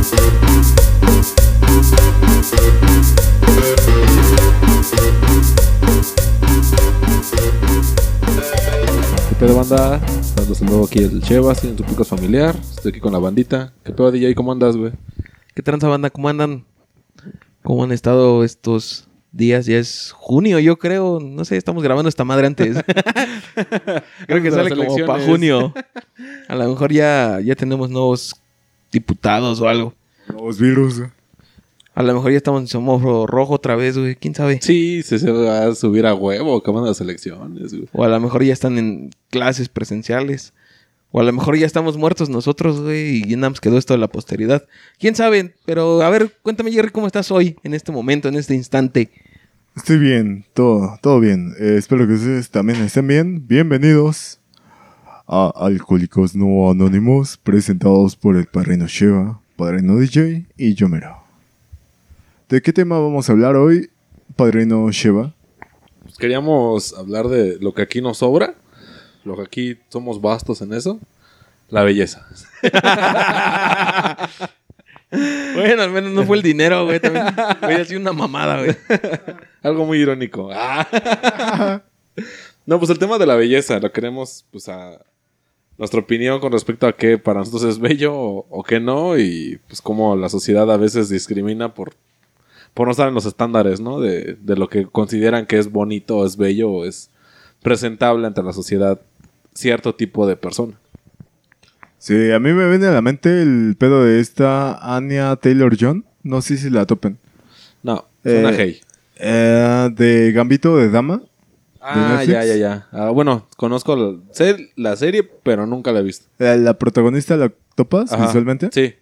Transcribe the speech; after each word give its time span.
¿Qué 0.00 0.06
pedo, 9.38 9.56
banda? 9.56 10.00
Estamos 10.18 10.58
de 10.58 10.66
nuevo 10.66 10.86
aquí 10.86 11.00
el 11.00 11.20
Chevas, 11.22 11.62
en 11.64 11.76
tu 11.76 11.84
podcast 11.84 12.08
familiar. 12.08 12.56
Estoy 12.56 12.92
aquí 12.92 13.00
con 13.00 13.12
la 13.12 13.18
bandita. 13.18 13.74
¿Qué 13.84 13.92
pedo, 13.92 14.10
DJ? 14.10 14.34
¿Cómo 14.34 14.52
andas, 14.52 14.74
güey? 14.74 14.92
¿Qué 15.54 15.62
tranza 15.62 15.86
banda? 15.88 16.08
¿Cómo 16.08 16.30
andan? 16.30 16.64
¿Cómo 17.62 17.84
han 17.84 17.92
estado 17.92 18.42
estos 18.42 19.06
días? 19.32 19.66
Ya 19.66 19.76
es 19.76 20.12
junio, 20.16 20.58
yo 20.60 20.78
creo. 20.78 21.20
No 21.20 21.44
sé, 21.44 21.58
estamos 21.58 21.82
grabando 21.82 22.08
esta 22.08 22.24
madre 22.24 22.46
antes. 22.46 22.78
creo 24.26 24.42
que 24.42 24.50
sale 24.50 24.74
como 24.74 25.06
para 25.06 25.22
junio. 25.26 25.74
A 26.48 26.54
lo 26.54 26.70
mejor 26.70 26.90
ya, 26.90 27.38
ya 27.44 27.54
tenemos 27.54 27.90
nuevos 27.90 28.40
diputados 28.90 29.60
o 29.60 29.68
algo. 29.68 29.94
Los 30.28 30.58
virus. 30.58 31.02
A 31.94 32.02
lo 32.02 32.14
mejor 32.14 32.30
ya 32.30 32.36
estamos 32.36 32.62
en 32.62 32.68
semáforo 32.68 33.26
rojo 33.26 33.54
otra 33.54 33.76
vez, 33.76 33.98
güey. 33.98 34.14
¿Quién 34.14 34.34
sabe? 34.34 34.60
Sí, 34.62 35.02
se, 35.02 35.18
se 35.18 35.30
va 35.30 35.66
a 35.66 35.74
subir 35.74 36.06
a 36.06 36.14
huevo. 36.14 36.62
¿Cómo 36.62 36.80
van 36.80 36.88
las 36.88 37.00
elecciones, 37.00 37.72
güey? 37.72 37.88
O 37.92 38.04
a 38.04 38.08
lo 38.08 38.20
mejor 38.20 38.44
ya 38.44 38.52
están 38.52 38.78
en 38.78 39.10
clases 39.28 39.68
presenciales. 39.68 40.52
O 41.12 41.20
a 41.20 41.24
lo 41.24 41.32
mejor 41.32 41.56
ya 41.56 41.66
estamos 41.66 41.96
muertos 41.96 42.28
nosotros, 42.28 42.80
güey, 42.80 43.16
y 43.16 43.28
ya 43.28 43.36
nada 43.36 43.50
más 43.50 43.60
quedó 43.60 43.76
esto 43.78 43.94
de 43.94 43.98
la 43.98 44.06
posteridad. 44.06 44.66
¿Quién 44.98 45.16
sabe? 45.16 45.54
Pero, 45.64 46.02
a 46.02 46.10
ver, 46.10 46.32
cuéntame, 46.42 46.70
Jerry, 46.70 46.90
¿cómo 46.90 47.08
estás 47.08 47.32
hoy, 47.32 47.56
en 47.64 47.74
este 47.74 47.90
momento, 47.90 48.28
en 48.28 48.36
este 48.36 48.54
instante? 48.54 49.10
Estoy 49.74 49.98
bien, 49.98 50.44
todo, 50.54 50.98
todo 51.02 51.18
bien. 51.18 51.52
Eh, 51.58 51.74
espero 51.78 52.06
que 52.06 52.14
ustedes 52.14 52.50
también 52.50 52.80
estén 52.82 53.08
bien. 53.08 53.44
Bienvenidos 53.48 54.39
a 55.32 55.52
Alcohólicos 55.54 56.34
No 56.34 56.68
Anónimos, 56.68 57.36
presentados 57.36 58.16
por 58.16 58.34
el 58.34 58.46
Padrino 58.46 58.88
Sheva, 58.88 59.40
Padrino 59.54 59.96
DJ 59.96 60.46
y 60.56 60.74
Yomero. 60.74 61.22
¿De 62.48 62.60
qué 62.60 62.72
tema 62.72 62.98
vamos 62.98 63.28
a 63.28 63.32
hablar 63.32 63.54
hoy, 63.54 63.90
Padrino 64.34 64.90
Sheva? 64.90 65.32
Pues 66.02 66.16
queríamos 66.16 66.98
hablar 66.98 67.28
de 67.28 67.58
lo 67.60 67.72
que 67.72 67.82
aquí 67.82 68.00
nos 68.00 68.18
sobra. 68.18 68.56
Lo 69.22 69.36
que 69.36 69.42
aquí 69.42 69.78
somos 69.88 70.20
bastos 70.20 70.62
en 70.62 70.72
eso. 70.72 70.98
La 71.68 71.84
belleza. 71.84 72.26
Bueno, 75.12 75.82
al 75.82 75.90
menos 75.90 76.12
no 76.12 76.24
fue 76.24 76.36
el 76.36 76.42
dinero, 76.44 76.84
güey. 76.84 77.00
También 77.00 77.26
hubiera 77.64 77.84
sido 77.84 77.98
una 77.98 78.12
mamada, 78.12 78.58
güey. 78.58 78.76
Algo 79.62 79.84
muy 79.84 79.98
irónico. 79.98 80.50
Ah. 80.52 81.82
no, 82.64 82.78
pues 82.78 82.92
el 82.92 82.98
tema 83.00 83.18
de 83.18 83.26
la 83.26 83.34
belleza. 83.34 83.80
Lo 83.80 83.90
queremos, 83.90 84.46
pues, 84.52 84.68
a 84.68 85.00
nuestra 85.80 85.98
opinión 86.00 86.40
con 86.40 86.52
respecto 86.52 86.86
a 86.86 86.92
qué 86.92 87.16
para 87.16 87.40
nosotros 87.40 87.64
es 87.64 87.78
bello 87.78 88.14
o, 88.14 88.46
o 88.50 88.62
qué 88.62 88.78
no. 88.80 89.18
Y 89.18 89.58
pues 89.66 89.80
cómo 89.80 90.14
la 90.14 90.28
sociedad 90.28 90.70
a 90.70 90.76
veces 90.76 91.08
discrimina 91.08 91.72
por, 91.72 91.94
por 92.74 92.86
no 92.86 92.90
estar 92.90 93.08
en 93.08 93.14
los 93.14 93.24
estándares, 93.24 93.80
¿no? 93.80 93.98
De, 93.98 94.36
de 94.40 94.56
lo 94.56 94.68
que 94.68 94.86
consideran 94.86 95.46
que 95.46 95.58
es 95.58 95.72
bonito 95.72 96.18
o 96.18 96.26
es 96.26 96.36
bello 96.36 96.70
o 96.70 96.84
es 96.84 97.10
presentable 97.62 98.26
ante 98.26 98.42
la 98.42 98.52
sociedad 98.52 99.00
cierto 99.54 99.94
tipo 99.94 100.26
de 100.26 100.36
persona. 100.36 100.78
Sí, 101.96 102.30
a 102.30 102.38
mí 102.38 102.52
me 102.52 102.68
viene 102.68 102.86
a 102.86 102.92
la 102.92 103.02
mente 103.02 103.40
el 103.40 103.74
pedo 103.78 104.04
de 104.04 104.20
esta 104.20 104.94
Anya 104.94 105.34
Taylor-John. 105.36 106.04
No 106.22 106.42
sé 106.42 106.58
si 106.58 106.68
la 106.68 106.84
topen. 106.84 107.18
No, 107.82 108.04
suena 108.22 108.50
Eh, 108.50 108.56
hey. 108.58 108.80
Eh, 109.16 109.88
de 109.94 110.32
Gambito 110.32 110.76
de 110.76 110.90
Dama. 110.90 111.22
Ah, 111.80 112.22
ya, 112.24 112.44
ya, 112.44 112.56
ya. 112.56 112.86
Ah, 112.92 113.10
bueno, 113.10 113.46
conozco 113.56 113.96
la, 113.96 114.18
sé 114.32 114.70
la 114.76 114.96
serie, 114.96 115.22
pero 115.42 115.66
nunca 115.66 115.92
la 115.92 116.00
he 116.00 116.02
visto. 116.02 116.26
La 116.38 116.78
protagonista 116.78 117.36
la 117.36 117.52
topas 117.74 118.12
Ajá. 118.12 118.26
visualmente. 118.26 118.68
Sí. 118.72 118.94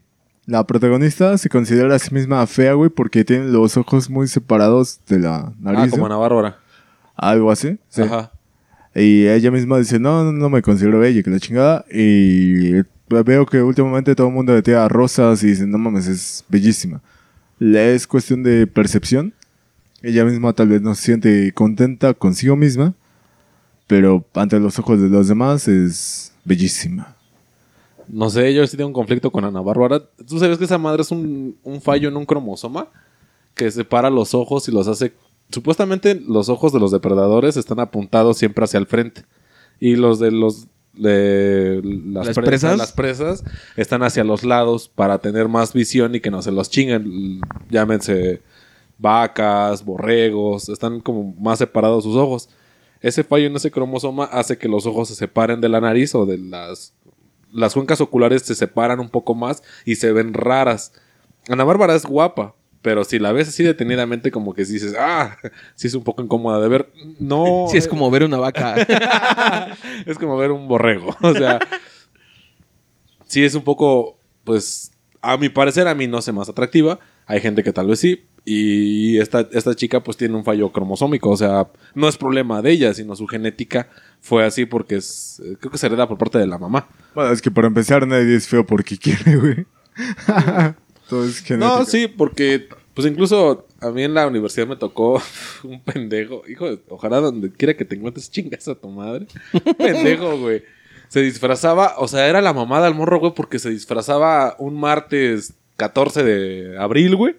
La 0.46 0.66
protagonista 0.66 1.36
se 1.36 1.48
considera 1.48 1.94
a 1.94 1.98
sí 1.98 2.14
misma 2.14 2.46
fea, 2.46 2.72
güey, 2.72 2.88
porque 2.88 3.24
tiene 3.24 3.48
los 3.48 3.76
ojos 3.76 4.08
muy 4.08 4.28
separados 4.28 5.00
de 5.06 5.18
la 5.18 5.52
nariz. 5.60 5.80
Ah, 5.86 5.90
como. 5.90 6.06
Ana 6.06 6.16
Bárbara. 6.16 6.58
Algo 7.16 7.50
así. 7.50 7.78
Sí. 7.88 8.02
Ajá. 8.02 8.32
Y 8.94 9.26
ella 9.26 9.50
misma 9.50 9.78
dice, 9.78 9.98
no, 9.98 10.24
no, 10.24 10.32
no 10.32 10.48
me 10.48 10.62
considero 10.62 11.00
bella, 11.00 11.22
que 11.22 11.30
la 11.30 11.38
chingada. 11.40 11.84
Y 11.92 12.72
veo 13.08 13.46
que 13.46 13.62
últimamente 13.62 14.14
todo 14.14 14.28
el 14.28 14.32
mundo 14.32 14.54
le 14.54 14.62
tira 14.62 14.88
rosas 14.88 15.42
y 15.42 15.48
dice, 15.48 15.66
no 15.66 15.78
mames, 15.78 16.06
es 16.06 16.44
bellísima. 16.48 17.00
Es 17.60 18.06
cuestión 18.06 18.42
de 18.42 18.66
percepción. 18.66 19.34
Ella 20.02 20.24
misma 20.24 20.52
tal 20.52 20.68
vez 20.68 20.80
no 20.80 20.94
se 20.94 21.02
siente 21.02 21.52
contenta 21.52 22.14
consigo 22.14 22.56
misma, 22.56 22.94
pero 23.86 24.24
ante 24.34 24.60
los 24.60 24.78
ojos 24.78 25.00
de 25.00 25.08
los 25.08 25.28
demás 25.28 25.66
es 25.66 26.32
bellísima. 26.44 27.16
No 28.08 28.30
sé, 28.30 28.54
yo 28.54 28.66
sí 28.66 28.76
tengo 28.76 28.88
un 28.88 28.94
conflicto 28.94 29.30
con 29.30 29.44
Ana 29.44 29.60
Bárbara. 29.60 30.02
¿Tú 30.26 30.38
sabes 30.38 30.56
que 30.58 30.64
esa 30.64 30.78
madre 30.78 31.02
es 31.02 31.10
un, 31.10 31.56
un 31.62 31.80
fallo 31.80 32.08
en 32.08 32.16
un 32.16 32.24
cromosoma? 32.24 32.88
Que 33.54 33.70
separa 33.70 34.08
los 34.08 34.34
ojos 34.34 34.68
y 34.68 34.72
los 34.72 34.88
hace... 34.88 35.12
Supuestamente 35.50 36.14
los 36.14 36.48
ojos 36.48 36.72
de 36.72 36.80
los 36.80 36.90
depredadores 36.90 37.56
están 37.56 37.80
apuntados 37.80 38.38
siempre 38.38 38.64
hacia 38.64 38.78
el 38.78 38.86
frente. 38.86 39.24
Y 39.78 39.96
los 39.96 40.18
de 40.18 40.30
los... 40.30 40.68
De 40.94 41.80
las, 41.84 42.26
¿Las 42.26 42.34
presas, 42.34 42.44
presas? 42.44 42.78
las 42.78 42.92
presas 42.92 43.44
están 43.76 44.02
hacia 44.02 44.24
los 44.24 44.42
lados 44.42 44.90
para 44.92 45.18
tener 45.18 45.46
más 45.46 45.72
visión 45.72 46.14
y 46.14 46.20
que 46.20 46.30
no 46.30 46.42
se 46.42 46.50
los 46.50 46.70
chinguen. 46.70 47.40
Llámense 47.70 48.42
vacas, 48.98 49.84
borregos, 49.84 50.68
están 50.68 51.00
como 51.00 51.34
más 51.38 51.58
separados 51.58 52.04
sus 52.04 52.16
ojos. 52.16 52.50
Ese 53.00 53.24
fallo 53.24 53.46
en 53.46 53.56
ese 53.56 53.70
cromosoma 53.70 54.24
hace 54.24 54.58
que 54.58 54.68
los 54.68 54.84
ojos 54.84 55.08
se 55.08 55.14
separen 55.14 55.60
de 55.60 55.68
la 55.68 55.80
nariz 55.80 56.14
o 56.14 56.26
de 56.26 56.38
las 56.38 56.94
las 57.52 57.74
cuencas 57.74 58.00
oculares 58.00 58.42
se 58.42 58.54
separan 58.54 59.00
un 59.00 59.08
poco 59.08 59.34
más 59.34 59.62
y 59.84 59.96
se 59.96 60.12
ven 60.12 60.34
raras. 60.34 60.92
Ana 61.48 61.64
Bárbara 61.64 61.94
es 61.94 62.04
guapa, 62.04 62.54
pero 62.82 63.04
si 63.04 63.18
la 63.18 63.32
ves 63.32 63.48
así 63.48 63.62
detenidamente, 63.62 64.30
como 64.30 64.54
que 64.54 64.64
dices, 64.64 64.94
ah, 64.98 65.36
sí 65.74 65.86
es 65.86 65.94
un 65.94 66.04
poco 66.04 66.22
incómoda 66.22 66.60
de 66.60 66.68
ver. 66.68 66.92
No. 67.18 67.66
Sí, 67.70 67.78
es 67.78 67.88
como 67.88 68.10
ver 68.10 68.24
una 68.24 68.38
vaca. 68.38 68.76
es 70.06 70.18
como 70.18 70.36
ver 70.36 70.50
un 70.50 70.68
borrego. 70.68 71.16
O 71.22 71.32
sea, 71.32 71.58
sí 73.26 73.44
es 73.44 73.54
un 73.54 73.62
poco, 73.62 74.18
pues, 74.44 74.92
a 75.20 75.36
mi 75.36 75.48
parecer, 75.48 75.88
a 75.88 75.94
mí 75.94 76.06
no 76.06 76.22
sé 76.22 76.32
más 76.32 76.48
atractiva. 76.48 76.98
Hay 77.26 77.40
gente 77.40 77.62
que 77.62 77.72
tal 77.72 77.86
vez 77.86 78.00
sí. 78.00 78.26
Y 78.44 79.18
esta, 79.18 79.46
esta 79.52 79.74
chica 79.74 80.02
pues 80.02 80.16
tiene 80.16 80.34
un 80.36 80.44
fallo 80.44 80.70
cromosómico. 80.72 81.30
O 81.30 81.36
sea, 81.36 81.68
no 81.94 82.08
es 82.08 82.16
problema 82.16 82.62
de 82.62 82.70
ella, 82.72 82.94
sino 82.94 83.14
su 83.16 83.26
genética 83.26 83.88
fue 84.20 84.44
así 84.44 84.64
porque 84.66 84.96
es, 84.96 85.40
eh, 85.44 85.56
creo 85.60 85.70
que 85.70 85.78
se 85.78 85.86
hereda 85.86 86.08
por 86.08 86.16
parte 86.18 86.38
de 86.38 86.46
la 86.46 86.58
mamá. 86.58 86.88
Bueno, 87.14 87.30
es 87.32 87.42
que 87.42 87.50
para 87.50 87.66
empezar 87.68 88.06
nadie 88.06 88.34
es 88.36 88.48
feo 88.48 88.64
porque 88.66 88.96
quiere, 88.98 89.36
güey. 89.36 89.66
Todo 91.08 91.24
es 91.24 91.40
genética. 91.40 91.78
No, 91.78 91.84
sí, 91.84 92.08
porque 92.08 92.68
pues 92.94 93.06
incluso 93.06 93.66
a 93.80 93.90
mí 93.90 94.02
en 94.02 94.14
la 94.14 94.26
universidad 94.26 94.66
me 94.66 94.76
tocó 94.76 95.22
un 95.64 95.80
pendejo. 95.82 96.42
Hijo, 96.48 96.68
de- 96.70 96.80
ojalá 96.88 97.20
donde 97.20 97.50
quiera 97.52 97.76
que 97.76 97.84
te 97.84 97.96
encuentres 97.96 98.30
chingas 98.30 98.66
a 98.68 98.74
tu 98.74 98.88
madre. 98.88 99.26
Un 99.52 99.74
pendejo, 99.78 100.38
güey. 100.38 100.62
Se 101.08 101.20
disfrazaba, 101.22 101.94
o 101.98 102.06
sea, 102.08 102.28
era 102.28 102.40
la 102.42 102.52
mamada 102.52 102.86
al 102.86 102.94
morro, 102.94 103.18
güey, 103.18 103.32
porque 103.34 103.58
se 103.58 103.70
disfrazaba 103.70 104.56
un 104.58 104.78
martes 104.78 105.54
14 105.76 106.22
de 106.22 106.78
abril, 106.78 107.16
güey. 107.16 107.34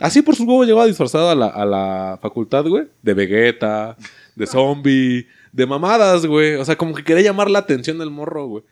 Así 0.00 0.22
por 0.22 0.34
sus 0.34 0.46
huevos 0.46 0.66
llegaba 0.66 0.86
disfrazado 0.86 1.28
a 1.28 1.34
la, 1.34 1.46
a 1.46 1.64
la 1.66 2.18
facultad, 2.22 2.64
güey. 2.66 2.88
De 3.02 3.12
Vegeta, 3.14 3.96
de 4.34 4.46
zombie, 4.46 5.26
de 5.52 5.66
mamadas, 5.66 6.24
güey. 6.24 6.54
O 6.54 6.64
sea, 6.64 6.76
como 6.76 6.94
que 6.94 7.04
quería 7.04 7.22
llamar 7.22 7.50
la 7.50 7.60
atención 7.60 7.98
del 7.98 8.10
morro, 8.10 8.46
güey. 8.46 8.64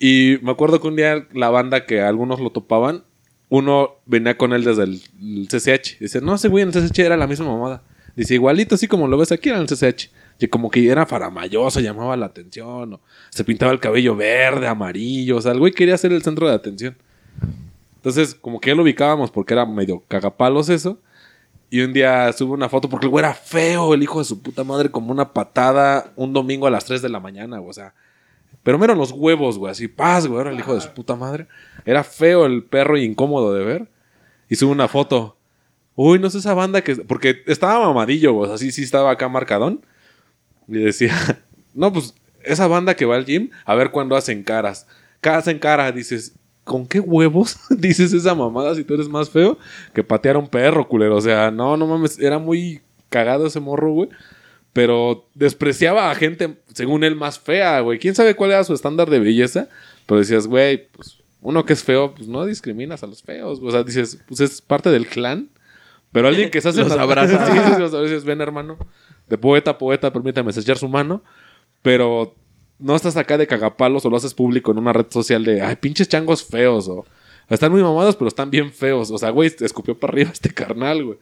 Y 0.00 0.38
me 0.42 0.50
acuerdo 0.50 0.80
que 0.80 0.88
un 0.88 0.96
día 0.96 1.28
la 1.32 1.50
banda 1.50 1.84
que 1.84 2.00
algunos 2.00 2.40
lo 2.40 2.50
topaban, 2.50 3.04
uno 3.50 3.96
venía 4.06 4.38
con 4.38 4.54
él 4.54 4.64
desde 4.64 4.84
el, 4.84 5.02
el 5.20 5.48
CCH. 5.48 5.98
Dice, 6.00 6.20
no, 6.22 6.34
ese 6.34 6.48
güey 6.48 6.62
en 6.62 6.70
el 6.74 6.74
CCH 6.74 6.98
era 7.00 7.16
la 7.18 7.26
misma 7.26 7.46
mamada. 7.46 7.82
Dice, 8.16 8.34
igualito 8.34 8.76
así 8.76 8.88
como 8.88 9.06
lo 9.06 9.18
ves 9.18 9.32
aquí 9.32 9.50
en 9.50 9.56
el 9.56 9.66
CCH. 9.66 10.10
Y 10.38 10.48
como 10.48 10.70
que 10.70 10.88
era 10.88 11.04
faramayoso, 11.06 11.80
llamaba 11.80 12.16
la 12.16 12.26
atención. 12.26 12.94
O 12.94 13.00
se 13.30 13.44
pintaba 13.44 13.70
el 13.70 13.80
cabello 13.80 14.16
verde, 14.16 14.66
amarillo. 14.66 15.36
O 15.36 15.40
sea, 15.40 15.52
el 15.52 15.58
güey 15.58 15.72
quería 15.72 15.96
ser 15.98 16.12
el 16.12 16.22
centro 16.22 16.48
de 16.48 16.54
atención. 16.54 16.96
Entonces, 18.04 18.34
como 18.34 18.60
que 18.60 18.68
ya 18.68 18.74
lo 18.74 18.82
ubicábamos 18.82 19.30
porque 19.30 19.54
era 19.54 19.64
medio 19.64 20.04
cagapalos 20.06 20.68
eso. 20.68 21.00
Y 21.70 21.80
un 21.80 21.94
día 21.94 22.30
sube 22.34 22.52
una 22.52 22.68
foto 22.68 22.90
porque 22.90 23.06
el 23.06 23.10
güey 23.10 23.24
era 23.24 23.32
feo, 23.32 23.94
el 23.94 24.02
hijo 24.02 24.18
de 24.18 24.26
su 24.26 24.42
puta 24.42 24.62
madre, 24.62 24.90
como 24.90 25.10
una 25.10 25.32
patada 25.32 26.12
un 26.14 26.34
domingo 26.34 26.66
a 26.66 26.70
las 26.70 26.84
3 26.84 27.00
de 27.00 27.08
la 27.08 27.18
mañana, 27.18 27.60
güey. 27.60 27.70
O 27.70 27.72
sea, 27.72 27.94
pero 28.62 28.78
me 28.78 28.84
eran 28.84 28.98
los 28.98 29.10
huevos, 29.10 29.56
güey, 29.56 29.72
así, 29.72 29.88
paz, 29.88 30.26
güey, 30.26 30.38
era 30.38 30.50
el 30.50 30.58
hijo 30.58 30.74
de 30.74 30.82
su 30.82 30.90
puta 30.90 31.16
madre. 31.16 31.46
Era 31.86 32.04
feo 32.04 32.44
el 32.44 32.64
perro 32.64 32.98
y 32.98 33.04
incómodo 33.04 33.54
de 33.54 33.64
ver. 33.64 33.90
Y 34.50 34.56
sube 34.56 34.70
una 34.70 34.86
foto. 34.86 35.38
Uy, 35.94 36.18
no 36.18 36.28
sé 36.28 36.38
esa 36.38 36.52
banda 36.52 36.82
que. 36.82 36.96
Porque 36.96 37.42
estaba 37.46 37.86
mamadillo, 37.86 38.34
güey, 38.34 38.52
así 38.52 38.70
sí 38.70 38.82
estaba 38.82 39.10
acá 39.10 39.30
marcadón. 39.30 39.80
Y 40.68 40.74
decía, 40.74 41.14
no, 41.72 41.90
pues 41.90 42.14
esa 42.42 42.66
banda 42.66 42.96
que 42.96 43.06
va 43.06 43.16
al 43.16 43.24
gym, 43.24 43.48
a 43.64 43.74
ver 43.74 43.92
cuándo 43.92 44.14
hacen 44.14 44.42
caras. 44.42 44.86
Cada 45.22 45.38
hacen 45.38 45.58
cara, 45.58 45.90
dices, 45.90 46.34
¿con 46.64 46.86
qué 46.86 47.00
huevos 47.00 47.58
dices 47.70 48.12
esa 48.12 48.34
mamada 48.34 48.74
si 48.74 48.84
tú 48.84 48.94
eres 48.94 49.08
más 49.08 49.30
feo 49.30 49.58
que 49.92 50.02
patear 50.02 50.36
a 50.36 50.40
un 50.40 50.48
perro, 50.48 50.88
culero? 50.88 51.16
O 51.16 51.20
sea, 51.20 51.50
no, 51.50 51.76
no 51.76 51.86
mames, 51.86 52.18
era 52.18 52.38
muy 52.38 52.80
cagado 53.08 53.46
ese 53.46 53.60
morro, 53.60 53.92
güey. 53.92 54.08
Pero 54.72 55.28
despreciaba 55.34 56.10
a 56.10 56.14
gente, 56.16 56.56
según 56.72 57.04
él, 57.04 57.14
más 57.14 57.38
fea, 57.38 57.78
güey. 57.80 58.00
¿Quién 58.00 58.16
sabe 58.16 58.34
cuál 58.34 58.50
era 58.50 58.64
su 58.64 58.74
estándar 58.74 59.08
de 59.08 59.20
belleza? 59.20 59.68
Pero 60.04 60.18
decías, 60.18 60.48
güey, 60.48 60.88
pues 60.90 61.18
uno 61.40 61.64
que 61.64 61.74
es 61.74 61.84
feo, 61.84 62.12
pues 62.12 62.26
no 62.26 62.44
discriminas 62.44 63.04
a 63.04 63.06
los 63.06 63.22
feos. 63.22 63.60
O 63.62 63.70
sea, 63.70 63.84
dices, 63.84 64.18
pues 64.26 64.40
es 64.40 64.60
parte 64.60 64.90
del 64.90 65.06
clan. 65.06 65.50
Pero 66.10 66.26
alguien 66.26 66.50
que 66.50 66.60
se 66.60 66.70
hace 66.70 66.80
Los 66.82 66.92
abraza. 66.92 67.46
Sí, 67.52 67.52
sí, 67.52 67.74
sí, 67.74 67.80
los 67.80 67.92
dices, 67.92 68.24
ven 68.24 68.40
hermano, 68.40 68.76
de 69.28 69.38
poeta 69.38 69.72
a 69.72 69.78
poeta, 69.78 70.12
permítame 70.12 70.52
sellar 70.52 70.76
su 70.76 70.88
mano. 70.88 71.22
Pero 71.82 72.34
no 72.84 72.94
estás 72.94 73.16
acá 73.16 73.38
de 73.38 73.46
cagapalos 73.46 74.04
o 74.04 74.10
lo 74.10 74.16
haces 74.16 74.34
público 74.34 74.70
en 74.72 74.78
una 74.78 74.92
red 74.92 75.06
social 75.10 75.42
de, 75.44 75.62
ay, 75.62 75.76
pinches 75.76 76.08
changos 76.08 76.44
feos. 76.44 76.86
O 76.88 77.04
están 77.48 77.72
muy 77.72 77.82
mamados, 77.82 78.14
pero 78.16 78.28
están 78.28 78.50
bien 78.50 78.70
feos. 78.72 79.10
O 79.10 79.18
sea, 79.18 79.30
güey, 79.30 79.50
te 79.50 79.64
escupió 79.64 79.98
para 79.98 80.12
arriba 80.12 80.30
este 80.32 80.50
carnal, 80.50 81.04
güey. 81.04 81.18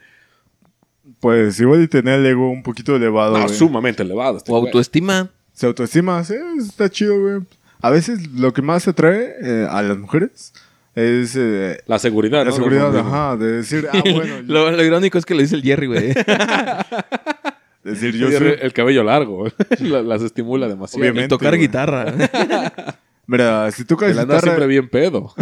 Pues 1.20 1.59
igual 1.61 1.82
y 1.82 1.88
tener 1.88 2.20
el 2.20 2.26
ego 2.26 2.50
un 2.50 2.62
poquito 2.62 2.94
elevado, 2.97 3.38
No, 3.38 3.44
güey. 3.44 3.55
sumamente 3.56 4.03
elevado. 4.03 4.37
este 4.38 4.50
O 4.53 4.56
güey. 4.59 4.67
autoestima. 4.67 5.31
Se 5.53 5.67
autoestima, 5.67 6.23
sí, 6.25 6.35
está 6.59 6.88
chido, 6.91 7.20
güey. 7.20 7.41
A 7.81 7.91
veces 7.91 8.31
lo 8.32 8.53
que 8.53 8.62
más 8.62 8.87
atrae 8.88 9.35
eh, 9.43 9.67
a 9.69 9.82
las 9.82 9.99
mujeres 9.99 10.53
es 10.94 11.35
eh, 11.37 11.81
La 11.87 11.99
seguridad, 11.99 12.38
la 12.44 12.50
¿no? 12.50 12.53
seguridad, 12.53 12.97
ajá, 12.97 13.37
de 13.37 13.53
decir, 13.53 13.88
ah, 13.93 14.00
bueno, 14.15 14.43
lo, 14.47 14.70
lo 14.70 14.85
irónico 14.85 15.19
es 15.19 15.25
que 15.26 15.35
lo 15.35 15.41
dice 15.43 15.56
el 15.56 15.62
Jerry, 15.62 15.87
güey. 15.88 16.15
decir 17.82 18.14
yo 18.17 18.29
el, 18.29 18.38
soy... 18.38 18.55
el 18.61 18.73
cabello 18.73 19.02
largo. 19.05 19.46
la- 19.81 20.02
las 20.02 20.23
estimula 20.23 20.69
demasiado. 20.69 21.00
Obviamente. 21.02 21.23
El 21.25 21.29
tocar 21.29 21.50
güey. 21.50 21.61
guitarra. 21.62 22.14
Mira, 23.26 23.70
si 23.70 23.84
tocas 23.84 24.11
El 24.11 24.19
andar 24.19 24.38
guitarra, 24.38 24.43
siempre 24.52 24.67
bien 24.67 24.88
pedo. 24.88 25.32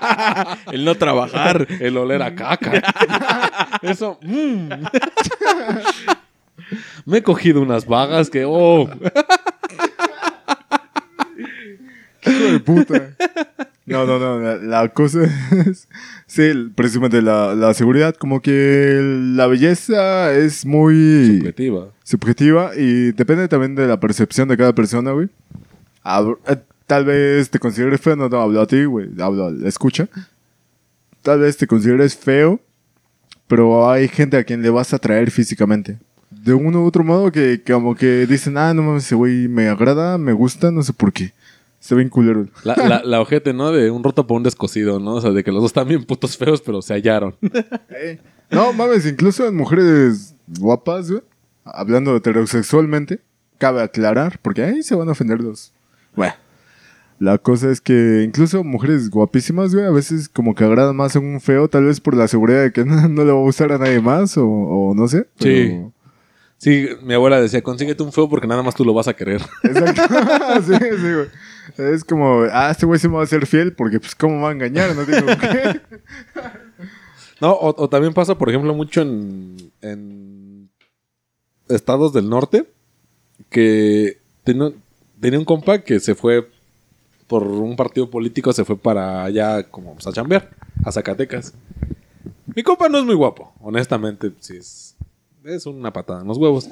el 0.72 0.84
no 0.84 0.94
trabajar. 0.96 1.66
El 1.80 1.96
oler 1.96 2.22
a 2.22 2.34
caca. 2.34 2.82
Eso. 3.82 4.18
mm. 4.22 4.68
Me 7.06 7.18
he 7.18 7.22
cogido 7.22 7.62
unas 7.62 7.86
vagas 7.86 8.28
que. 8.28 8.44
Oh. 8.46 8.88
hijo 12.26 12.44
de 12.52 12.60
puta. 12.60 13.15
No, 13.86 14.04
no, 14.04 14.18
no, 14.18 14.40
la, 14.40 14.56
la 14.56 14.88
cosa 14.88 15.20
es, 15.66 15.86
sí, 16.26 16.72
precisamente 16.74 17.22
la, 17.22 17.54
la 17.54 17.72
seguridad, 17.72 18.14
como 18.16 18.42
que 18.42 18.98
la 19.34 19.46
belleza 19.46 20.32
es 20.34 20.66
muy 20.66 21.36
Subjetiva. 21.38 21.88
subjetiva 22.02 22.70
y 22.76 23.12
depende 23.12 23.46
también 23.48 23.74
de 23.76 23.86
la 23.86 24.00
percepción 24.00 24.48
de 24.48 24.56
cada 24.56 24.74
persona, 24.74 25.12
güey. 25.12 25.28
Eh, 26.04 26.56
Tal 26.86 27.04
vez 27.04 27.50
te 27.50 27.58
consideres 27.58 28.00
feo, 28.00 28.14
no, 28.14 28.28
no 28.28 28.40
hablo 28.40 28.60
a 28.60 28.66
ti, 28.68 28.84
güey, 28.84 29.08
hablo 29.20 29.46
a 29.46 29.50
la 29.50 29.68
escucha. 29.68 30.08
Tal 31.22 31.40
vez 31.40 31.56
te 31.56 31.66
consideres 31.66 32.16
feo, 32.16 32.60
pero 33.48 33.90
hay 33.90 34.06
gente 34.06 34.36
a 34.36 34.44
quien 34.44 34.62
le 34.62 34.70
vas 34.70 34.92
a 34.92 34.96
atraer 34.96 35.32
físicamente. 35.32 35.98
De 36.30 36.54
uno 36.54 36.82
u 36.84 36.86
otro 36.86 37.02
modo 37.02 37.32
que, 37.32 37.60
que 37.64 37.72
como 37.72 37.96
que 37.96 38.24
dicen, 38.26 38.56
ah, 38.56 38.72
no 38.72 38.82
mames, 38.82 39.04
ese 39.04 39.16
güey 39.16 39.48
me 39.48 39.66
agrada, 39.68 40.16
me 40.16 40.32
gusta, 40.32 40.70
no 40.70 40.82
sé 40.84 40.92
por 40.92 41.12
qué. 41.12 41.32
Se 41.78 41.94
ven 41.94 42.08
culero. 42.08 42.46
La, 42.64 42.74
la, 42.76 43.02
la 43.04 43.20
ojete, 43.20 43.52
¿no? 43.52 43.70
De 43.72 43.90
un 43.90 44.02
roto 44.02 44.26
por 44.26 44.36
un 44.36 44.42
descosido, 44.42 44.98
¿no? 45.00 45.14
O 45.14 45.20
sea, 45.20 45.30
de 45.30 45.44
que 45.44 45.52
los 45.52 45.62
dos 45.62 45.70
están 45.70 45.86
bien 45.88 46.04
putos 46.04 46.36
feos, 46.36 46.60
pero 46.60 46.82
se 46.82 46.94
hallaron. 46.94 47.34
Eh, 47.90 48.20
No, 48.50 48.72
mames, 48.72 49.06
incluso 49.06 49.46
en 49.46 49.56
mujeres 49.56 50.34
guapas, 50.58 51.10
güey, 51.10 51.22
hablando 51.64 52.14
heterosexualmente, 52.16 53.20
cabe 53.58 53.82
aclarar, 53.82 54.38
porque 54.42 54.62
ahí 54.62 54.82
se 54.82 54.94
van 54.94 55.08
a 55.08 55.12
ofender 55.12 55.40
los. 55.40 55.72
Bueno, 56.14 56.34
la 57.18 57.38
cosa 57.38 57.70
es 57.70 57.80
que 57.80 58.22
incluso 58.24 58.62
mujeres 58.62 59.10
guapísimas, 59.10 59.74
güey, 59.74 59.86
a 59.86 59.90
veces 59.90 60.28
como 60.28 60.54
que 60.54 60.64
agradan 60.64 60.94
más 60.96 61.16
a 61.16 61.18
un 61.18 61.40
feo, 61.40 61.68
tal 61.68 61.84
vez 61.86 62.00
por 62.00 62.14
la 62.16 62.28
seguridad 62.28 62.62
de 62.62 62.72
que 62.72 62.84
no, 62.86 63.08
no 63.08 63.24
le 63.24 63.32
va 63.32 63.38
a 63.38 63.42
gustar 63.42 63.72
a 63.72 63.78
nadie 63.78 64.00
más, 64.00 64.36
o, 64.38 64.46
o 64.46 64.94
no 64.94 65.08
sé. 65.08 65.26
pero- 65.38 65.92
Sí, 66.58 66.86
mi 67.02 67.12
abuela 67.12 67.38
decía, 67.38 67.62
consíguete 67.62 68.02
un 68.02 68.12
feo 68.14 68.30
porque 68.30 68.46
nada 68.46 68.62
más 68.62 68.74
tú 68.74 68.82
lo 68.82 68.94
vas 68.94 69.06
a 69.08 69.14
querer. 69.14 69.42
Exacto. 69.62 70.02
sí, 70.66 70.72
sí, 70.74 71.12
güey. 71.12 71.26
Es 71.76 72.04
como, 72.04 72.44
ah, 72.52 72.70
este 72.70 72.86
güey 72.86 72.98
se 72.98 73.08
me 73.08 73.16
va 73.16 73.22
a 73.22 73.26
ser 73.26 73.46
fiel 73.46 73.72
porque, 73.72 74.00
pues, 74.00 74.14
¿cómo 74.14 74.40
va 74.42 74.50
a 74.50 74.52
engañar? 74.52 74.94
No 74.94 75.04
digo, 75.04 75.26
¿qué? 75.40 75.80
No, 77.38 77.52
o, 77.52 77.88
también 77.90 78.14
pasa, 78.14 78.38
por 78.38 78.48
ejemplo, 78.48 78.72
mucho 78.74 79.02
en, 79.02 79.70
en 79.82 80.70
estados 81.68 82.14
del 82.14 82.30
norte, 82.30 82.66
que 83.50 84.18
tenía, 84.42 84.70
tenía 85.20 85.38
un 85.38 85.44
compa 85.44 85.80
que 85.80 86.00
se 86.00 86.14
fue 86.14 86.48
por 87.26 87.46
un 87.46 87.76
partido 87.76 88.08
político, 88.08 88.52
se 88.52 88.64
fue 88.64 88.76
para 88.76 89.24
allá 89.24 89.64
como 89.64 89.94
pues, 89.94 90.06
a 90.06 90.12
chambear, 90.12 90.50
a 90.84 90.92
Zacatecas. 90.92 91.52
Mi 92.54 92.62
compa 92.62 92.88
no 92.88 92.98
es 92.98 93.04
muy 93.04 93.14
guapo, 93.14 93.52
honestamente, 93.60 94.32
sí 94.40 94.56
es, 94.56 94.96
es 95.44 95.66
una 95.66 95.92
patada 95.92 96.22
en 96.22 96.28
los 96.28 96.38
huevos. 96.38 96.70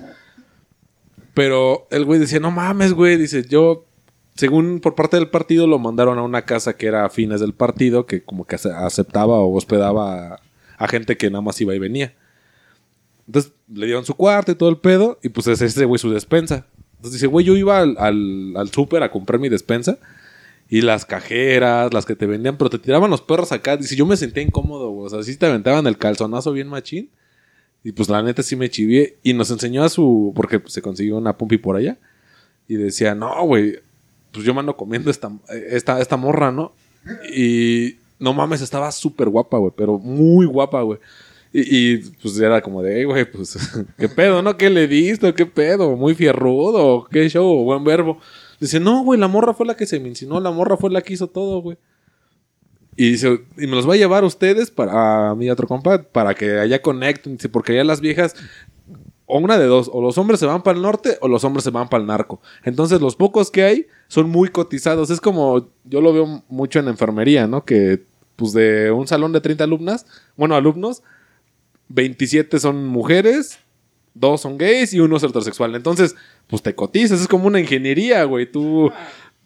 Pero 1.35 1.89
el 1.91 2.05
güey 2.05 2.21
decía, 2.21 2.41
no 2.41 2.51
mames, 2.51 2.93
güey, 2.93 3.17
dice, 3.17 3.45
yo, 3.45 3.85
según 4.35 4.81
por 4.81 4.95
parte 4.95 5.17
del 5.17 5.29
partido, 5.31 5.67
lo 5.67 5.79
mandaron 5.79 6.19
a 6.19 6.23
una 6.23 6.45
casa 6.45 6.77
que 6.77 6.87
era 6.87 7.05
a 7.05 7.11
fines 7.11 7.41
del 7.41 7.55
partido, 7.55 8.07
que 8.07 8.23
como 8.25 8.47
que 8.47 8.57
ace- 8.57 8.73
aceptaba 8.73 9.39
o 9.39 9.55
hospedaba 9.57 10.41
a, 10.79 10.89
gente 10.89 11.17
que 11.17 11.31
nada 11.31 11.43
más 11.43 11.61
iba 11.61 11.75
y 11.75 11.79
venía. 11.79 12.15
Entonces 13.27 13.53
le 13.73 13.87
dieron 13.87 14.05
su 14.05 14.15
cuarto 14.15 14.53
y 14.53 14.55
todo 14.55 14.69
el 14.69 14.79
pedo, 14.79 15.19
y 15.23 15.29
pues 15.31 15.47
es 15.47 15.61
ese 15.63 15.85
güey 15.85 15.99
su 15.99 16.11
despensa. 16.11 16.67
Entonces 16.97 17.13
dice, 17.21 17.27
güey, 17.27 17.45
yo 17.47 17.57
iba 17.57 17.79
al, 17.81 17.97
al, 17.99 18.55
al 18.57 18.71
súper 18.71 19.03
a 19.03 19.11
comprar 19.11 19.39
mi 19.41 19.49
despensa. 19.49 19.99
Y 20.71 20.81
las 20.81 21.05
cajeras, 21.05 21.93
las 21.93 22.07
que 22.07 22.17
te 22.17 22.27
vendían, 22.27 22.57
pero 22.57 22.71
te 22.71 22.79
tiraban 22.79 23.11
los 23.11 23.21
perros 23.21 23.53
acá. 23.53 23.77
Dice, 23.77 23.95
yo 23.97 24.07
me 24.07 24.17
sentía 24.17 24.43
incómodo, 24.43 24.89
güey. 24.91 25.07
O 25.07 25.11
sea, 25.11 25.23
sí 25.23 25.37
te 25.37 25.45
aventaban 25.47 25.87
el 25.87 25.99
calzonazo 25.99 26.53
bien 26.53 26.69
machín. 26.69 27.11
Y 27.85 27.93
pues 27.93 28.09
la 28.09 28.23
neta 28.23 28.43
sí 28.43 28.57
me 28.57 28.71
chivié. 28.71 29.19
Y 29.23 29.35
nos 29.35 29.51
enseñó 29.51 29.85
a 29.85 29.91
su. 29.91 30.33
Porque 30.35 30.63
se 30.67 30.81
consiguió 30.81 31.19
una 31.19 31.37
pumpi 31.37 31.59
por 31.59 31.77
allá. 31.77 31.99
Y 32.67 32.77
decía, 32.77 33.15
no, 33.15 33.45
güey. 33.45 33.79
Pues 34.35 34.45
yo 34.45 34.53
me 34.53 34.61
ando 34.61 34.77
comiendo 34.77 35.11
esta, 35.11 35.31
esta, 35.71 36.01
esta 36.01 36.17
morra, 36.17 36.53
¿no? 36.53 36.75
Y 37.35 37.97
no 38.19 38.35
mames, 38.35 38.61
estaba 38.61 38.91
súper 38.93 39.29
guapa, 39.29 39.57
güey. 39.59 39.73
Pero 39.77 39.99
muy 39.99 40.45
guapa, 40.45 40.83
güey. 40.83 40.99
Y, 41.53 41.95
y, 41.95 41.97
pues 42.21 42.37
era 42.41 42.61
como 42.61 42.83
de, 42.83 42.99
"Ey, 42.99 43.05
güey, 43.05 43.31
pues, 43.31 43.57
¿qué 43.99 44.09
pedo, 44.09 44.43
no? 44.43 44.57
¿Qué 44.57 44.71
le 44.71 44.89
diste? 44.89 45.33
¿Qué 45.35 45.47
pedo? 45.47 45.97
¿Muy 45.97 46.17
fierrudo? 46.17 47.07
¿Qué 47.09 47.29
show? 47.29 47.63
Buen 47.63 47.85
verbo. 47.85 48.19
Dice, 48.59 48.81
no, 48.81 49.05
güey, 49.05 49.21
la 49.21 49.29
morra 49.29 49.55
fue 49.55 49.67
la 49.67 49.77
que 49.77 49.87
se 49.87 50.01
me 50.01 50.09
insinuó, 50.09 50.41
la 50.41 50.51
morra 50.51 50.77
fue 50.77 50.91
la 50.91 51.01
que 51.01 51.13
hizo 51.13 51.29
todo, 51.29 51.63
güey. 51.63 51.79
Y 52.97 53.13
dice, 53.13 53.41
y 53.57 53.67
me 53.67 53.77
los 53.77 53.89
va 53.89 53.95
a 53.95 53.97
llevar 53.97 54.25
ustedes 54.25 54.71
para 54.71 55.31
a 55.31 55.35
mi 55.35 55.51
otro 55.51 55.67
compa 55.67 56.03
para 56.03 56.35
que 56.35 56.59
allá 56.59 56.81
conecten. 56.81 57.37
Dice, 57.37 57.49
porque 57.49 57.73
allá 57.73 57.85
las 57.85 58.01
viejas, 58.01 58.35
o 59.27 59.39
una 59.39 59.59
de 59.59 59.67
dos, 59.67 59.91
o 59.93 60.03
los 60.03 60.19
hombres 60.19 60.41
se 60.41 60.47
van 60.47 60.63
para 60.63 60.77
el 60.77 60.83
norte 60.83 61.17
o 61.21 61.29
los 61.29 61.45
hombres 61.45 61.65
se 61.65 61.71
van 61.71 61.89
para 61.89 62.01
el 62.01 62.07
narco. 62.07 62.41
Entonces, 62.63 63.01
los 63.01 63.17
pocos 63.17 63.51
que 63.51 63.63
hay 63.65 63.87
son 64.09 64.29
muy 64.29 64.49
cotizados. 64.51 65.11
Es 65.11 65.21
como, 65.21 65.69
yo 65.85 66.01
lo 66.01 66.13
veo 66.13 66.45
mucho 66.49 66.79
en 66.79 66.89
enfermería, 66.89 67.47
¿no? 67.47 67.65
Que, 67.65 68.03
pues, 68.37 68.53
de 68.53 68.91
un 68.91 69.07
salón 69.07 69.33
de 69.33 69.41
30 69.41 69.65
alumnas, 69.65 70.07
bueno, 70.37 70.55
alumnos, 70.55 71.03
27 71.89 72.59
son 72.59 72.87
mujeres, 72.87 73.59
dos 74.15 74.43
son 74.43 74.59
gays 74.59 74.93
y 74.93 75.01
uno 75.01 75.17
es 75.17 75.23
heterosexual. 75.23 75.75
Entonces, 75.75 76.15
pues 76.47 76.63
te 76.63 76.75
cotizas, 76.75 77.21
es 77.21 77.29
como 77.29 77.47
una 77.47 77.61
ingeniería, 77.61 78.25
güey. 78.25 78.51
Tú, 78.51 78.91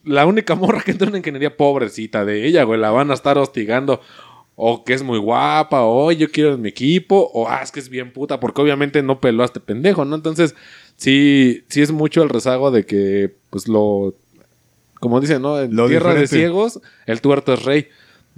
la 0.04 0.26
única 0.26 0.54
morra 0.54 0.82
que 0.82 0.90
entra 0.90 1.06
en 1.06 1.11
una 1.11 1.18
ingeniería 1.18 1.56
pobrecita 1.56 2.25
de 2.25 2.47
ella, 2.47 2.64
güey, 2.64 2.80
la 2.80 2.90
van 2.90 3.11
a 3.11 3.14
estar 3.14 3.38
hostigando. 3.38 4.00
O 4.60 4.84
que 4.84 4.92
es 4.92 5.04
muy 5.04 5.18
guapa, 5.18 5.84
o 5.84 6.10
yo 6.10 6.30
quiero 6.32 6.54
en 6.54 6.62
mi 6.62 6.68
equipo, 6.68 7.30
o 7.32 7.48
ah, 7.48 7.60
es 7.62 7.70
que 7.70 7.78
es 7.78 7.88
bien 7.88 8.12
puta, 8.12 8.40
porque 8.40 8.60
obviamente 8.60 9.04
no 9.04 9.20
peló 9.20 9.44
a 9.44 9.46
este 9.46 9.60
pendejo, 9.60 10.04
¿no? 10.04 10.16
Entonces, 10.16 10.56
sí, 10.96 11.62
sí 11.68 11.80
es 11.80 11.92
mucho 11.92 12.24
el 12.24 12.28
rezago 12.28 12.72
de 12.72 12.84
que, 12.84 13.36
pues 13.50 13.68
lo, 13.68 14.16
como 14.98 15.20
dicen, 15.20 15.42
¿no? 15.42 15.60
En 15.60 15.76
Lo 15.76 15.86
tierra 15.86 16.12
de 16.12 16.26
ciegos, 16.26 16.80
el 17.06 17.20
tuerto 17.20 17.54
es 17.54 17.62
rey. 17.62 17.88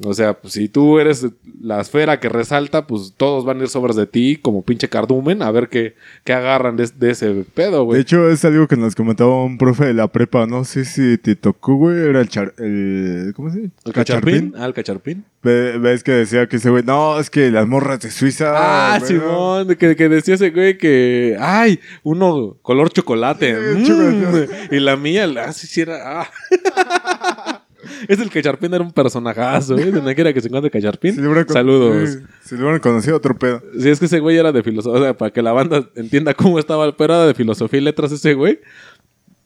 O 0.03 0.15
sea, 0.15 0.33
pues 0.33 0.55
si 0.55 0.69
tú 0.69 0.99
eres 0.99 1.27
la 1.61 1.81
esfera 1.81 2.21
que 2.21 2.31
resalta, 2.31 2.87
pues 2.87 3.13
todos 3.19 3.45
van 3.45 3.61
a 3.61 3.65
ir 3.65 3.69
sobres 3.69 3.97
de 3.97 4.07
ti 4.07 4.37
como 4.41 4.63
pinche 4.63 4.89
cardumen 4.89 5.43
a 5.43 5.51
ver 5.51 5.69
qué, 5.69 5.95
qué 6.25 6.33
agarran 6.33 6.77
de, 6.77 6.89
de 6.99 7.11
ese 7.11 7.45
pedo, 7.53 7.81
De 7.81 7.85
güey. 7.85 8.01
hecho, 8.01 8.31
es 8.31 8.43
algo 8.47 8.67
que 8.67 8.77
nos 8.77 8.95
comentaba 8.95 9.45
un 9.45 9.59
profe 9.59 9.85
de 9.85 9.95
la 9.95 10.09
prepa. 10.09 10.47
No 10.47 10.65
sé 10.65 10.87
si 10.87 11.19
te 11.19 11.37
tocó, 11.37 11.75
güey. 11.77 11.99
Era 11.99 12.21
el 12.23 12.29
char... 12.31 12.55
El, 12.57 13.33
¿Cómo 13.37 13.51
se 13.51 13.59
dice? 13.61 13.73
¿El 13.85 13.93
cacharpín? 13.93 14.55
Ah, 14.57 14.65
el 14.65 14.73
cacharpín. 14.73 15.25
Ve- 15.43 15.77
¿Ves 15.79 16.03
que 16.03 16.13
decía 16.13 16.47
que 16.49 16.57
ese 16.57 16.71
güey... 16.71 16.83
No, 16.83 17.21
es 17.21 17.29
que 17.29 17.51
las 17.51 17.67
morras 17.67 18.01
de 18.01 18.11
Suiza... 18.11 18.53
Ah, 18.57 18.99
güey, 19.01 19.09
Simón, 19.13 19.69
de 19.69 19.77
que, 19.77 19.97
que 19.97 20.09
decía 20.09 20.35
ese 20.37 20.49
güey 20.51 20.79
que, 20.79 21.37
ay, 21.39 21.79
uno 22.05 22.57
color 22.63 22.89
chocolate. 22.91 23.55
Sí, 23.55 23.81
mm, 23.81 23.85
chocolate. 23.87 24.49
y 24.77 24.81
la 24.81 24.97
mía, 24.97 25.29
ah, 25.47 25.53
sí, 25.53 25.67
sí 25.67 25.83
era, 25.83 26.23
ah. 26.23 27.60
es 28.09 28.19
el 28.21 28.31
cacharpín, 28.31 28.73
era 28.75 28.83
un 28.83 28.93
personajazo, 28.93 29.79
¿eh? 29.79 29.91
Donde 29.91 30.15
quiera 30.15 30.33
que 30.33 30.41
se 30.41 30.49
encuentre 30.49 30.71
cacharpín. 30.71 31.15
Si 31.15 31.53
Saludos. 31.53 32.11
sí, 32.11 32.19
Si 32.45 32.55
le 32.55 32.63
hubieran 32.63 32.81
conocido 32.81 33.17
otro 33.17 33.39
pedo. 33.39 33.63
Si 33.79 33.89
es 33.89 33.99
que 33.99 34.07
ese 34.07 34.21
güey 34.21 34.37
era 34.37 34.53
de 34.53 34.63
filosofía, 34.63 35.01
o 35.01 35.03
sea, 35.03 35.17
para 35.17 35.33
que 35.33 35.43
la 35.43 35.53
banda 35.53 35.89
entienda 35.97 36.35
cómo 36.35 36.59
estaba, 36.59 36.97
pero 36.97 37.15
era 37.15 37.27
de 37.27 37.35
filosofía 37.35 37.81
y 37.81 37.85
letras 37.85 38.13
ese 38.13 38.35
güey. 38.35 38.61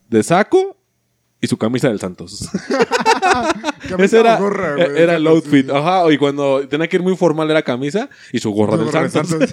De 0.09 0.23
saco 0.23 0.77
y 1.41 1.47
su 1.47 1.59
camisa 1.59 1.89
del 1.89 2.01
Santos. 2.01 2.49
Camisa 3.89 4.05
Ese 4.05 4.21
era, 4.21 4.39
gorra, 4.39 4.77
güey, 4.77 4.97
era 4.97 5.17
el 5.17 5.27
outfit. 5.27 5.69
Ajá, 5.71 6.11
y 6.11 6.17
cuando 6.17 6.67
tenía 6.69 6.89
que 6.89 6.97
ir 6.97 7.03
muy 7.03 7.17
formal 7.17 7.51
era 7.51 7.61
camisa 7.61 8.09
y 8.33 8.39
su 8.39 8.51
gorra 8.51 8.79
del 8.79 8.87
Gorra. 8.87 9.11
Santos. 9.11 9.51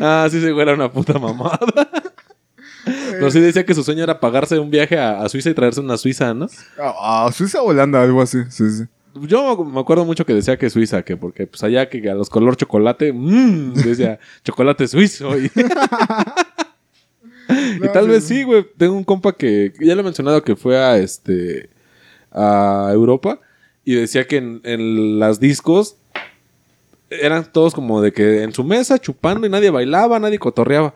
ah, 0.00 0.26
sí, 0.28 0.38
ese 0.38 0.50
güey 0.50 0.62
era 0.62 0.74
una 0.74 0.90
puta 0.90 1.18
mamada. 1.20 1.60
Pero 3.20 3.30
sí 3.30 3.40
decía 3.40 3.64
que 3.64 3.74
su 3.74 3.84
sueño 3.84 4.02
era 4.02 4.18
pagarse 4.18 4.58
un 4.58 4.70
viaje 4.70 4.98
a, 4.98 5.22
a 5.22 5.28
Suiza 5.28 5.50
y 5.50 5.54
traerse 5.54 5.80
una 5.80 5.96
Suiza, 5.96 6.34
¿no? 6.34 6.48
Ah, 6.78 7.30
Suiza 7.32 7.62
o 7.62 7.66
Holanda, 7.66 8.02
algo 8.02 8.22
así. 8.22 8.38
Sí, 8.48 8.70
sí. 8.70 8.84
Yo 9.14 9.64
me 9.64 9.80
acuerdo 9.80 10.04
mucho 10.04 10.24
que 10.24 10.34
decía 10.34 10.56
que 10.56 10.70
Suiza, 10.70 11.02
que 11.02 11.16
porque 11.16 11.46
pues 11.46 11.62
allá 11.62 11.88
que 11.88 12.08
a 12.08 12.14
los 12.14 12.30
color 12.30 12.56
chocolate, 12.56 13.12
mmm, 13.12 13.74
decía 13.74 14.18
chocolate 14.44 14.88
suizo. 14.88 15.30
Y, 17.50 17.84
y 17.84 17.88
tal 17.92 18.06
vez 18.06 18.22
sí, 18.22 18.44
güey. 18.44 18.64
Tengo 18.76 18.96
un 18.96 19.02
compa 19.02 19.32
que 19.32 19.72
ya 19.80 19.96
le 19.96 20.02
he 20.02 20.04
mencionado 20.04 20.44
que 20.44 20.54
fue 20.54 20.78
a 20.78 20.98
este 20.98 21.68
a 22.30 22.90
Europa 22.92 23.40
y 23.84 23.96
decía 23.96 24.24
que 24.28 24.36
en, 24.36 24.60
en 24.62 25.18
las 25.18 25.40
discos 25.40 25.96
eran 27.10 27.50
todos 27.52 27.74
como 27.74 28.00
de 28.00 28.12
que 28.12 28.44
en 28.44 28.52
su 28.52 28.62
mesa 28.62 28.98
chupando 28.98 29.46
y 29.46 29.50
nadie 29.50 29.70
bailaba, 29.70 30.20
nadie 30.20 30.38
cotorreaba. 30.38 30.94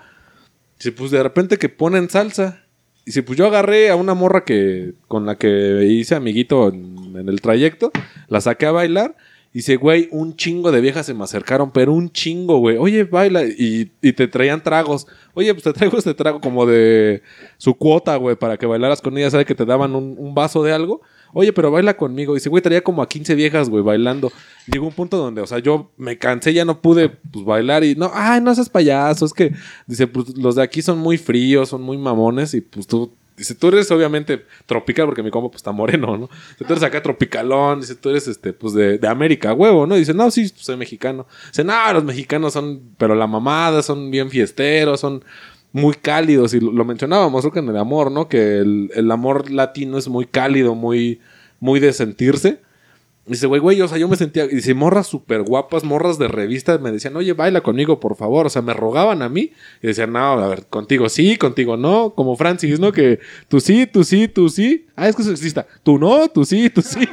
Dice, 0.84 0.92
pues 0.92 1.10
de 1.10 1.22
repente 1.22 1.56
que 1.56 1.70
ponen 1.70 2.10
salsa. 2.10 2.62
Dice, 3.06 3.22
pues 3.22 3.38
yo 3.38 3.46
agarré 3.46 3.88
a 3.88 3.96
una 3.96 4.12
morra 4.12 4.44
que 4.44 4.92
con 5.08 5.24
la 5.24 5.38
que 5.38 5.86
hice 5.86 6.14
amiguito 6.14 6.68
en, 6.68 7.26
el 7.26 7.40
trayecto, 7.40 7.90
la 8.28 8.42
saqué 8.42 8.66
a 8.66 8.70
bailar. 8.70 9.16
Dice, 9.54 9.76
güey, 9.76 10.10
un 10.12 10.36
chingo 10.36 10.72
de 10.72 10.82
viejas 10.82 11.06
se 11.06 11.14
me 11.14 11.24
acercaron, 11.24 11.70
pero 11.70 11.94
un 11.94 12.12
chingo, 12.12 12.58
güey. 12.58 12.76
Oye, 12.76 13.04
baila. 13.04 13.44
Y, 13.46 13.92
y 14.02 14.12
te 14.12 14.28
traían 14.28 14.62
tragos. 14.62 15.06
Oye, 15.32 15.54
pues 15.54 15.64
te 15.64 15.72
traigo 15.72 15.96
este 15.96 16.12
trago 16.12 16.42
como 16.42 16.66
de 16.66 17.22
su 17.56 17.72
cuota, 17.72 18.16
güey, 18.16 18.36
para 18.36 18.58
que 18.58 18.66
bailaras 18.66 19.00
con 19.00 19.16
ella. 19.16 19.30
¿Sabe 19.30 19.46
que 19.46 19.54
te 19.54 19.64
daban 19.64 19.94
un 19.94 20.34
vaso 20.34 20.62
de 20.62 20.74
algo? 20.74 21.00
Oye, 21.34 21.52
pero 21.52 21.70
baila 21.70 21.96
conmigo. 21.96 22.34
Dice, 22.34 22.48
güey, 22.48 22.62
traía 22.62 22.82
como 22.82 23.02
a 23.02 23.08
15 23.08 23.34
viejas, 23.34 23.68
güey, 23.68 23.82
bailando. 23.82 24.32
Llegó 24.66 24.86
un 24.86 24.94
punto 24.94 25.18
donde, 25.18 25.42
o 25.42 25.46
sea, 25.46 25.58
yo 25.58 25.90
me 25.96 26.16
cansé, 26.16 26.54
ya 26.54 26.64
no 26.64 26.80
pude, 26.80 27.08
pues, 27.08 27.44
bailar 27.44 27.82
y 27.84 27.96
no, 27.96 28.10
ay, 28.14 28.40
no 28.40 28.54
seas 28.54 28.68
payaso. 28.68 29.26
Es 29.26 29.32
que, 29.32 29.52
dice, 29.86 30.06
pues, 30.06 30.38
los 30.38 30.54
de 30.54 30.62
aquí 30.62 30.80
son 30.80 30.98
muy 30.98 31.18
fríos, 31.18 31.68
son 31.68 31.82
muy 31.82 31.98
mamones 31.98 32.54
y, 32.54 32.60
pues, 32.60 32.86
tú, 32.86 33.12
dice, 33.36 33.56
tú 33.56 33.66
eres 33.66 33.90
obviamente 33.90 34.46
tropical 34.64 35.06
porque 35.06 35.24
mi 35.24 35.30
compa, 35.30 35.48
pues, 35.50 35.58
está 35.58 35.72
moreno, 35.72 36.16
¿no? 36.16 36.30
Dice, 36.52 36.64
tú 36.66 36.72
eres 36.72 36.84
acá 36.84 37.02
tropicalón, 37.02 37.80
dice, 37.80 37.96
tú 37.96 38.10
eres, 38.10 38.28
este, 38.28 38.52
pues, 38.52 38.72
de, 38.72 38.98
de 38.98 39.08
América, 39.08 39.52
huevo, 39.52 39.88
¿no? 39.88 39.96
Dice, 39.96 40.14
no, 40.14 40.30
sí, 40.30 40.48
soy 40.54 40.76
mexicano. 40.76 41.26
Dice, 41.48 41.64
no, 41.64 41.92
los 41.92 42.04
mexicanos 42.04 42.52
son, 42.52 42.80
pero 42.96 43.16
la 43.16 43.26
mamada, 43.26 43.82
son 43.82 44.08
bien 44.12 44.30
fiesteros, 44.30 45.00
son 45.00 45.24
muy 45.74 45.94
cálidos 45.94 46.54
y 46.54 46.60
lo, 46.60 46.70
lo 46.70 46.84
mencionábamos 46.84 47.40
creo 47.42 47.52
que 47.52 47.58
en 47.58 47.68
el 47.68 47.76
amor, 47.76 48.12
¿no? 48.12 48.28
Que 48.28 48.58
el, 48.58 49.10
amor 49.10 49.50
latino 49.50 49.98
es 49.98 50.06
muy 50.06 50.24
cálido, 50.24 50.76
muy, 50.76 51.20
muy 51.58 51.80
de 51.80 51.92
sentirse. 51.92 52.60
Dice, 53.26 53.48
güey, 53.48 53.60
güey, 53.60 53.80
o 53.80 53.88
sea, 53.88 53.98
yo 53.98 54.06
me 54.06 54.14
sentía, 54.14 54.44
y 54.44 54.54
dice, 54.54 54.72
morras 54.72 55.08
súper 55.08 55.42
guapas, 55.42 55.82
morras 55.82 56.16
de 56.16 56.28
revistas, 56.28 56.80
me 56.80 56.92
decían, 56.92 57.16
oye, 57.16 57.32
baila 57.32 57.60
conmigo, 57.60 57.98
por 57.98 58.14
favor. 58.14 58.46
O 58.46 58.50
sea, 58.50 58.62
me 58.62 58.72
rogaban 58.72 59.20
a 59.20 59.28
mí 59.28 59.50
y 59.82 59.86
decían, 59.88 60.12
no, 60.12 60.20
a 60.20 60.46
ver, 60.46 60.66
contigo 60.66 61.08
sí, 61.08 61.36
contigo 61.36 61.76
no, 61.76 62.14
como 62.14 62.36
Francis, 62.36 62.78
¿no? 62.78 62.92
Que 62.92 63.18
tú 63.48 63.58
sí, 63.58 63.88
tú 63.88 64.04
sí, 64.04 64.28
tú 64.28 64.48
sí. 64.48 64.86
Ah, 64.94 65.08
es 65.08 65.16
que 65.16 65.22
eso 65.22 65.32
exista. 65.32 65.66
Tú 65.82 65.98
no, 65.98 66.28
tú 66.28 66.44
sí, 66.44 66.70
tú 66.70 66.82
sí. 66.82 67.08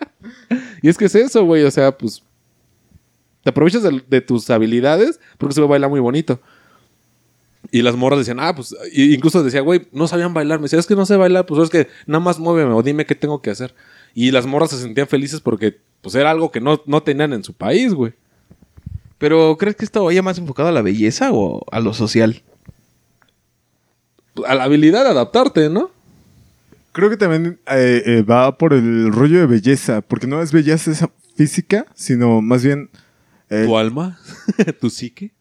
y 0.80 0.88
es 0.88 0.96
que 0.96 1.06
es 1.06 1.14
eso, 1.16 1.44
güey, 1.44 1.64
o 1.64 1.70
sea, 1.72 1.90
pues, 1.90 2.22
te 3.42 3.50
aprovechas 3.50 3.82
de, 3.82 4.20
tus 4.20 4.48
habilidades 4.50 5.18
porque 5.38 5.56
se 5.56 5.60
baila 5.60 5.88
muy 5.88 6.00
bonito. 6.00 6.40
Y 7.70 7.82
las 7.82 7.96
morras 7.96 8.18
decían, 8.18 8.40
ah, 8.40 8.54
pues, 8.54 8.74
y 8.92 9.14
incluso 9.14 9.42
decía, 9.42 9.60
güey, 9.60 9.88
no 9.92 10.06
sabían 10.06 10.34
bailar. 10.34 10.58
Me 10.58 10.64
decía, 10.64 10.78
es 10.78 10.86
que 10.86 10.96
no 10.96 11.06
sé 11.06 11.16
bailar, 11.16 11.46
pues 11.46 11.62
es 11.62 11.70
que 11.70 11.88
nada 12.06 12.20
más 12.20 12.38
muéveme 12.38 12.72
o 12.72 12.82
dime 12.82 13.06
qué 13.06 13.14
tengo 13.14 13.42
que 13.42 13.50
hacer. 13.50 13.74
Y 14.14 14.30
las 14.30 14.46
morras 14.46 14.70
se 14.70 14.78
sentían 14.78 15.08
felices 15.08 15.40
porque, 15.40 15.78
pues, 16.00 16.14
era 16.14 16.30
algo 16.30 16.50
que 16.50 16.60
no, 16.60 16.82
no 16.86 17.02
tenían 17.02 17.32
en 17.32 17.44
su 17.44 17.52
país, 17.52 17.94
güey. 17.94 18.12
Pero, 19.18 19.56
¿crees 19.58 19.76
que 19.76 19.84
esto 19.84 20.04
vaya 20.04 20.22
más 20.22 20.38
enfocado 20.38 20.68
a 20.68 20.72
la 20.72 20.82
belleza 20.82 21.30
o 21.32 21.64
a 21.70 21.80
lo 21.80 21.94
social? 21.94 22.42
A 24.46 24.54
la 24.54 24.64
habilidad 24.64 25.04
de 25.04 25.10
adaptarte, 25.10 25.70
¿no? 25.70 25.90
Creo 26.92 27.10
que 27.10 27.16
también 27.16 27.58
eh, 27.70 28.02
eh, 28.06 28.22
va 28.22 28.56
por 28.56 28.72
el 28.72 29.12
rollo 29.12 29.40
de 29.40 29.46
belleza, 29.46 30.00
porque 30.00 30.26
no 30.26 30.40
es 30.42 30.52
belleza 30.52 31.10
física, 31.34 31.86
sino 31.94 32.40
más 32.40 32.64
bien 32.64 32.90
eh, 33.50 33.64
Tu 33.66 33.76
alma, 33.76 34.18
tu 34.80 34.90
psique. 34.90 35.32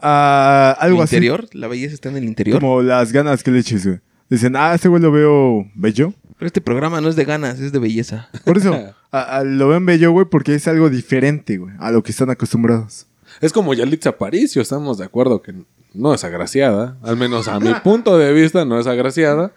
Ah, 0.00 0.76
algo 0.80 0.98
¿El 0.98 1.04
así. 1.04 1.16
interior? 1.16 1.46
¿La 1.52 1.68
belleza 1.68 1.94
está 1.94 2.08
en 2.08 2.16
el 2.16 2.24
interior? 2.24 2.60
Como 2.60 2.82
las 2.82 3.12
ganas 3.12 3.42
que 3.42 3.50
le 3.50 3.60
eches, 3.60 3.86
güey. 3.86 4.00
Dicen, 4.30 4.56
ah, 4.56 4.74
este 4.74 4.88
güey 4.88 5.02
lo 5.02 5.12
veo 5.12 5.66
bello. 5.74 6.12
Pero 6.38 6.46
este 6.46 6.60
programa 6.60 7.00
no 7.00 7.08
es 7.08 7.16
de 7.16 7.24
ganas, 7.24 7.60
es 7.60 7.72
de 7.72 7.78
belleza. 7.78 8.28
Por 8.44 8.58
eso, 8.58 8.74
a- 9.12 9.20
a- 9.38 9.44
lo 9.44 9.68
ven 9.68 9.86
bello, 9.86 10.10
güey, 10.12 10.26
porque 10.26 10.54
es 10.54 10.66
algo 10.66 10.90
diferente, 10.90 11.58
güey, 11.58 11.74
a 11.78 11.90
lo 11.90 12.02
que 12.02 12.10
están 12.12 12.30
acostumbrados. 12.30 13.06
Es 13.40 13.52
como 13.52 13.74
Yalitza 13.74 14.10
Aparicio, 14.10 14.62
estamos 14.62 14.98
de 14.98 15.04
acuerdo 15.04 15.42
que 15.42 15.54
no 15.92 16.14
es 16.14 16.24
agraciada. 16.24 16.96
Al 17.02 17.16
menos 17.16 17.48
a 17.48 17.58
mi 17.60 17.72
punto 17.84 18.16
de 18.18 18.32
vista 18.32 18.64
no 18.64 18.78
es 18.78 18.86
agraciada. 18.86 19.52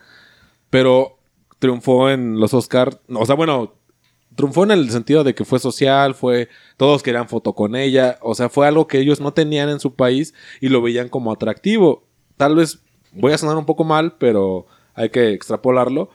Pero 0.69 1.17
triunfó 1.59 2.09
en 2.09 2.39
los 2.39 2.53
Oscar. 2.53 2.99
O 3.09 3.25
sea, 3.25 3.35
bueno, 3.35 3.73
triunfó 4.37 4.63
en 4.63 4.71
el 4.71 4.89
sentido 4.89 5.25
de 5.25 5.35
que 5.35 5.43
fue 5.43 5.59
social, 5.59 6.15
fue. 6.15 6.47
Todos 6.77 7.03
querían 7.03 7.27
foto 7.27 7.53
con 7.53 7.75
ella. 7.75 8.17
O 8.21 8.35
sea, 8.35 8.47
fue 8.47 8.65
algo 8.67 8.87
que 8.87 8.99
ellos 8.99 9.19
no 9.19 9.33
tenían 9.33 9.67
en 9.67 9.81
su 9.81 9.95
país 9.95 10.33
y 10.61 10.69
lo 10.69 10.81
veían 10.81 11.09
como 11.09 11.33
atractivo. 11.33 12.05
Tal 12.37 12.55
vez 12.55 12.79
voy 13.11 13.33
a 13.33 13.37
sonar 13.37 13.57
un 13.57 13.65
poco 13.65 13.83
mal, 13.83 14.15
pero 14.17 14.67
hay 14.93 15.09
que 15.09 15.33
extrapolarlo. 15.33 16.09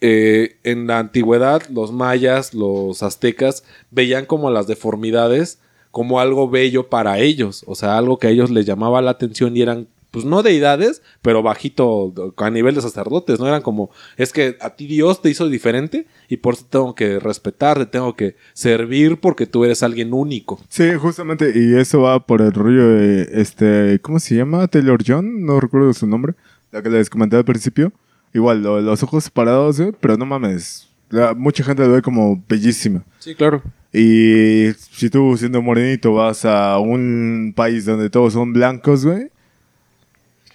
Eh, 0.00 0.58
en 0.62 0.86
la 0.86 0.98
antigüedad, 1.00 1.62
los 1.68 1.90
mayas, 1.90 2.54
los 2.54 3.02
aztecas, 3.02 3.64
veían 3.90 4.26
como 4.26 4.50
las 4.50 4.68
deformidades 4.68 5.58
como 5.90 6.20
algo 6.20 6.48
bello 6.48 6.88
para 6.88 7.18
ellos, 7.18 7.64
o 7.66 7.74
sea, 7.74 7.98
algo 7.98 8.18
que 8.18 8.28
a 8.28 8.30
ellos 8.30 8.50
les 8.50 8.64
llamaba 8.64 9.02
la 9.02 9.10
atención 9.10 9.56
y 9.56 9.62
eran, 9.62 9.88
pues 10.10 10.24
no 10.24 10.42
deidades, 10.42 11.02
pero 11.22 11.42
bajito 11.42 12.12
a 12.36 12.50
nivel 12.50 12.74
de 12.74 12.82
sacerdotes, 12.82 13.38
no 13.40 13.46
eran 13.46 13.62
como, 13.62 13.90
es 14.16 14.32
que 14.32 14.56
a 14.60 14.70
ti 14.70 14.86
Dios 14.86 15.22
te 15.22 15.30
hizo 15.30 15.48
diferente 15.48 16.06
y 16.28 16.38
por 16.38 16.54
eso 16.54 16.66
tengo 16.68 16.94
que 16.94 17.18
respetarte, 17.20 17.86
tengo 17.86 18.16
que 18.16 18.36
servir 18.52 19.18
porque 19.20 19.46
tú 19.46 19.64
eres 19.64 19.82
alguien 19.82 20.12
único. 20.12 20.60
Sí, 20.68 20.92
justamente, 20.94 21.52
y 21.54 21.76
eso 21.78 22.02
va 22.02 22.26
por 22.26 22.40
el 22.42 22.52
rollo 22.52 22.88
de, 22.88 23.28
este, 23.40 23.98
¿cómo 24.02 24.18
se 24.18 24.34
llama? 24.36 24.66
Taylor 24.68 25.00
John, 25.06 25.44
no 25.44 25.60
recuerdo 25.60 25.92
su 25.92 26.06
nombre, 26.06 26.34
la 26.72 26.82
que 26.82 26.90
les 26.90 27.08
comenté 27.10 27.36
al 27.36 27.44
principio. 27.44 27.92
Igual, 28.32 28.62
lo- 28.62 28.80
los 28.80 29.02
ojos 29.02 29.28
parados, 29.30 29.80
güey, 29.80 29.92
pero 30.00 30.16
no 30.16 30.24
mames, 30.26 30.88
la- 31.08 31.34
mucha 31.34 31.64
gente 31.64 31.84
lo 31.86 31.92
ve 31.92 32.02
como 32.02 32.42
bellísima. 32.48 33.02
Sí, 33.18 33.34
claro. 33.34 33.62
Y 33.92 34.68
si 34.92 35.10
tú 35.10 35.36
siendo 35.36 35.60
morenito 35.62 36.14
vas 36.14 36.44
a 36.44 36.78
un 36.78 37.52
país 37.56 37.84
donde 37.84 38.08
todos 38.08 38.32
son 38.34 38.52
blancos, 38.52 39.04
güey, 39.04 39.30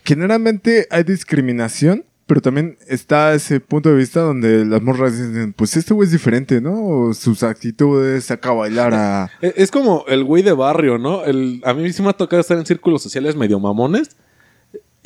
generalmente 0.06 0.88
hay 0.90 1.04
discriminación, 1.04 2.06
pero 2.28 2.42
también 2.42 2.78
está 2.88 3.34
ese 3.34 3.60
punto 3.60 3.90
de 3.90 3.96
vista 3.98 4.22
donde 4.22 4.66
las 4.66 4.82
morras 4.82 5.12
dicen, 5.14 5.54
pues 5.54 5.76
este 5.78 5.94
güey 5.94 6.08
es 6.08 6.12
diferente, 6.12 6.62
¿no? 6.62 7.14
Sus 7.14 7.44
actitudes, 7.44 8.26
saca 8.26 8.50
a 8.50 8.54
bailar 8.54 8.94
a... 8.94 9.30
E- 9.42 9.54
Es 9.58 9.70
como 9.72 10.06
el 10.08 10.24
güey 10.24 10.42
de 10.42 10.54
barrio, 10.54 10.98
¿no? 10.98 11.24
El, 11.24 11.62
a 11.66 11.74
mí 11.74 11.92
sí 11.94 12.02
me 12.02 12.10
ha 12.10 12.14
tocado 12.14 12.40
estar 12.42 12.58
en 12.58 12.66
círculos 12.66 13.04
sociales 13.04 13.36
medio 13.36 13.60
mamones. 13.60 14.10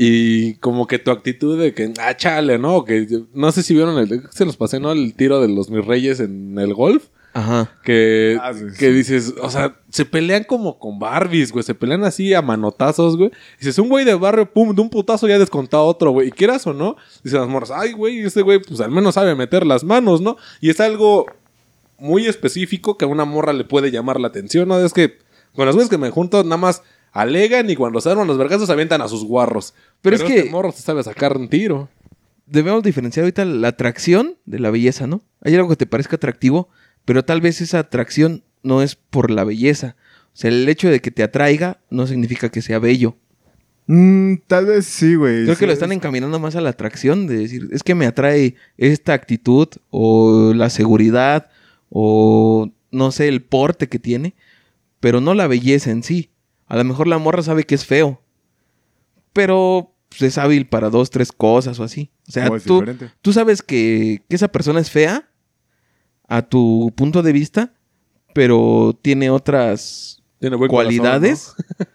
Y 0.01 0.53
como 0.55 0.87
que 0.87 0.97
tu 0.97 1.11
actitud 1.11 1.59
de 1.59 1.73
que, 1.73 1.93
ah, 1.99 2.15
chale, 2.15 2.57
¿no? 2.57 2.85
Que 2.85 3.05
no 3.33 3.51
sé 3.51 3.63
si 3.63 3.73
vieron 3.73 3.97
el, 3.97 4.21
se 4.31 4.45
los 4.45 4.55
pasé, 4.55 4.79
¿no? 4.79 4.93
El 4.93 5.13
tiro 5.13 5.41
de 5.41 5.49
los 5.49 5.69
mis 5.69 5.83
reyes 5.85 6.21
en 6.21 6.57
el 6.57 6.73
golf. 6.73 7.07
Ajá. 7.33 7.69
Que, 7.83 8.37
Ah, 8.41 8.53
sí, 8.53 8.65
que 8.77 8.87
sí. 8.87 8.91
dices, 8.91 9.33
o 9.41 9.49
sea, 9.49 9.75
se 9.89 10.05
pelean 10.05 10.43
como 10.43 10.79
con 10.79 10.97
Barbies, 10.99 11.51
güey. 11.51 11.63
Se 11.63 11.75
pelean 11.75 12.03
así 12.03 12.33
a 12.33 12.41
manotazos, 12.41 13.17
güey. 13.17 13.31
Dices, 13.59 13.77
un 13.79 13.89
güey 13.89 14.03
de 14.05 14.15
barrio, 14.15 14.51
pum, 14.51 14.73
de 14.75 14.81
un 14.81 14.89
putazo 14.89 15.27
ya 15.27 15.37
descontó 15.39 15.77
a 15.77 15.83
otro, 15.83 16.11
güey. 16.11 16.29
Y 16.29 16.31
quieras 16.31 16.65
o 16.67 16.73
no, 16.73 16.95
dicen 17.23 17.39
las 17.39 17.49
morras, 17.49 17.71
ay, 17.71 17.93
güey, 17.93 18.19
ese 18.21 18.41
güey, 18.41 18.59
pues 18.59 18.79
al 18.81 18.91
menos 18.91 19.15
sabe 19.15 19.35
meter 19.35 19.65
las 19.65 19.83
manos, 19.83 20.21
¿no? 20.21 20.37
Y 20.61 20.69
es 20.69 20.79
algo 20.79 21.25
muy 21.97 22.25
específico 22.27 22.97
que 22.97 23.05
a 23.05 23.07
una 23.07 23.25
morra 23.25 23.53
le 23.53 23.63
puede 23.65 23.91
llamar 23.91 24.19
la 24.19 24.29
atención, 24.29 24.67
¿no? 24.69 24.79
Es 24.79 24.93
que 24.93 25.17
con 25.55 25.65
las 25.65 25.75
güeyes 25.75 25.89
que 25.89 25.97
me 25.97 26.09
junto, 26.09 26.43
nada 26.43 26.57
más 26.57 26.81
alegan 27.11 27.69
y 27.69 27.75
cuando 27.75 27.99
se 28.01 28.09
arman 28.09 28.27
los 28.27 28.37
vergazos 28.37 28.69
avientan 28.69 29.01
a 29.01 29.07
sus 29.07 29.23
guarros. 29.25 29.73
Pero 30.01 30.15
Pero, 30.15 30.15
es 30.15 30.21
este 30.21 30.43
que- 30.45 30.49
morro 30.51 30.71
se 30.71 30.81
sabe 30.81 31.03
sacar 31.03 31.35
un 31.37 31.49
tiro. 31.49 31.89
Debemos 32.45 32.81
diferenciar 32.83 33.23
ahorita 33.25 33.45
la 33.45 33.67
atracción 33.67 34.35
de 34.45 34.59
la 34.59 34.71
belleza, 34.71 35.05
¿no? 35.07 35.21
Hay 35.41 35.53
algo 35.55 35.69
que 35.69 35.75
te 35.75 35.85
parezca 35.85 36.15
atractivo, 36.15 36.69
pero 37.09 37.25
tal 37.25 37.41
vez 37.41 37.59
esa 37.59 37.79
atracción 37.79 38.43
no 38.61 38.83
es 38.83 38.93
por 38.93 39.31
la 39.31 39.43
belleza. 39.43 39.95
O 40.27 40.37
sea, 40.37 40.51
el 40.51 40.69
hecho 40.69 40.91
de 40.91 40.99
que 40.99 41.09
te 41.09 41.23
atraiga 41.23 41.79
no 41.89 42.05
significa 42.05 42.49
que 42.49 42.61
sea 42.61 42.77
bello. 42.77 43.17
Mm, 43.87 44.35
tal 44.45 44.67
vez 44.67 44.85
sí, 44.85 45.15
güey. 45.15 45.45
Creo 45.45 45.57
que 45.57 45.65
lo 45.65 45.73
están 45.73 45.91
encaminando 45.91 46.37
más 46.37 46.55
a 46.55 46.61
la 46.61 46.69
atracción, 46.69 47.25
de 47.25 47.39
decir, 47.39 47.67
es 47.71 47.81
que 47.81 47.95
me 47.95 48.05
atrae 48.05 48.53
esta 48.77 49.13
actitud 49.13 49.69
o 49.89 50.53
la 50.53 50.69
seguridad 50.69 51.49
o 51.89 52.69
no 52.91 53.11
sé, 53.11 53.27
el 53.27 53.41
porte 53.41 53.89
que 53.89 53.97
tiene, 53.97 54.35
pero 54.99 55.19
no 55.19 55.33
la 55.33 55.47
belleza 55.47 55.89
en 55.89 56.03
sí. 56.03 56.29
A 56.67 56.77
lo 56.77 56.83
mejor 56.83 57.07
la 57.07 57.17
morra 57.17 57.41
sabe 57.41 57.63
que 57.63 57.73
es 57.73 57.87
feo, 57.87 58.21
pero 59.33 59.95
pues, 60.09 60.21
es 60.21 60.37
hábil 60.37 60.67
para 60.67 60.91
dos, 60.91 61.09
tres 61.09 61.31
cosas 61.31 61.79
o 61.79 61.83
así. 61.83 62.11
O 62.27 62.31
sea, 62.31 62.51
tú, 62.63 62.85
tú 63.23 63.33
sabes 63.33 63.63
que, 63.63 64.21
que 64.29 64.35
esa 64.35 64.49
persona 64.49 64.79
es 64.79 64.91
fea 64.91 65.28
a 66.29 66.43
tu 66.43 66.93
punto 66.95 67.21
de 67.23 67.33
vista, 67.33 67.73
pero 68.33 68.97
tiene 69.01 69.29
otras 69.29 70.23
Tiene 70.39 70.57
cualidades. 70.67 71.53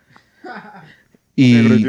Y, 1.37 1.85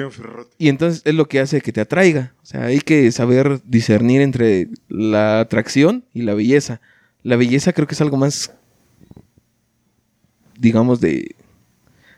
y 0.57 0.69
entonces 0.69 1.03
es 1.05 1.13
lo 1.13 1.27
que 1.27 1.39
hace 1.39 1.61
que 1.61 1.71
te 1.71 1.79
atraiga. 1.79 2.33
O 2.41 2.45
sea, 2.47 2.63
hay 2.63 2.79
que 2.79 3.11
saber 3.11 3.61
discernir 3.63 4.21
entre 4.21 4.69
la 4.89 5.39
atracción 5.39 6.03
y 6.15 6.23
la 6.23 6.33
belleza. 6.33 6.81
La 7.21 7.35
belleza 7.35 7.71
creo 7.71 7.85
que 7.85 7.93
es 7.93 8.01
algo 8.01 8.17
más, 8.17 8.55
digamos, 10.57 10.99
de, 10.99 11.35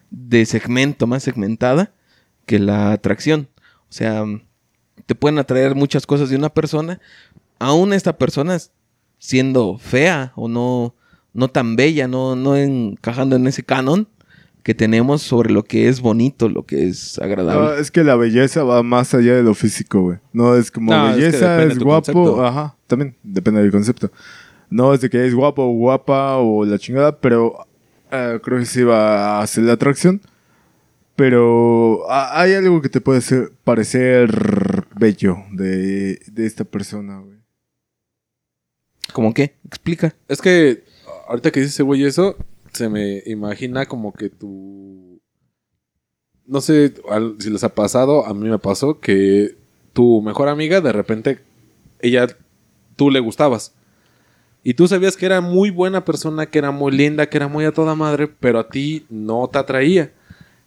de 0.10 0.46
segmento, 0.46 1.06
más 1.06 1.24
segmentada 1.24 1.92
que 2.46 2.60
la 2.60 2.94
atracción. 2.94 3.50
O 3.90 3.92
sea, 3.92 4.24
te 5.06 5.14
pueden 5.14 5.38
atraer 5.38 5.76
muchas 5.76 6.06
cosas 6.06 6.30
de 6.30 6.38
una 6.38 6.50
persona, 6.50 7.02
aún 7.60 7.92
esta 7.92 8.18
persona 8.18 8.58
siendo 9.20 9.78
fea 9.78 10.32
o 10.36 10.48
no, 10.48 10.96
no 11.34 11.48
tan 11.50 11.76
bella, 11.76 12.08
no, 12.08 12.36
no 12.36 12.56
encajando 12.56 13.36
en 13.36 13.48
ese 13.48 13.64
canon 13.64 14.08
que 14.64 14.74
tenemos 14.76 15.22
sobre 15.22 15.52
lo 15.52 15.64
que 15.64 15.88
es 15.88 16.02
bonito, 16.02 16.50
lo 16.50 16.66
que 16.66 16.88
es 16.88 17.18
No, 17.18 17.26
agradable. 17.26 17.80
es 17.82 17.90
que 17.90 18.04
la 18.04 18.16
belleza 18.18 18.64
va 18.64 18.84
más 18.84 19.14
allá 19.14 19.34
de 19.36 19.44
lo 19.44 19.54
físico, 19.54 20.02
güey. 20.02 20.18
No 20.34 20.56
es 20.56 20.70
como 20.72 20.92
No, 20.92 21.10
es 21.10 21.16
que 21.16 21.22
belleza, 21.22 21.52
depende 21.54 21.74
es, 21.76 21.80
guapo. 21.80 22.12
concepto. 22.14 22.46
Ajá, 22.46 22.76
también 22.86 23.16
depende 23.24 23.62
del 23.62 23.72
concepto. 23.72 24.12
No 24.70 24.94
es 24.94 25.00
de 25.00 25.10
que 25.10 25.26
es 25.26 25.34
guapo 25.34 25.64
o 25.64 25.72
guapa 25.72 26.36
o 26.38 26.66
la 26.66 26.78
chingada, 26.78 27.18
pero 27.18 27.66
eh, 28.12 28.40
creo 28.44 28.60
que 28.60 28.66
sí 28.66 28.84
va 28.84 29.38
a 29.38 29.42
hacer 29.42 29.64
la 29.64 29.74
atracción. 29.74 30.20
Pero 31.16 32.02
ah, 32.10 32.40
hay 32.42 32.54
algo 32.54 32.82
que 32.82 32.90
te 32.90 33.02
puede 33.02 33.22
ser- 33.22 33.52
parecer 33.64 34.30
bello 35.00 35.38
de, 35.52 36.20
de 36.28 36.46
esta 36.46 36.64
persona, 36.64 37.20
güey. 37.20 37.37
¿Cómo 39.18 39.34
qué? 39.34 39.56
Explica. 39.66 40.14
Es 40.28 40.44
que 40.44 40.84
ahorita 41.28 41.50
que 41.50 41.62
dice 41.62 41.72
ese 41.72 41.82
güey 41.82 42.04
eso, 42.04 42.36
se 42.72 42.88
me 42.88 43.24
imagina 43.26 43.88
como 43.88 44.14
que 44.14 44.30
tu... 44.30 45.20
No 46.46 46.62
sé 46.62 46.94
si 47.40 47.50
les 47.50 47.64
ha 47.64 47.74
pasado, 47.74 48.28
a 48.28 48.36
mí 48.36 48.48
me 48.48 48.60
pasó 48.60 49.00
que 49.00 49.58
tu 49.94 50.22
mejor 50.22 50.50
amiga 50.50 50.82
de 50.82 50.92
repente, 50.92 51.40
ella, 52.00 52.28
tú 52.96 53.10
le 53.10 53.20
gustabas. 53.20 53.74
Y 54.64 54.76
tú 54.76 54.88
sabías 54.88 55.18
que 55.18 55.26
era 55.26 55.42
muy 55.42 55.72
buena 55.72 56.06
persona, 56.06 56.46
que 56.46 56.60
era 56.60 56.70
muy 56.70 56.92
linda, 56.92 57.28
que 57.28 57.38
era 57.38 57.48
muy 57.48 57.66
a 57.66 57.72
toda 57.72 57.96
madre, 57.96 58.28
pero 58.28 58.60
a 58.60 58.70
ti 58.70 59.08
no 59.10 59.50
te 59.52 59.58
atraía. 59.58 60.14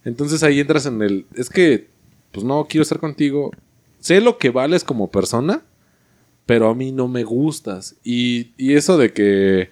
Entonces 0.05 0.43
ahí 0.43 0.59
entras 0.59 0.87
en 0.87 1.03
el... 1.03 1.25
Es 1.37 1.51
que, 1.51 1.87
pues 2.33 2.45
no, 2.45 2.67
quiero 2.69 2.83
estar 2.83 2.99
contigo. 2.99 3.53
Sé 4.01 4.21
lo 4.21 4.39
que 4.39 4.51
vales 4.51 4.83
como 4.83 5.09
persona, 5.09 5.63
pero 6.51 6.69
a 6.69 6.75
mí 6.75 6.91
no 6.91 7.07
me 7.07 7.23
gustas. 7.23 7.95
Y, 8.03 8.51
y 8.57 8.75
eso 8.75 8.99
de 8.99 9.13
que 9.13 9.71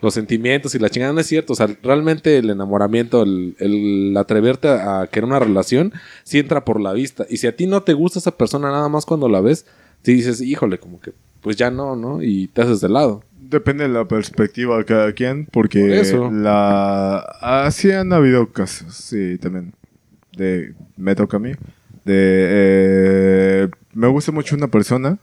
los 0.00 0.12
sentimientos 0.12 0.74
y 0.74 0.80
la 0.80 0.90
chingada 0.90 1.12
no 1.12 1.20
es 1.20 1.28
cierto. 1.28 1.52
O 1.52 1.56
sea, 1.56 1.68
realmente 1.84 2.36
el 2.38 2.50
enamoramiento, 2.50 3.22
el, 3.22 3.54
el 3.60 4.16
atreverte 4.16 4.66
a, 4.66 5.02
a 5.02 5.06
querer 5.06 5.28
una 5.28 5.38
relación, 5.38 5.92
sí 6.24 6.40
entra 6.40 6.64
por 6.64 6.80
la 6.80 6.92
vista. 6.92 7.26
Y 7.30 7.36
si 7.36 7.46
a 7.46 7.54
ti 7.54 7.68
no 7.68 7.84
te 7.84 7.92
gusta 7.92 8.18
esa 8.18 8.36
persona 8.36 8.72
nada 8.72 8.88
más 8.88 9.06
cuando 9.06 9.28
la 9.28 9.40
ves, 9.40 9.66
si 10.02 10.14
dices, 10.14 10.40
híjole, 10.40 10.78
como 10.78 11.00
que 11.00 11.12
pues 11.42 11.54
ya 11.54 11.70
no, 11.70 11.94
¿no? 11.94 12.20
Y 12.20 12.48
te 12.48 12.62
haces 12.62 12.80
de 12.80 12.88
lado. 12.88 13.22
Depende 13.38 13.84
de 13.84 13.90
la 13.90 14.08
perspectiva 14.08 14.78
de 14.78 14.84
cada 14.84 15.12
quien, 15.12 15.46
porque 15.46 15.78
Por 15.78 15.90
eso. 15.92 16.28
la 16.32 17.18
así 17.40 17.92
han 17.92 18.12
habido 18.12 18.48
casos, 18.50 18.92
sí, 18.96 19.38
también. 19.38 19.74
De 20.36 20.74
me 20.96 21.14
toca 21.14 21.36
a 21.36 21.40
mí. 21.40 21.52
De 22.04 22.08
eh, 22.50 23.68
me 23.94 24.08
gusta 24.08 24.32
mucho 24.32 24.56
una 24.56 24.66
persona, 24.66 25.20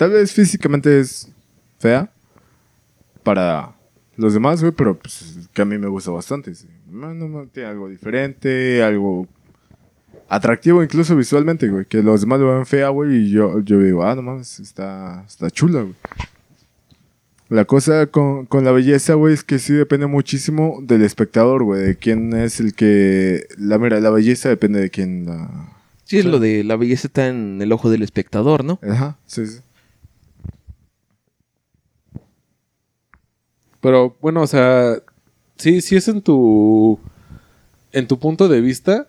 tal 0.00 0.12
vez 0.12 0.32
físicamente 0.32 0.98
es 0.98 1.30
fea 1.78 2.10
para 3.22 3.76
los 4.16 4.32
demás, 4.32 4.62
güey, 4.62 4.72
pero 4.72 4.98
pues, 4.98 5.46
que 5.52 5.60
a 5.60 5.66
mí 5.66 5.76
me 5.76 5.88
gusta 5.88 6.10
bastante. 6.10 6.54
sí. 6.54 6.68
No, 6.90 7.12
no, 7.12 7.28
no, 7.28 7.46
tiene 7.48 7.68
algo 7.68 7.86
diferente, 7.86 8.82
algo 8.82 9.28
atractivo 10.26 10.82
incluso 10.82 11.14
visualmente, 11.14 11.68
güey, 11.68 11.84
que 11.84 12.02
los 12.02 12.22
demás 12.22 12.40
lo 12.40 12.56
ven 12.56 12.64
fea, 12.64 12.88
güey, 12.88 13.14
y 13.14 13.30
yo, 13.30 13.60
yo 13.60 13.78
digo, 13.78 14.02
ah, 14.02 14.14
no 14.14 14.22
mames, 14.22 14.58
está, 14.60 15.22
está 15.28 15.50
chula, 15.50 15.82
güey. 15.82 15.94
La 17.50 17.66
cosa 17.66 18.06
con, 18.06 18.46
con 18.46 18.64
la 18.64 18.72
belleza, 18.72 19.12
güey, 19.12 19.34
es 19.34 19.44
que 19.44 19.58
sí 19.58 19.74
depende 19.74 20.06
muchísimo 20.06 20.78
del 20.80 21.02
espectador, 21.02 21.62
güey, 21.62 21.82
de 21.82 21.96
quién 21.96 22.32
es 22.32 22.58
el 22.58 22.72
que... 22.72 23.46
La 23.58 23.76
mira, 23.76 24.00
la 24.00 24.08
belleza 24.08 24.48
depende 24.48 24.80
de 24.80 24.88
quién 24.88 25.26
la... 25.26 25.76
Sí, 26.04 26.18
es 26.18 26.24
lo 26.24 26.38
de 26.38 26.64
la 26.64 26.76
belleza 26.76 27.06
está 27.06 27.28
en 27.28 27.60
el 27.60 27.70
ojo 27.70 27.90
del 27.90 28.02
espectador, 28.02 28.64
¿no? 28.64 28.80
Ajá, 28.82 29.18
sí, 29.26 29.46
sí. 29.46 29.60
Pero 33.80 34.16
bueno, 34.20 34.42
o 34.42 34.46
sea, 34.46 35.02
sí, 35.56 35.80
sí 35.80 35.96
es 35.96 36.08
en 36.08 36.22
tu. 36.22 36.98
En 37.92 38.06
tu 38.06 38.18
punto 38.18 38.48
de 38.48 38.60
vista. 38.60 39.08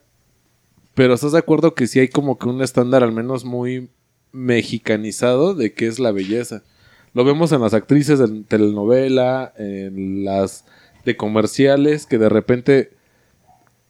Pero 0.93 1.13
estás 1.13 1.31
de 1.31 1.39
acuerdo 1.39 1.73
que 1.73 1.88
sí 1.88 1.99
hay 1.99 2.10
como 2.10 2.38
que 2.38 2.49
un 2.49 2.62
estándar 2.62 3.03
al 3.03 3.13
menos 3.13 3.45
muy 3.45 3.89
mexicanizado 4.31 5.53
de 5.53 5.73
qué 5.73 5.88
es 5.88 5.99
la 5.99 6.12
belleza. 6.12 6.63
Lo 7.13 7.23
vemos 7.23 7.51
en 7.51 7.62
las 7.62 7.73
actrices 7.73 8.19
de 8.19 8.43
telenovela, 8.43 9.53
en 9.57 10.25
las 10.25 10.65
de 11.05 11.17
comerciales, 11.17 12.05
que 12.05 12.17
de 12.17 12.29
repente 12.29 12.91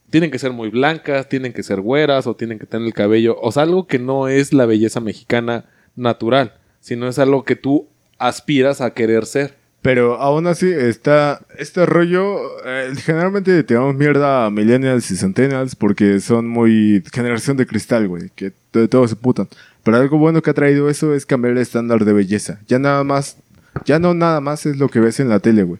tienen 0.09 0.31
que 0.31 0.39
ser 0.39 0.51
muy 0.51 0.69
blancas, 0.69 1.29
tienen 1.29 1.53
que 1.53 1.63
ser 1.63 1.81
güeras 1.81 2.27
o 2.27 2.35
tienen 2.35 2.59
que 2.59 2.65
tener 2.65 2.85
el 2.85 2.93
cabello. 2.93 3.37
O 3.41 3.51
sea, 3.51 3.63
algo 3.63 3.87
que 3.87 3.99
no 3.99 4.27
es 4.27 4.53
la 4.53 4.65
belleza 4.65 4.99
mexicana 4.99 5.65
natural, 5.95 6.59
sino 6.79 7.07
es 7.07 7.19
algo 7.19 7.43
que 7.43 7.55
tú 7.55 7.87
aspiras 8.17 8.81
a 8.81 8.93
querer 8.93 9.25
ser. 9.25 9.57
Pero 9.81 10.21
aún 10.21 10.45
así 10.45 10.71
está 10.71 11.41
este 11.57 11.85
rollo. 11.85 12.37
eh, 12.65 12.93
generalmente 13.03 13.63
tiramos 13.63 13.95
mierda 13.95 14.45
a 14.45 14.49
millennials 14.51 15.09
y 15.09 15.15
centennials 15.15 15.75
porque 15.75 16.19
son 16.19 16.47
muy 16.47 17.03
generación 17.11 17.57
de 17.57 17.65
cristal, 17.65 18.07
güey, 18.07 18.29
que 18.35 18.53
de 18.73 18.87
todo 18.87 19.07
se 19.07 19.15
putan. 19.15 19.47
Pero 19.83 19.97
algo 19.97 20.17
bueno 20.19 20.41
que 20.41 20.51
ha 20.51 20.53
traído 20.53 20.89
eso 20.89 21.15
es 21.15 21.25
cambiar 21.25 21.53
el 21.53 21.59
estándar 21.59 22.05
de 22.05 22.13
belleza. 22.13 22.59
Ya 22.67 22.77
nada 22.77 23.03
más, 23.03 23.37
ya 23.85 23.97
no 23.97 24.13
nada 24.13 24.39
más 24.39 24.65
es 24.67 24.77
lo 24.77 24.89
que 24.89 24.99
ves 24.99 25.19
en 25.19 25.29
la 25.29 25.39
tele, 25.39 25.63
güey. 25.63 25.79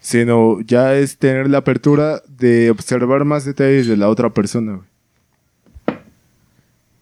Sino 0.00 0.60
ya 0.60 0.94
es 0.94 1.16
tener 1.18 1.48
la 1.50 1.58
apertura 1.58 2.22
de 2.28 2.70
observar 2.70 3.24
más 3.24 3.44
detalles 3.44 3.86
de 3.88 3.96
la 3.96 4.08
otra 4.08 4.30
persona, 4.30 4.74
güey. 4.74 4.88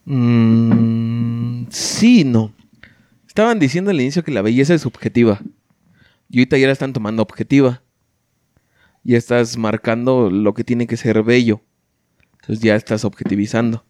Mm, 0.07 1.67
sí, 1.71 2.25
no. 2.25 2.53
Estaban 3.29 3.59
diciendo 3.59 3.91
al 3.91 4.01
inicio 4.01 4.25
que 4.25 4.33
la 4.33 4.43
belleza 4.43 4.75
es 4.75 4.81
subjetiva. 4.83 5.41
Y 6.31 6.39
ahorita 6.39 6.59
ya 6.59 6.67
la 6.67 6.73
están 6.73 6.93
tomando 6.93 7.23
objetiva. 7.23 7.83
Ya 9.03 9.19
estás 9.19 9.57
marcando 9.57 10.31
lo 10.31 10.55
que 10.55 10.63
tiene 10.65 10.87
que 10.87 10.97
ser 10.97 11.23
bello. 11.23 11.61
Entonces 12.41 12.63
ya 12.63 12.77
estás 12.77 13.05
objetivizando. 13.05 13.85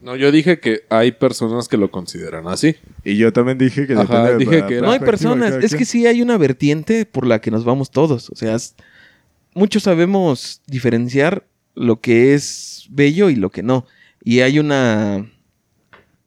No, 0.00 0.16
yo 0.16 0.32
dije 0.32 0.58
que 0.58 0.80
hay 0.90 1.12
personas 1.12 1.68
que 1.68 1.76
lo 1.76 1.90
consideran 1.90 2.48
así. 2.48 2.74
Y 3.04 3.16
yo 3.16 3.32
también 3.32 3.56
dije 3.58 3.86
que 3.86 3.92
Ajá, 3.92 4.02
depende 4.02 4.32
de 4.32 4.38
dije 4.38 4.60
la 4.60 4.66
que 4.66 4.74
era- 4.78 4.86
No 4.86 4.92
hay 4.92 4.98
de 4.98 5.06
personas. 5.06 5.54
Es 5.62 5.74
que 5.76 5.84
sí 5.84 6.06
hay 6.06 6.22
una 6.22 6.36
vertiente 6.38 7.06
por 7.06 7.26
la 7.26 7.40
que 7.40 7.52
nos 7.52 7.64
vamos 7.64 7.90
todos. 7.92 8.28
O 8.30 8.34
sea, 8.34 8.56
es- 8.56 8.74
muchos 9.54 9.84
sabemos 9.84 10.60
diferenciar 10.66 11.46
lo 11.74 12.00
que 12.00 12.34
es 12.34 12.86
bello 12.90 13.30
y 13.30 13.36
lo 13.36 13.50
que 13.50 13.62
no. 13.62 13.86
Y 14.24 14.40
hay 14.40 14.58
una 14.58 15.30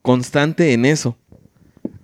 constante 0.01 0.71
en 0.73 0.85
eso. 0.85 1.17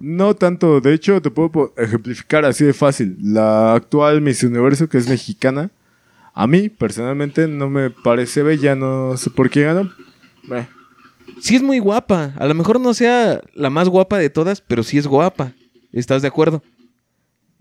No 0.02 0.36
tanto, 0.36 0.82
de 0.82 0.94
hecho 0.94 1.22
te 1.22 1.30
puedo 1.30 1.74
ejemplificar 1.78 2.44
así 2.44 2.66
de 2.66 2.74
fácil. 2.74 3.18
La 3.22 3.76
actual 3.76 4.22
Miss 4.22 4.44
Universo, 4.44 4.90
que 4.90 4.98
es 4.98 5.08
mexicana, 5.08 5.70
a 6.34 6.48
mí 6.48 6.70
personalmente 6.70 7.48
no 7.48 7.70
me 7.70 7.92
parece 7.92 8.42
bella, 8.42 8.76
no 8.76 9.16
sé 9.16 9.30
por 9.30 9.50
qué 9.50 9.64
ganó. 9.64 9.92
Sí 11.40 11.56
es 11.56 11.62
muy 11.62 11.80
guapa. 11.80 12.34
A 12.38 12.48
lo 12.48 12.56
mejor 12.56 12.80
no 12.80 12.94
sea 12.94 13.42
la 13.54 13.70
más 13.70 13.90
guapa 13.90 14.18
de 14.18 14.30
todas, 14.30 14.62
pero 14.62 14.82
sí 14.82 14.98
es 14.98 15.06
guapa. 15.06 15.54
¿Estás 15.92 16.22
de 16.24 16.30
acuerdo? 16.30 16.64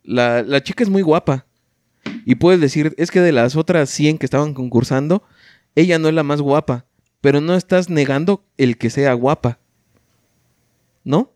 La, 0.03 0.43
la 0.43 0.63
chica 0.63 0.83
es 0.83 0.89
muy 0.91 1.03
guapa. 1.03 1.47
Y 2.25 2.37
puedes 2.37 2.61
decir, 2.61 2.95
es 2.97 3.11
que 3.11 3.21
de 3.21 3.33
las 3.33 3.57
otras 3.57 3.91
100 3.91 4.19
que 4.19 4.27
estaban 4.27 4.55
concursando, 4.55 5.23
ella 5.75 5.99
no 5.99 6.09
es 6.09 6.15
la 6.15 6.23
más 6.23 6.41
guapa. 6.41 6.87
Pero 7.21 7.41
no 7.41 7.55
estás 7.55 7.91
negando 7.91 8.45
el 8.57 8.79
que 8.79 8.89
sea 8.89 9.13
guapa. 9.13 9.59
¿No? 11.05 11.33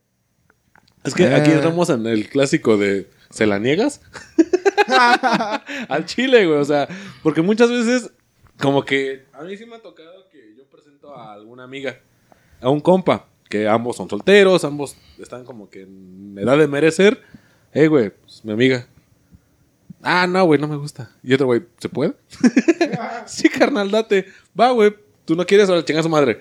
Es 1.05 1.15
que 1.15 1.27
aquí 1.27 1.51
Ah. 1.51 1.57
estamos 1.57 1.91
en 1.91 2.07
el 2.07 2.29
clásico 2.29 2.77
de 2.77 3.09
¿se 3.31 3.47
la 3.47 3.59
niegas? 3.59 4.01
Al 5.89 6.05
chile, 6.07 6.47
güey. 6.47 6.59
O 6.59 6.65
sea, 6.65 6.89
porque 7.23 7.43
muchas 7.43 7.71
veces, 7.71 8.11
como 8.61 8.85
que 8.85 9.25
a 9.33 9.43
mí 9.43 9.57
sí 9.57 9.67
me 9.67 9.77
ha 9.77 9.83
tocado 9.83 10.29
que 10.31 10.55
yo 10.57 10.65
presento 10.65 11.15
a 11.17 11.33
alguna 11.35 11.65
amiga, 11.65 11.99
a 12.61 12.69
un 12.71 12.81
compa, 12.81 13.27
que 13.49 13.69
ambos 13.69 13.97
son 13.97 14.09
solteros, 14.09 14.65
ambos 14.65 14.97
están 15.19 15.45
como 15.45 15.69
que 15.71 15.83
en 15.83 16.37
edad 16.39 16.59
de 16.59 16.69
merecer. 16.69 17.23
Eh, 17.73 17.89
güey, 17.89 18.11
pues 18.11 18.45
mi 18.45 18.53
amiga. 18.53 18.87
Ah, 20.03 20.27
no, 20.27 20.45
güey, 20.45 20.61
no 20.61 20.69
me 20.69 20.77
gusta. 20.77 21.11
Y 21.23 21.33
otro, 21.35 21.47
güey, 21.47 21.63
¿se 21.79 21.89
puede? 21.89 22.15
sí, 23.27 23.49
carnal, 23.49 23.91
date. 23.91 24.27
Va, 24.59 24.71
güey, 24.71 24.95
tú 25.25 25.35
no 25.35 25.47
quieres, 25.47 25.69
ahora 25.69 25.85
chinga 25.85 26.03
su 26.03 26.09
madre. 26.11 26.39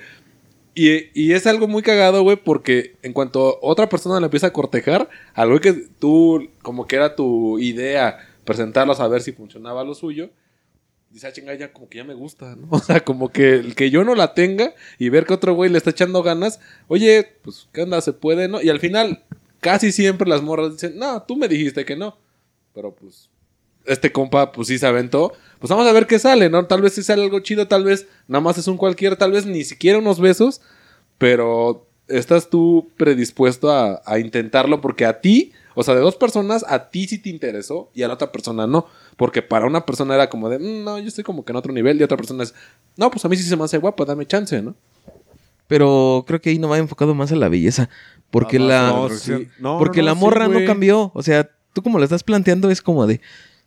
Y, 0.76 1.10
y 1.14 1.34
es 1.34 1.46
algo 1.46 1.68
muy 1.68 1.84
cagado, 1.84 2.24
güey, 2.24 2.38
porque 2.38 2.96
en 3.04 3.14
cuanto 3.14 3.60
otra 3.62 3.90
persona 3.90 4.20
le 4.20 4.26
empieza 4.26 4.48
a 4.48 4.54
cortejar, 4.54 5.10
al 5.34 5.50
güey 5.50 5.62
que 5.62 5.74
tú, 5.74 6.50
como 6.62 6.88
que 6.88 6.96
era 6.96 7.16
tu 7.16 7.60
idea, 7.60 8.18
presentarlos 8.44 9.00
a 9.00 9.08
ver 9.08 9.22
si 9.22 9.34
funcionaba 9.34 9.84
lo 9.84 9.94
suyo, 9.94 10.32
dice, 11.14 11.28
ah, 11.28 11.32
chinga, 11.32 11.54
ya 11.54 11.72
como 11.72 11.88
que 11.88 12.00
ya 12.00 12.04
me 12.04 12.16
gusta, 12.16 12.56
¿no? 12.56 12.68
O 12.72 12.80
sea, 12.80 13.02
como 13.02 13.32
que 13.32 13.54
el 13.54 13.76
que 13.76 13.92
yo 13.92 14.04
no 14.04 14.16
la 14.16 14.34
tenga 14.34 14.74
y 14.98 15.10
ver 15.10 15.26
que 15.26 15.34
otro 15.34 15.54
güey 15.54 15.70
le 15.70 15.78
está 15.78 15.92
echando 15.92 16.24
ganas, 16.24 16.60
oye, 16.88 17.38
pues, 17.44 17.70
¿qué 17.72 17.84
onda? 17.84 18.02
¿Se 18.02 18.14
puede, 18.14 18.48
no? 18.48 18.62
Y 18.62 18.70
al 18.70 18.80
final, 18.80 19.24
casi 19.60 19.92
siempre 19.92 20.28
las 20.28 20.42
morras 20.42 20.72
dicen, 20.72 20.98
no, 20.98 21.22
tú 21.24 21.36
me 21.36 21.48
dijiste 21.48 21.86
que 21.86 21.96
no. 21.96 22.18
Pero 22.74 22.96
pues, 22.96 23.30
este 23.86 24.12
compa, 24.12 24.52
pues 24.52 24.68
sí 24.68 24.78
se 24.78 24.86
aventó. 24.88 25.34
Pues 25.60 25.70
vamos 25.70 25.88
a 25.88 25.92
ver 25.94 26.08
qué 26.08 26.20
sale, 26.20 26.50
¿no? 26.50 26.66
Tal 26.66 26.82
vez 26.82 26.94
sí 26.94 27.04
sale 27.04 27.24
algo 27.24 27.40
chido, 27.40 27.68
tal 27.68 27.84
vez 27.84 28.08
nada 28.28 28.42
más 28.42 28.58
es 28.58 28.68
un 28.68 28.78
cualquiera, 28.78 29.16
tal 29.18 29.32
vez 29.32 29.46
ni 29.46 29.64
siquiera 29.64 29.98
unos 30.00 30.20
besos, 30.20 30.62
pero 31.18 31.88
estás 32.08 32.50
tú 32.50 32.90
predispuesto 32.98 33.72
a, 33.72 34.02
a 34.06 34.20
intentarlo 34.20 34.82
porque 34.82 35.06
a 35.06 35.22
ti, 35.22 35.54
o 35.76 35.84
sea, 35.84 35.96
de 35.96 36.02
dos 36.02 36.16
personas, 36.16 36.66
a 36.68 36.90
ti 36.90 37.08
sí 37.08 37.18
te 37.18 37.30
interesó 37.30 37.90
y 37.94 38.04
a 38.04 38.08
la 38.08 38.16
otra 38.16 38.32
persona 38.32 38.68
no. 38.68 38.88
Porque 39.16 39.42
para 39.42 39.66
una 39.66 39.86
persona 39.86 40.16
era 40.16 40.30
como 40.30 40.50
de, 40.50 40.60
"Mm, 40.60 40.84
no, 40.84 41.00
yo 41.00 41.08
estoy 41.08 41.24
como 41.24 41.46
que 41.46 41.52
en 41.52 41.56
otro 41.56 41.72
nivel. 41.74 42.00
Y 42.00 42.04
otra 42.04 42.18
persona 42.18 42.44
es, 42.44 42.54
no, 42.98 43.10
pues 43.10 43.24
a 43.26 43.30
mí 43.30 43.38
sí 43.38 43.44
se 43.44 43.56
me 43.56 43.64
hace 43.64 43.78
guapo, 43.78 44.06
dame 44.06 44.26
chance, 44.26 44.62
¿no? 44.62 44.76
Pero 45.68 46.24
creo 46.28 46.42
que 46.42 46.50
ahí 46.50 46.60
no 46.60 46.70
va 46.70 46.78
enfocado 46.78 47.16
más 47.16 47.32
a 47.32 47.36
la 47.36 47.50
belleza. 47.50 47.90
Porque 48.30 48.58
Ah, 48.58 48.60
la. 48.62 48.90
a 48.90 48.92
No, 48.92 49.06
atracción. 49.06 49.42
sí. 49.44 49.48
No, 49.60 49.78
porque 49.80 50.02
no, 50.02 50.08
la 50.08 50.14
morra 50.16 50.46
sí, 50.48 50.52
no 50.52 50.66
cambió. 50.66 51.12
O 51.14 51.24
sea, 51.24 51.50
tú 51.74 51.82
como 51.82 51.98
lo 52.00 52.04
estás 52.04 52.24
planteando 52.24 52.70
es 52.70 52.82
como 52.82 53.08
de. 53.08 53.22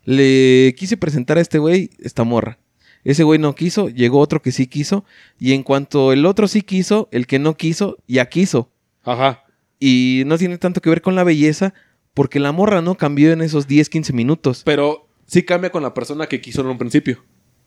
Le 0.07 0.73
quise 0.77 0.95
presentar 0.95 1.37
a 1.37 1.41
este 1.41 1.57
güey 1.57 1.89
esta 1.99 2.23
morra. 2.23 2.59
Ese 3.03 3.23
güey 3.23 3.39
no 3.39 3.53
quiso, 3.55 3.89
llegó 3.89 4.19
otro 4.19 4.41
que 4.41 4.53
sí 4.53 4.65
quiso. 4.65 5.03
Y 5.37 5.51
en 5.51 5.63
cuanto 5.63 6.13
el 6.13 6.25
otro 6.25 6.47
sí 6.47 6.61
quiso, 6.61 7.09
el 7.11 7.27
que 7.27 7.39
no 7.39 7.57
quiso, 7.57 7.97
ya 8.07 8.29
quiso. 8.29 8.71
Ajá. 9.03 9.43
Y 9.81 10.23
no 10.25 10.37
tiene 10.37 10.57
tanto 10.59 10.79
que 10.79 10.89
ver 10.89 11.01
con 11.01 11.15
la 11.15 11.25
belleza, 11.25 11.73
porque 12.13 12.39
la 12.39 12.53
morra 12.53 12.81
no 12.81 12.95
cambió 12.95 13.33
en 13.33 13.41
esos 13.41 13.67
10, 13.67 13.89
15 13.89 14.13
minutos. 14.13 14.61
Pero 14.63 15.09
sí 15.25 15.43
cambia 15.43 15.71
con 15.71 15.83
la 15.83 15.93
persona 15.93 16.27
que 16.27 16.39
quiso 16.39 16.61
en 16.61 16.67
un 16.67 16.77
principio. 16.77 17.21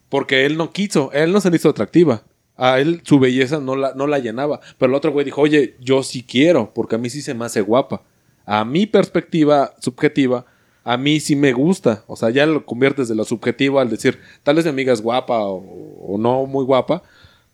Porque 0.09 0.47
él 0.47 0.57
no 0.57 0.73
quiso, 0.73 1.13
él 1.13 1.33
no 1.33 1.43
se 1.43 1.51
le 1.51 1.57
hizo 1.57 1.69
atractiva. 1.69 2.25
A 2.57 2.81
él 2.81 3.03
su 3.05 3.19
belleza 3.19 3.61
no 3.61 3.77
la, 3.77 3.93
no 3.95 4.07
la 4.07 4.19
llenaba. 4.19 4.61
Pero 4.79 4.89
el 4.89 4.97
otro 4.97 5.13
güey 5.13 5.27
dijo, 5.27 5.43
oye, 5.43 5.77
yo 5.79 6.03
sí 6.03 6.23
quiero, 6.23 6.73
porque 6.73 6.95
a 6.95 6.99
mí 6.99 7.11
sí 7.11 7.21
se 7.21 7.35
me 7.35 7.45
hace 7.45 7.61
guapa. 7.61 8.03
A 8.47 8.65
mi 8.65 8.87
perspectiva 8.87 9.75
subjetiva, 9.79 10.47
a 10.91 10.97
mí 10.97 11.21
sí 11.21 11.37
me 11.37 11.53
gusta. 11.53 12.03
O 12.09 12.17
sea, 12.17 12.31
ya 12.31 12.47
lo 12.47 12.67
conviertes 12.67 13.07
de 13.07 13.15
lo 13.15 13.25
subjetivo 13.25 13.79
al 13.79 13.91
decir, 13.91 14.19
tal 14.43 14.57
vez 14.57 14.65
mi 14.65 14.71
amiga 14.71 14.93
es 14.93 15.01
guapa 15.01 15.39
o, 15.39 15.63
o 16.03 16.19
no 16.19 16.47
muy 16.47 16.65
guapa, 16.65 17.05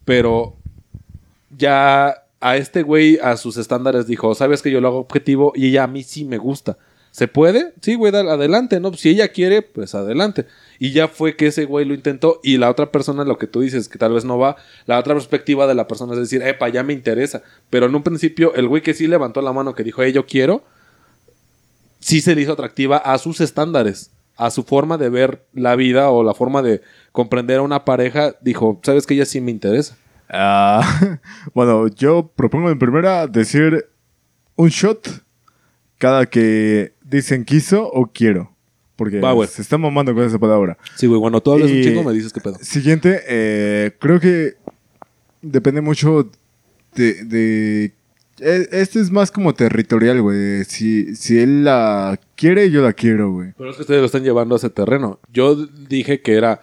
pero 0.07 0.57
ya 1.51 2.25
a 2.40 2.57
este 2.57 2.83
güey, 2.83 3.18
a 3.22 3.37
sus 3.37 3.59
estándares, 3.59 4.07
dijo, 4.07 4.35
sabes 4.35 4.62
que 4.62 4.70
yo 4.70 4.81
lo 4.81 4.88
hago 4.88 4.99
objetivo 5.01 5.53
y 5.55 5.68
ella 5.68 5.85
a 5.85 5.87
mí 5.87 6.03
sí 6.03 6.25
me 6.25 6.38
gusta. 6.38 6.79
¿Se 7.11 7.29
puede? 7.29 7.75
Sí, 7.83 7.94
güey, 7.94 8.14
adelante, 8.14 8.81
¿no? 8.81 8.94
Si 8.94 9.11
ella 9.11 9.29
quiere, 9.29 9.61
pues 9.61 9.94
adelante. 9.94 10.46
Y 10.79 10.92
ya 10.92 11.07
fue 11.07 11.37
que 11.37 11.49
ese 11.49 11.66
güey 11.66 11.85
lo 11.85 11.92
intentó 11.92 12.40
y 12.42 12.57
la 12.57 12.70
otra 12.70 12.90
persona, 12.90 13.25
lo 13.25 13.37
que 13.37 13.46
tú 13.46 13.61
dices, 13.61 13.90
que 13.90 13.99
tal 13.99 14.14
vez 14.14 14.25
no 14.25 14.38
va, 14.38 14.57
la 14.87 14.99
otra 14.99 15.12
perspectiva 15.12 15.66
de 15.66 15.75
la 15.75 15.87
persona 15.87 16.14
es 16.14 16.20
decir, 16.20 16.40
epa, 16.42 16.70
ya 16.70 16.83
me 16.83 16.94
interesa. 16.94 17.42
Pero 17.68 17.85
en 17.85 17.94
un 17.94 18.03
principio, 18.03 18.55
el 18.55 18.66
güey 18.66 18.83
que 18.83 18.94
sí 18.94 19.07
levantó 19.07 19.42
la 19.42 19.53
mano, 19.53 19.75
que 19.75 19.85
dijo, 19.85 20.03
eh, 20.03 20.12
yo 20.12 20.25
quiero, 20.25 20.64
sí 22.07 22.21
se 22.21 22.37
le 22.37 22.42
hizo 22.42 22.53
atractiva 22.53 22.99
a 22.99 23.19
sus 23.19 23.40
estándares, 23.40 24.12
a 24.37 24.51
su 24.53 24.62
forma 24.62 24.97
de 24.97 25.09
ver 25.09 25.45
la 25.53 25.75
vida 25.75 26.09
o 26.11 26.23
la 26.23 26.35
forma 26.35 26.62
de 26.62 26.81
comprender 27.11 27.59
a 27.59 27.62
una 27.62 27.85
pareja, 27.85 28.37
dijo, 28.40 28.79
sabes 28.85 29.07
que 29.07 29.14
ella 29.14 29.27
sí 29.27 29.40
me 29.40 29.51
interesa. 29.51 29.97
Ah, 30.29 31.19
bueno, 31.55 31.88
yo 31.88 32.31
propongo 32.37 32.71
en 32.71 32.79
primera 32.79 33.27
decir 33.27 33.87
un 34.55 34.69
shot 34.69 35.25
cada 35.99 36.27
que 36.27 36.92
dicen 37.03 37.45
quiso 37.45 37.88
o 37.90 38.07
quiero. 38.07 38.53
Porque 38.95 39.21
se 39.49 39.61
está 39.62 39.77
mamando 39.77 40.14
con 40.14 40.23
esa 40.25 40.38
palabra. 40.38 40.79
Sí, 40.95 41.09
güey, 41.09 41.21
cuando 41.21 41.42
tú 41.42 41.51
hablas 41.53 41.69
un 41.71 41.83
chingo 41.83 42.05
me 42.05 42.12
dices 42.12 42.33
qué 42.33 42.40
pedo. 42.40 42.57
Siguiente, 42.62 43.21
eh, 43.27 43.97
creo 43.99 44.21
que 44.21 44.55
depende 45.42 45.81
mucho 45.81 46.31
de, 46.95 47.25
de- 47.25 47.92
Este 48.38 49.01
es 49.01 49.11
más 49.11 49.31
como 49.31 49.55
territorial, 49.55 50.20
güey. 50.20 50.64
Si, 50.64 51.16
si 51.16 51.38
él 51.38 51.64
la 51.64 52.20
quiere, 52.35 52.70
yo 52.70 52.83
la 52.83 52.92
quiero, 52.92 53.33
güey. 53.33 53.53
Pero 53.57 53.70
es 53.70 53.77
que 53.77 53.83
ustedes 53.83 54.01
lo 54.01 54.07
están 54.07 54.25
llevando 54.25 54.55
a 54.55 54.59
ese 54.59 54.70
terreno. 54.70 55.20
Yo 55.33 55.55
dije 55.55 56.20
que 56.20 56.35
era. 56.35 56.61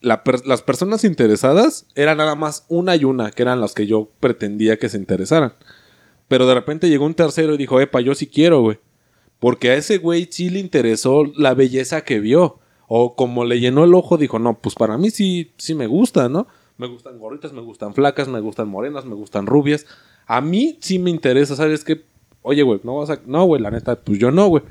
las 0.00 0.62
personas 0.62 1.04
interesadas 1.04 1.86
eran 1.94 2.18
nada 2.18 2.34
más 2.34 2.66
una 2.68 2.94
y 2.96 3.04
una, 3.04 3.30
que 3.30 3.42
eran 3.42 3.60
las 3.60 3.72
que 3.72 3.86
yo 3.86 4.10
pretendía 4.20 4.78
que 4.78 4.88
se 4.88 4.98
interesaran. 4.98 5.54
Pero 6.28 6.46
de 6.46 6.54
repente 6.54 6.88
llegó 6.88 7.06
un 7.06 7.14
tercero 7.14 7.54
y 7.54 7.58
dijo, 7.58 7.80
epa, 7.80 8.00
yo 8.00 8.14
sí 8.14 8.26
quiero, 8.26 8.60
güey. 8.60 8.78
Porque 9.38 9.70
a 9.70 9.74
ese 9.74 9.98
güey 9.98 10.28
sí 10.30 10.50
le 10.50 10.60
interesó 10.60 11.24
la 11.36 11.54
belleza 11.54 12.02
que 12.02 12.20
vio. 12.20 12.58
O 12.86 13.16
como 13.16 13.44
le 13.44 13.60
llenó 13.60 13.84
el 13.84 13.94
ojo, 13.94 14.18
dijo, 14.18 14.38
no, 14.38 14.58
pues 14.60 14.74
para 14.74 14.98
mí 14.98 15.10
sí, 15.10 15.52
sí 15.56 15.74
me 15.74 15.86
gusta, 15.86 16.28
¿no? 16.28 16.46
Me 16.76 16.86
gustan 16.86 17.18
gorritas, 17.18 17.52
me 17.52 17.60
gustan 17.60 17.94
flacas, 17.94 18.28
me 18.28 18.40
gustan 18.40 18.68
morenas, 18.68 19.04
me 19.04 19.14
gustan 19.14 19.46
rubias. 19.46 19.86
A 20.26 20.40
mí 20.40 20.78
sí 20.80 20.98
me 20.98 21.10
interesa, 21.10 21.56
¿sabes 21.56 21.84
qué? 21.84 22.02
Oye, 22.42 22.62
güey, 22.62 22.80
no 22.84 22.96
vas 22.96 23.10
a... 23.10 23.20
No, 23.26 23.44
güey, 23.44 23.60
la 23.62 23.70
neta, 23.70 23.96
pues 23.96 24.18
yo 24.18 24.30
no, 24.30 24.48
güey. 24.48 24.62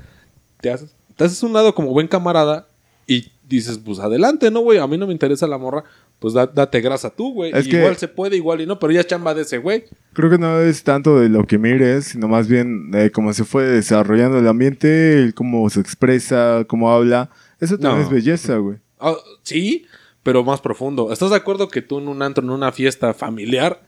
Te 0.62 0.72
haces, 0.72 0.94
te 1.16 1.24
haces 1.24 1.42
un 1.44 1.54
lado 1.54 1.74
como 1.74 1.90
buen 1.92 2.08
camarada 2.08 2.68
y 3.08 3.32
dices, 3.48 3.78
pues 3.84 4.00
adelante, 4.00 4.50
¿no, 4.52 4.62
güey? 4.62 4.78
A 4.80 4.88
mí 4.88 4.98
no 4.98 5.08
me 5.08 5.14
interesa 5.14 5.48
la 5.48 5.58
morra. 5.58 5.84
Pues 6.20 6.34
da- 6.36 6.46
date 6.46 6.82
grasa 6.82 7.10
tú, 7.10 7.34
güey. 7.34 7.52
Es 7.54 7.68
que- 7.68 7.78
Igual 7.78 7.98
se 7.98 8.08
puede, 8.08 8.38
igual 8.38 8.62
y 8.62 8.66
no, 8.68 8.78
pero 8.78 8.94
ya 8.94 9.00
es 9.00 9.08
chamba 9.08 9.34
de 9.34 9.42
ese 9.42 9.58
güey. 9.58 9.86
Creo 10.14 10.30
que 10.30 10.38
no 10.38 10.60
es 10.62 10.84
tanto 10.84 11.20
de 11.20 11.30
lo 11.30 11.46
que 11.48 11.58
mires, 11.58 12.06
sino 12.06 12.28
más 12.28 12.48
bien 12.48 12.92
de 12.92 13.12
cómo 13.12 13.34
se 13.34 13.44
fue 13.44 13.64
desarrollando 13.64 14.38
el 14.38 14.48
ambiente, 14.48 15.18
el 15.24 15.34
cómo 15.34 15.68
se 15.72 15.80
expresa, 15.80 16.64
cómo 16.68 16.92
habla. 16.92 17.30
Eso 17.60 17.78
también 17.78 18.02
No. 18.02 18.06
es 18.08 18.10
belleza, 18.14 18.58
güey. 18.58 18.78
Ah, 19.00 19.16
sí, 19.44 19.86
pero 20.22 20.44
más 20.44 20.62
profundo. 20.62 21.12
¿Estás 21.12 21.32
de 21.32 21.38
acuerdo 21.38 21.70
que 21.70 21.82
tú 21.82 21.98
en 21.98 22.08
un 22.08 22.22
antro, 22.22 22.44
en 22.44 22.52
una 22.52 22.72
fiesta 22.72 23.14
familiar, 23.16 23.82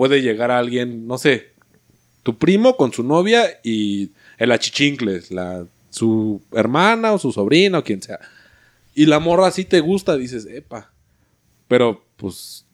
puede 0.00 0.22
llegar 0.22 0.50
a 0.50 0.58
alguien, 0.58 1.06
no 1.06 1.18
sé, 1.18 1.48
tu 2.22 2.38
primo 2.38 2.78
con 2.78 2.90
su 2.90 3.02
novia 3.02 3.60
y 3.62 4.12
el 4.38 4.50
achichincles, 4.50 5.30
la, 5.30 5.66
su 5.90 6.40
hermana 6.52 7.12
o 7.12 7.18
su 7.18 7.32
sobrina 7.32 7.80
o 7.80 7.84
quien 7.84 8.00
sea? 8.00 8.18
Y 8.94 9.04
la 9.04 9.18
morra 9.18 9.50
sí 9.50 9.66
te 9.66 9.80
gusta, 9.80 10.16
dices, 10.16 10.46
epa. 10.46 10.90
Pero, 11.68 12.02
pues, 12.16 12.64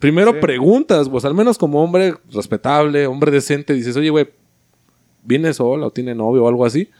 primero 0.00 0.32
Sí. 0.32 0.38
preguntas, 0.40 1.08
pues 1.08 1.24
al 1.24 1.34
menos 1.34 1.56
como 1.56 1.84
hombre 1.84 2.16
respetable, 2.32 3.06
hombre 3.06 3.30
decente, 3.30 3.72
dices, 3.72 3.96
oye, 3.96 4.10
güey, 4.10 4.26
¿viene 5.22 5.54
sola 5.54 5.86
o 5.86 5.92
tiene 5.92 6.16
novio 6.16 6.42
o 6.42 6.48
algo 6.48 6.66
así? 6.66 6.90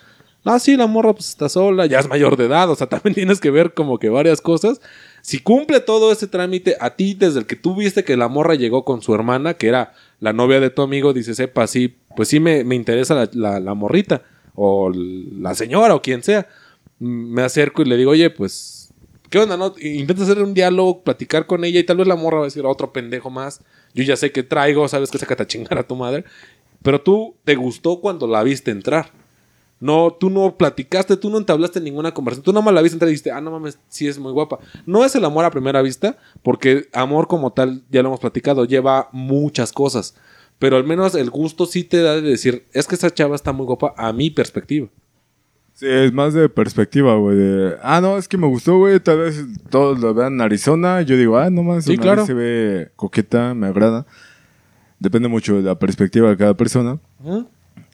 Ah, 0.44 0.60
sí, 0.60 0.76
la 0.76 0.86
morra 0.86 1.12
pues 1.12 1.28
está 1.28 1.48
sola, 1.48 1.86
ya 1.86 1.98
es 1.98 2.08
mayor 2.08 2.36
de 2.36 2.44
edad, 2.44 2.70
o 2.70 2.76
sea, 2.76 2.86
también 2.88 3.14
tienes 3.16 3.40
que 3.40 3.50
ver 3.50 3.74
como 3.74 3.98
que 3.98 4.10
varias 4.10 4.40
cosas. 4.40 4.80
Si 5.26 5.40
cumple 5.40 5.80
todo 5.80 6.12
ese 6.12 6.28
trámite, 6.28 6.76
a 6.78 6.94
ti 6.94 7.14
desde 7.14 7.40
el 7.40 7.46
que 7.46 7.56
tú 7.56 7.74
viste 7.74 8.04
que 8.04 8.16
la 8.16 8.28
morra 8.28 8.54
llegó 8.54 8.84
con 8.84 9.02
su 9.02 9.12
hermana, 9.12 9.54
que 9.54 9.66
era 9.66 9.92
la 10.20 10.32
novia 10.32 10.60
de 10.60 10.70
tu 10.70 10.82
amigo, 10.82 11.12
dices, 11.12 11.40
epa, 11.40 11.66
sí, 11.66 11.96
pues 12.14 12.28
sí 12.28 12.38
me, 12.38 12.62
me 12.62 12.76
interesa 12.76 13.28
la, 13.32 13.58
la- 13.58 13.74
morrita, 13.74 14.22
o 14.54 14.88
la 14.94 15.56
señora, 15.56 15.96
o 15.96 16.00
quien 16.00 16.22
sea. 16.22 16.46
Mm, 17.00 17.32
Me 17.34 17.42
acerco 17.42 17.82
y 17.82 17.86
le 17.86 17.96
digo, 17.96 18.12
oye, 18.12 18.30
pues, 18.30 18.90
¿qué 19.28 19.40
onda, 19.40 19.56
no? 19.56 19.74
Intenta 19.82 20.22
hacer 20.22 20.40
un 20.40 20.54
diálogo, 20.54 21.02
platicar 21.02 21.46
con 21.46 21.64
ella, 21.64 21.80
y 21.80 21.84
tal 21.84 21.96
vez 21.96 22.06
la 22.06 22.14
morra 22.14 22.36
va 22.36 22.42
a 22.44 22.46
decir, 22.46 22.64
otro 22.64 22.92
pendejo 22.92 23.28
más. 23.28 23.62
Yo 23.94 24.04
ya 24.04 24.14
sé 24.14 24.30
que 24.30 24.44
traigo, 24.44 24.86
sabes 24.86 25.10
que 25.10 25.18
saca 25.18 25.42
a 25.42 25.46
chingar 25.48 25.76
a 25.78 25.82
tu 25.88 25.96
madre. 25.96 26.24
Pero 26.84 27.00
tú 27.00 27.34
te 27.42 27.56
gustó 27.56 28.00
cuando 28.00 28.28
la 28.28 28.44
viste 28.44 28.70
entrar. 28.70 29.10
No, 29.78 30.10
tú 30.18 30.30
no 30.30 30.56
platicaste, 30.56 31.16
tú 31.18 31.28
no 31.28 31.36
entablaste 31.36 31.80
ninguna 31.80 32.12
conversación. 32.14 32.44
Tú 32.44 32.52
nomás 32.52 32.72
la 32.72 32.80
viste 32.82 32.94
entrar 32.94 33.08
y 33.08 33.12
dijiste, 33.12 33.30
ah, 33.30 33.40
no 33.42 33.50
mames, 33.50 33.78
sí 33.88 34.08
es 34.08 34.18
muy 34.18 34.32
guapa. 34.32 34.58
No 34.86 35.04
es 35.04 35.14
el 35.14 35.24
amor 35.24 35.44
a 35.44 35.50
primera 35.50 35.82
vista, 35.82 36.16
porque 36.42 36.88
amor 36.94 37.26
como 37.28 37.52
tal, 37.52 37.82
ya 37.90 38.02
lo 38.02 38.08
hemos 38.08 38.20
platicado, 38.20 38.64
lleva 38.64 39.08
muchas 39.12 39.72
cosas. 39.72 40.14
Pero 40.58 40.76
al 40.78 40.84
menos 40.84 41.14
el 41.14 41.28
gusto 41.28 41.66
sí 41.66 41.84
te 41.84 42.00
da 42.00 42.14
de 42.14 42.22
decir, 42.22 42.64
es 42.72 42.86
que 42.86 42.94
esa 42.94 43.12
chava 43.12 43.36
está 43.36 43.52
muy 43.52 43.66
guapa 43.66 43.92
a 43.98 44.12
mi 44.14 44.30
perspectiva. 44.30 44.88
Sí, 45.74 45.86
es 45.86 46.10
más 46.10 46.32
de 46.32 46.48
perspectiva, 46.48 47.16
güey. 47.16 47.36
de, 47.36 47.76
ah, 47.82 48.00
no, 48.00 48.16
es 48.16 48.28
que 48.28 48.38
me 48.38 48.46
gustó, 48.46 48.78
güey. 48.78 48.98
Tal 48.98 49.18
vez 49.18 49.44
todos 49.68 50.00
lo 50.00 50.14
vean 50.14 50.32
en 50.32 50.40
Arizona. 50.40 51.02
Yo 51.02 51.18
digo, 51.18 51.36
ah, 51.36 51.50
no 51.50 51.62
más, 51.62 51.84
Sí, 51.84 51.98
claro. 51.98 52.24
se 52.24 52.32
ve 52.32 52.92
coqueta, 52.96 53.52
me 53.52 53.66
agrada. 53.66 54.06
Depende 54.98 55.28
mucho 55.28 55.56
de 55.56 55.62
la 55.64 55.78
perspectiva 55.78 56.30
de 56.30 56.38
cada 56.38 56.54
persona. 56.54 56.98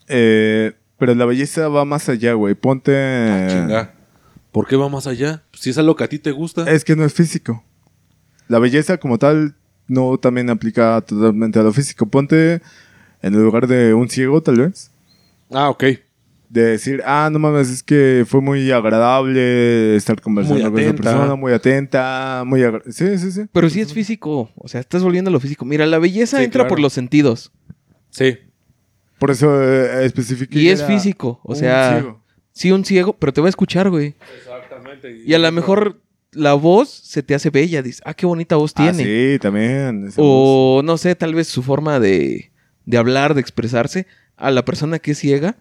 Eh, 0.07 0.73
pero 1.03 1.17
la 1.17 1.25
belleza 1.25 1.67
va 1.67 1.85
más 1.85 2.09
allá, 2.09 2.35
güey. 2.35 2.55
Ponte. 2.55 2.97
Ah, 2.97 3.49
Chinga. 3.51 3.95
¿Por 4.53 4.69
qué 4.69 4.77
va 4.77 4.89
más 4.89 5.09
allá? 5.09 5.43
Si 5.53 5.71
es 5.71 5.77
algo 5.77 5.97
que 5.97 6.05
a 6.05 6.09
ti 6.09 6.21
te 6.21 6.31
gusta. 6.31 6.71
Es 6.71 6.85
que 6.85 6.95
no 6.95 7.05
es 7.05 7.13
físico. 7.13 7.65
La 8.47 8.61
belleza 8.61 8.99
como 8.99 9.19
tal 9.19 9.57
no 9.89 10.17
también 10.19 10.49
aplica 10.49 11.01
totalmente 11.01 11.59
a 11.59 11.65
lo 11.65 11.73
físico. 11.73 12.07
Ponte 12.07 12.63
en 13.21 13.35
el 13.35 13.43
lugar 13.43 13.67
de 13.67 13.95
un 13.95 14.09
ciego, 14.09 14.45
tal 14.45 14.59
vez. 14.61 14.93
Ah, 15.51 15.71
ok. 15.71 15.83
De 16.49 16.63
decir, 16.63 17.03
ah, 17.05 17.29
no 17.33 17.41
mames, 17.41 17.69
es 17.69 17.83
que 17.83 18.25
fue 18.25 18.41
muy 18.41 18.71
agradable 18.71 19.97
estar 19.97 20.21
conversando 20.21 20.71
con 20.71 20.79
esa 20.81 20.95
persona, 20.95 21.35
muy 21.35 21.53
atenta, 21.53 22.45
muy 22.47 22.63
Sí, 22.91 23.19
sí, 23.19 23.33
sí. 23.33 23.47
Pero 23.53 23.69
sí 23.69 23.81
es 23.81 23.93
físico. 23.93 24.53
O 24.55 24.69
sea, 24.69 24.79
estás 24.79 25.03
volviendo 25.03 25.31
a 25.31 25.33
lo 25.33 25.41
físico. 25.41 25.65
Mira, 25.65 25.85
la 25.85 25.99
belleza 25.99 26.39
Sí, 26.39 26.45
entra 26.45 26.61
claro. 26.61 26.69
por 26.69 26.79
los 26.79 26.93
sentidos. 26.93 27.51
Sí. 28.11 28.39
Por 29.23 29.31
eso 29.31 29.63
eh, 29.63 30.05
especifiqué. 30.05 30.59
Y 30.59 30.69
es 30.69 30.81
era 30.81 30.89
físico. 30.89 31.39
O 31.45 31.53
un 31.53 31.57
sea, 31.57 31.93
ciego. 32.01 32.23
sí, 32.51 32.73
un 32.73 32.85
ciego, 32.85 33.13
pero 33.13 33.33
te 33.33 33.41
va 33.41 33.47
a 33.47 33.51
escuchar, 33.51 33.89
güey. 33.89 34.17
Exactamente. 34.37 35.23
Y 35.25 35.33
a 35.33 35.39
lo 35.39 35.53
mejor 35.53 36.03
la 36.33 36.55
voz 36.55 36.89
se 36.89 37.23
te 37.23 37.37
hace 37.37 37.51
bella. 37.51 37.83
Dices, 37.83 38.03
ah, 38.05 38.15
qué 38.15 38.27
bonita 38.27 38.57
voz 38.57 38.73
Ah, 38.75 38.91
tiene. 38.91 39.05
sí, 39.05 39.39
también. 39.39 40.07
voz. 40.07 40.15
O 40.19 40.83
no 40.85 40.99
sé, 40.99 41.15
tal 41.15 41.37
vez 41.37 41.47
su 41.47 41.63
forma 41.63 42.01
de, 42.01 42.51
de 42.85 42.97
hablar, 42.99 43.35
de 43.35 43.41
expresarse, 43.41 44.09
a 44.37 44.51
la 44.51 44.65
persona 44.65 44.99
que 44.99 45.13
es 45.13 45.19
ciega, 45.19 45.57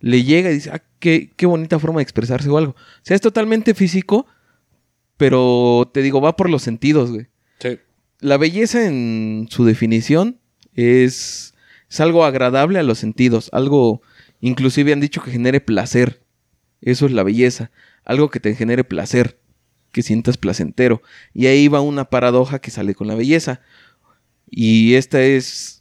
le 0.00 0.22
llega 0.22 0.50
y 0.50 0.54
dice, 0.56 0.68
ah, 0.70 0.82
qué, 0.98 1.30
qué 1.36 1.46
bonita 1.46 1.78
forma 1.78 2.00
de 2.00 2.02
expresarse 2.02 2.50
o 2.50 2.58
algo. 2.58 2.72
O 2.72 3.00
sea, 3.02 3.14
es 3.14 3.22
totalmente 3.22 3.72
físico, 3.72 4.26
pero 5.16 5.90
te 5.94 6.02
digo, 6.02 6.20
va 6.20 6.36
por 6.36 6.50
los 6.50 6.60
sentidos, 6.60 7.10
güey. 7.12 7.28
Sí. 7.60 7.78
La 8.20 8.36
belleza 8.36 8.84
en 8.86 9.46
su 9.48 9.64
definición 9.64 10.38
es, 10.74 11.49
es 11.90 12.00
algo 12.00 12.24
agradable 12.24 12.78
a 12.78 12.84
los 12.84 12.98
sentidos, 12.98 13.50
algo, 13.52 14.00
inclusive 14.40 14.92
han 14.92 15.00
dicho 15.00 15.22
que 15.22 15.32
genere 15.32 15.60
placer. 15.60 16.22
Eso 16.80 17.04
es 17.04 17.12
la 17.12 17.24
belleza, 17.24 17.72
algo 18.04 18.30
que 18.30 18.38
te 18.38 18.54
genere 18.54 18.84
placer, 18.84 19.40
que 19.90 20.02
sientas 20.02 20.38
placentero. 20.38 21.02
Y 21.34 21.46
ahí 21.46 21.66
va 21.66 21.80
una 21.80 22.04
paradoja 22.04 22.60
que 22.60 22.70
sale 22.70 22.94
con 22.94 23.08
la 23.08 23.16
belleza. 23.16 23.60
Y 24.48 24.94
esta 24.94 25.20
es, 25.20 25.80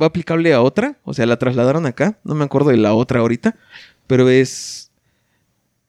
va 0.00 0.06
aplicable 0.06 0.54
a 0.54 0.62
otra, 0.62 0.98
o 1.02 1.12
sea, 1.12 1.26
la 1.26 1.36
trasladaron 1.36 1.84
acá, 1.86 2.20
no 2.22 2.36
me 2.36 2.44
acuerdo 2.44 2.70
de 2.70 2.76
la 2.76 2.94
otra 2.94 3.18
ahorita, 3.18 3.56
pero 4.06 4.28
es, 4.28 4.92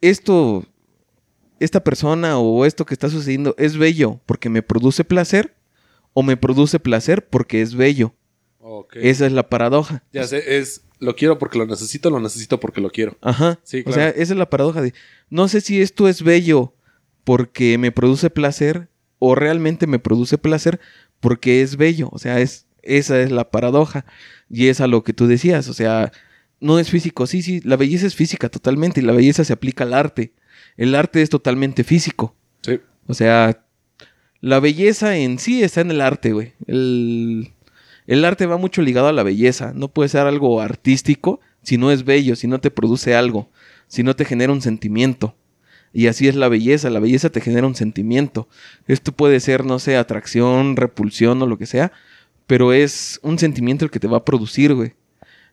esto, 0.02 0.66
esta 1.60 1.84
persona 1.84 2.40
o 2.40 2.66
esto 2.66 2.84
que 2.84 2.96
está 2.96 3.10
sucediendo 3.10 3.54
es 3.60 3.78
bello 3.78 4.22
porque 4.26 4.50
me 4.50 4.64
produce 4.64 5.04
placer 5.04 5.56
o 6.14 6.24
me 6.24 6.36
produce 6.36 6.80
placer 6.80 7.28
porque 7.30 7.62
es 7.62 7.76
bello. 7.76 8.16
Esa 8.94 9.26
es 9.26 9.32
la 9.32 9.50
paradoja. 9.50 10.04
Ya 10.12 10.26
sé, 10.26 10.58
es 10.58 10.84
lo 11.00 11.16
quiero 11.16 11.40
porque 11.40 11.58
lo 11.58 11.66
necesito, 11.66 12.10
lo 12.10 12.20
necesito 12.20 12.60
porque 12.60 12.82
lo 12.82 12.90
quiero. 12.92 13.18
Ajá. 13.22 13.60
Sí, 13.64 13.80
O 13.82 13.84
claro. 13.86 13.96
sea, 14.02 14.10
esa 14.10 14.34
es 14.34 14.40
la 14.40 14.50
paradoja 14.50 14.82
de, 14.82 14.94
no 15.30 15.48
sé 15.48 15.62
si 15.62 15.82
esto 15.82 16.08
es 16.08 16.24
bello 16.24 16.74
porque 17.24 17.78
me 17.78 17.92
produce 17.92 18.30
placer 18.30 18.90
o 19.18 19.36
realmente 19.36 19.88
me 19.88 20.00
produce 20.00 20.38
placer 20.38 20.80
porque 21.20 21.62
es 21.62 21.78
bello. 21.78 22.10
O 22.12 22.20
sea, 22.20 22.40
es, 22.40 22.66
esa 22.82 23.20
es 23.22 23.32
la 23.32 23.50
paradoja. 23.50 24.06
Y 24.50 24.68
es 24.68 24.82
a 24.82 24.88
lo 24.88 25.04
que 25.04 25.14
tú 25.14 25.28
decías. 25.28 25.70
O 25.70 25.74
sea, 25.74 26.12
no 26.60 26.80
es 26.80 26.90
físico. 26.90 27.28
Sí, 27.28 27.42
sí, 27.42 27.62
la 27.64 27.78
belleza 27.78 28.08
es 28.08 28.16
física 28.16 28.50
totalmente 28.50 29.00
y 29.00 29.04
la 29.04 29.14
belleza 29.14 29.44
se 29.44 29.54
aplica 29.54 29.84
al 29.84 29.94
arte. 29.94 30.34
El 30.76 30.96
arte 30.96 31.22
es 31.22 31.30
totalmente 31.30 31.84
físico. 31.84 32.36
Sí. 32.62 32.80
O 33.08 33.14
sea, 33.14 33.64
la 34.42 34.60
belleza 34.60 35.18
en 35.18 35.40
sí 35.40 35.64
está 35.64 35.82
en 35.82 35.92
el 35.92 36.02
arte, 36.02 36.32
güey. 36.32 36.54
El, 36.68 37.52
el 38.10 38.26
arte 38.26 38.48
va 38.48 38.58
mucho 38.58 38.82
ligado 38.82 39.08
a 39.08 39.14
la 39.14 39.22
belleza. 39.22 39.72
No 39.76 39.88
puede 39.88 40.10
ser 40.10 40.26
algo 40.26 40.62
artístico 40.62 41.42
si 41.62 41.78
no 41.78 41.92
es 41.92 42.06
bello, 42.06 42.36
si 42.36 42.48
no 42.48 42.60
te 42.60 42.72
produce 42.72 43.14
algo, 43.14 43.52
si 43.88 44.02
no 44.02 44.16
te 44.16 44.26
genera 44.26 44.52
un 44.52 44.64
sentimiento. 44.64 45.36
Y 45.94 46.08
así 46.08 46.28
es 46.28 46.34
la 46.34 46.50
belleza. 46.50 46.90
La 46.90 47.00
belleza 47.00 47.30
te 47.30 47.40
genera 47.40 47.68
un 47.68 47.76
sentimiento. 47.76 48.50
Esto 48.88 49.12
puede 49.12 49.40
ser, 49.40 49.64
no 49.64 49.78
sé, 49.78 49.96
atracción, 49.96 50.76
repulsión 50.76 51.40
o 51.44 51.46
lo 51.46 51.60
que 51.60 51.68
sea, 51.68 51.92
pero 52.48 52.74
es 52.74 53.20
un 53.22 53.38
sentimiento 53.38 53.86
el 53.86 53.92
que 53.92 54.00
te 54.00 54.08
va 54.08 54.18
a 54.18 54.26
producir, 54.26 54.74
güey. 54.74 54.94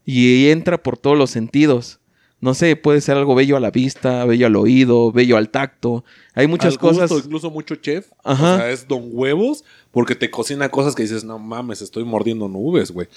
Y 0.06 0.48
entra 0.48 0.82
por 0.82 0.96
todos 0.96 1.18
los 1.18 1.30
sentidos. 1.30 2.00
No 2.40 2.52
sé, 2.54 2.76
puede 2.76 3.00
ser 3.00 3.16
algo 3.16 3.34
bello 3.34 3.56
a 3.56 3.60
la 3.60 3.70
vista, 3.70 4.24
bello 4.26 4.46
al 4.46 4.56
oído, 4.56 5.10
bello 5.10 5.36
al 5.38 5.48
tacto. 5.48 6.04
Hay 6.34 6.46
muchas 6.46 6.74
Al 6.74 6.78
gusto, 6.78 7.00
cosas. 7.08 7.24
incluso 7.24 7.50
mucho 7.50 7.76
chef. 7.76 8.08
Ajá. 8.24 8.54
O 8.54 8.56
sea, 8.58 8.70
es 8.70 8.86
don 8.86 9.08
huevos 9.12 9.64
porque 9.90 10.14
te 10.14 10.30
cocina 10.30 10.68
cosas 10.68 10.94
que 10.94 11.02
dices, 11.02 11.24
no 11.24 11.38
mames, 11.38 11.80
estoy 11.80 12.04
mordiendo 12.04 12.46
nubes, 12.48 12.90
güey. 12.90 13.08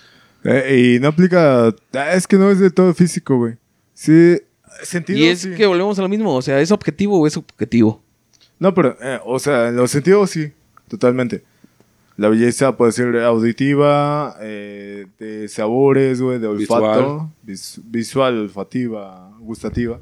Eh, 0.45 0.95
y 0.95 0.99
no 0.99 1.09
aplica. 1.09 1.67
ah, 1.93 2.11
Es 2.13 2.25
que 2.27 2.37
no 2.37 2.49
es 2.49 2.59
de 2.59 2.71
todo 2.71 2.93
físico, 2.93 3.37
güey. 3.37 3.55
Sí. 3.93 4.37
Sentido, 4.83 5.19
Y 5.19 5.25
es 5.25 5.39
sí. 5.41 5.51
que 5.55 5.65
volvemos 5.65 5.99
a 5.99 6.01
lo 6.03 6.07
mismo, 6.07 6.33
o 6.33 6.41
sea, 6.41 6.61
¿es 6.61 6.71
objetivo 6.71 7.19
o 7.19 7.27
es 7.27 7.33
subjetivo? 7.33 8.01
No, 8.59 8.73
pero, 8.73 8.95
eh, 9.01 9.19
o 9.25 9.37
sea, 9.39 9.67
en 9.67 9.75
los 9.75 9.91
sentidos 9.91 10.29
sí, 10.29 10.53
totalmente. 10.87 11.43
La 12.19 12.27
belleza 12.27 12.75
puede 12.75 12.91
ser 12.91 13.15
auditiva, 13.19 14.35
eh, 14.41 15.07
de 15.19 15.47
sabores, 15.47 16.21
güey, 16.21 16.37
de 16.37 16.47
olfato, 16.47 17.31
vis- 17.43 17.79
visual, 17.85 18.37
olfativa, 18.39 19.33
gustativa. 19.39 20.01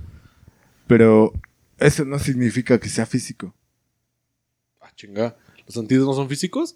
Pero 0.87 1.31
eso 1.77 2.05
no 2.05 2.17
significa 2.17 2.79
que 2.79 2.89
sea 2.89 3.05
físico. 3.05 3.53
Ah, 4.81 4.89
chinga. 4.95 5.35
¿Los 5.65 5.75
sentidos 5.75 6.07
no 6.07 6.13
son 6.13 6.27
físicos? 6.27 6.75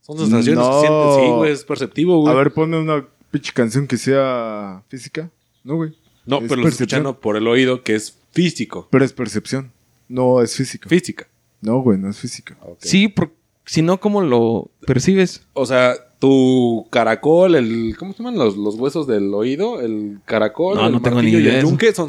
Son 0.00 0.16
sensaciones 0.18 0.64
No. 0.64 0.80
que 0.80 0.86
sientes. 0.86 1.14
Sí, 1.16 1.30
güey, 1.32 1.52
es 1.52 1.64
perceptivo, 1.64 2.20
güey. 2.22 2.32
A 2.32 2.36
ver, 2.36 2.52
ponme 2.54 2.78
una 2.78 3.06
pinche 3.30 3.52
canción 3.52 3.86
que 3.86 3.98
sea 3.98 4.82
física. 4.88 5.30
No, 5.62 5.76
güey. 5.76 5.96
no, 6.24 6.38
es 6.38 6.48
pero 6.48 6.62
lo 6.62 6.68
escuchando 6.68 7.20
por 7.20 7.36
el 7.36 7.46
oído 7.48 7.82
que 7.82 7.96
es 7.96 8.16
físico. 8.32 8.88
Pero 8.90 9.04
es 9.04 9.12
percepción. 9.12 9.72
No 10.08 10.40
es 10.40 10.56
físico. 10.56 10.88
Física. 10.88 11.26
no, 11.60 11.80
güey, 11.80 11.98
no 11.98 12.08
es 12.08 12.18
físico. 12.18 12.54
Ok. 12.62 12.78
Sí, 12.80 13.08
por- 13.08 13.30
si 13.64 13.82
no, 13.82 14.00
¿cómo 14.00 14.20
lo 14.20 14.70
percibes? 14.86 15.46
O 15.52 15.66
sea, 15.66 15.94
tu 16.18 16.86
caracol, 16.90 17.54
el. 17.54 17.96
¿Cómo 17.98 18.12
se 18.12 18.18
llaman 18.18 18.38
los, 18.38 18.56
los 18.56 18.76
huesos 18.76 19.06
del 19.06 19.32
oído? 19.34 19.80
El 19.80 20.20
caracol, 20.24 20.76
No, 20.76 20.86
el 20.86 20.92
no 20.92 21.02
tengo 21.02 21.22
ni 21.22 21.32
martillo 21.32 21.50
y 21.50 21.54
el 21.54 21.62
yunque. 21.62 21.92
Son, 21.92 22.08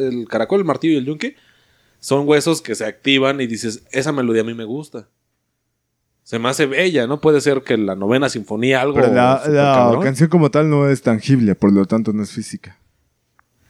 el 0.00 0.28
caracol, 0.28 0.60
el 0.60 0.64
martillo 0.64 0.94
y 0.94 0.96
el 0.96 1.06
yunque. 1.06 1.36
Son 1.98 2.26
huesos 2.26 2.62
que 2.62 2.74
se 2.74 2.84
activan 2.84 3.40
y 3.40 3.46
dices, 3.46 3.84
esa 3.92 4.10
melodía 4.10 4.42
a 4.42 4.44
mí 4.44 4.54
me 4.54 4.64
gusta. 4.64 5.08
Se 6.24 6.38
me 6.38 6.48
hace 6.48 6.66
bella, 6.66 7.06
¿no? 7.06 7.20
Puede 7.20 7.40
ser 7.40 7.62
que 7.62 7.76
la 7.76 7.94
novena 7.94 8.28
sinfonía, 8.28 8.80
algo. 8.80 8.94
Pero 8.94 9.12
la, 9.12 9.98
canción 10.02 10.28
como 10.28 10.50
tal 10.50 10.68
no 10.68 10.88
es 10.88 11.02
tangible, 11.02 11.54
por 11.54 11.72
lo 11.72 11.84
tanto 11.84 12.12
no 12.12 12.22
es 12.22 12.32
física. 12.32 12.78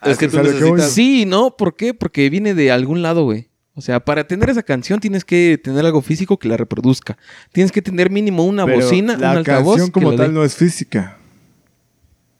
Es 0.02 0.18
que 0.18 0.28
tú. 0.28 0.38
Sí, 0.78 1.24
¿no? 1.26 1.56
¿Por 1.56 1.76
qué? 1.76 1.94
Porque 1.94 2.28
viene 2.30 2.54
de 2.54 2.72
algún 2.72 3.02
lado, 3.02 3.24
güey. 3.24 3.51
O 3.74 3.80
sea, 3.80 4.00
para 4.00 4.26
tener 4.26 4.50
esa 4.50 4.62
canción 4.62 5.00
tienes 5.00 5.24
que 5.24 5.58
tener 5.62 5.84
algo 5.84 6.02
físico 6.02 6.38
que 6.38 6.48
la 6.48 6.56
reproduzca. 6.58 7.16
Tienes 7.52 7.72
que 7.72 7.80
tener 7.80 8.10
mínimo 8.10 8.44
una 8.44 8.66
Pero 8.66 8.80
bocina, 8.80 9.16
la 9.16 9.32
un 9.32 9.38
altavoz. 9.38 9.76
canción 9.76 9.88
que 9.88 9.92
como 9.92 10.10
la 10.12 10.16
tal 10.18 10.34
no 10.34 10.44
es 10.44 10.54
física. 10.56 11.16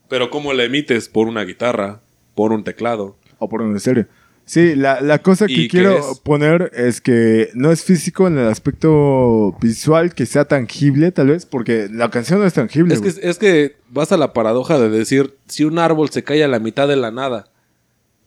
Pero 0.09 0.29
¿cómo 0.31 0.53
la 0.53 0.64
emites? 0.64 1.09
Por 1.09 1.27
una 1.29 1.42
guitarra, 1.45 2.01
por 2.35 2.53
un 2.53 2.64
teclado. 2.64 3.16
O 3.38 3.49
por 3.49 3.62
un 3.62 3.75
estéreo. 3.77 4.07
Sí, 4.45 4.75
la, 4.75 5.01
la 5.01 5.21
cosa 5.21 5.47
que 5.47 5.53
¿Y 5.53 5.68
qué 5.68 5.79
quiero 5.79 5.99
es? 5.99 6.18
poner 6.18 6.71
es 6.75 7.01
que 7.01 7.49
no 7.55 7.71
es 7.71 7.83
físico 7.85 8.27
en 8.27 8.37
el 8.38 8.49
aspecto 8.49 9.57
visual 9.61 10.14
que 10.14 10.27
sea 10.27 10.45
tangible, 10.45 11.12
tal 11.12 11.29
vez, 11.29 11.47
porque 11.47 11.88
la 11.90 12.11
canción 12.11 12.40
no 12.40 12.47
es 12.47 12.53
tangible. 12.53 12.92
Es 12.92 13.01
que, 13.01 13.29
es 13.29 13.38
que 13.38 13.77
vas 13.88 14.11
a 14.12 14.16
la 14.16 14.33
paradoja 14.33 14.79
de 14.79 14.90
decir, 14.90 15.37
si 15.47 15.64
un 15.64 15.79
árbol 15.79 16.11
se 16.11 16.25
cae 16.25 16.42
a 16.45 16.49
la 16.49 16.59
mitad 16.59 16.88
de 16.88 16.97
la 16.97 17.11
nada, 17.12 17.47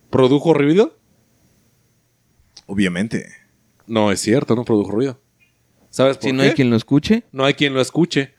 ¿produjo 0.10 0.54
ruido? 0.54 0.96
Obviamente. 2.66 3.28
No 3.88 4.12
es 4.12 4.20
cierto, 4.20 4.56
no 4.56 4.66
produjo 4.66 4.92
ruido. 4.92 5.20
¿Sabes 5.90 6.18
por 6.18 6.24
Si 6.24 6.30
qué? 6.30 6.34
no 6.34 6.44
hay 6.44 6.52
quien 6.52 6.70
lo 6.70 6.76
escuche. 6.76 7.24
No 7.32 7.46
hay 7.46 7.54
quien 7.54 7.74
lo 7.74 7.82
escuche. 7.82 8.34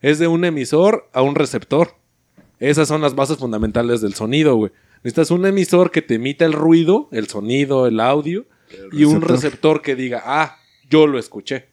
Es 0.00 0.18
de 0.18 0.26
un 0.26 0.44
emisor 0.44 1.08
a 1.12 1.22
un 1.22 1.34
receptor. 1.34 1.96
Esas 2.58 2.88
son 2.88 3.00
las 3.02 3.14
bases 3.14 3.36
fundamentales 3.38 4.00
del 4.00 4.14
sonido, 4.14 4.56
güey. 4.56 4.72
Necesitas 5.04 5.30
un 5.30 5.46
emisor 5.46 5.90
que 5.90 6.02
te 6.02 6.14
emita 6.14 6.44
el 6.44 6.52
ruido, 6.52 7.08
el 7.12 7.28
sonido, 7.28 7.86
el 7.86 8.00
audio, 8.00 8.46
y 8.92 9.04
un 9.04 9.20
receptor. 9.22 9.80
que 9.80 9.94
diga, 9.94 10.22
ah, 10.24 10.56
yo 10.90 11.06
lo 11.06 11.18
escuché. 11.18 11.66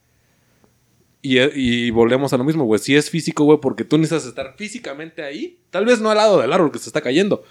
Y, 1.24 1.40
y 1.40 1.90
volvemos 1.90 2.34
a 2.34 2.38
lo 2.38 2.44
mismo, 2.44 2.66
güey. 2.66 2.80
Si 2.80 2.96
es 2.96 3.10
físico, 3.10 3.46
güey, 3.46 3.60
porque 3.60 3.84
tú 3.84 3.98
necesitas 3.98 4.28
estar 4.28 4.54
físicamente 4.58 5.24
ahí. 5.24 5.58
Tal 5.72 5.86
vez 5.86 6.00
no 6.02 6.12
al 6.12 6.18
lado 6.18 6.40
del 6.40 6.54
árbol 6.54 6.72
que 6.72 6.78
se 6.78 6.90
está 6.90 7.02
cayendo. 7.02 7.44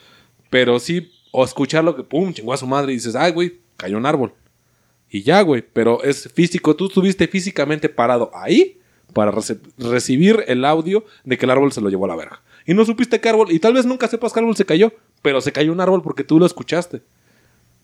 Pero 0.48 0.78
sí, 0.78 1.11
o 1.33 1.44
escucharlo 1.44 1.96
que, 1.96 2.04
pum, 2.04 2.33
chingó 2.33 2.52
a 2.52 2.57
su 2.57 2.68
madre 2.68 2.92
y 2.92 2.96
dices, 2.96 3.16
ay, 3.16 3.33
güey, 3.33 3.59
cayó 3.77 3.97
un 3.97 4.07
árbol. 4.07 4.33
Y 5.11 5.23
ya, 5.23 5.41
güey. 5.43 5.65
Pero 5.73 6.03
es 6.03 6.29
físico. 6.33 6.75
Tú 6.77 6.87
estuviste 6.87 7.29
físicamente 7.29 7.89
parado 7.89 8.31
ahí 8.35 8.79
para 9.13 9.31
rece- 9.33 9.61
recibir 9.79 10.45
el 10.49 10.65
audio 10.65 11.05
de 11.25 11.39
que 11.39 11.47
el 11.47 11.51
árbol 11.51 11.73
se 11.73 11.81
lo 11.81 11.89
llevó 11.89 12.07
a 12.07 12.09
la 12.09 12.17
verga. 12.17 12.43
Y 12.67 12.75
no 12.75 12.85
supiste 12.85 13.21
qué 13.21 13.29
árbol. 13.29 13.53
Y 13.53 13.59
tal 13.59 13.75
vez 13.75 13.87
nunca 13.87 14.09
sepas 14.09 14.33
qué 14.33 14.41
árbol 14.41 14.57
se 14.57 14.65
cayó. 14.65 14.93
Pero 15.23 15.41
se 15.41 15.53
cayó 15.53 15.73
un 15.73 15.81
árbol 15.81 16.03
porque 16.03 16.25
tú 16.25 16.39
lo 16.39 16.47
escuchaste. 16.47 17.03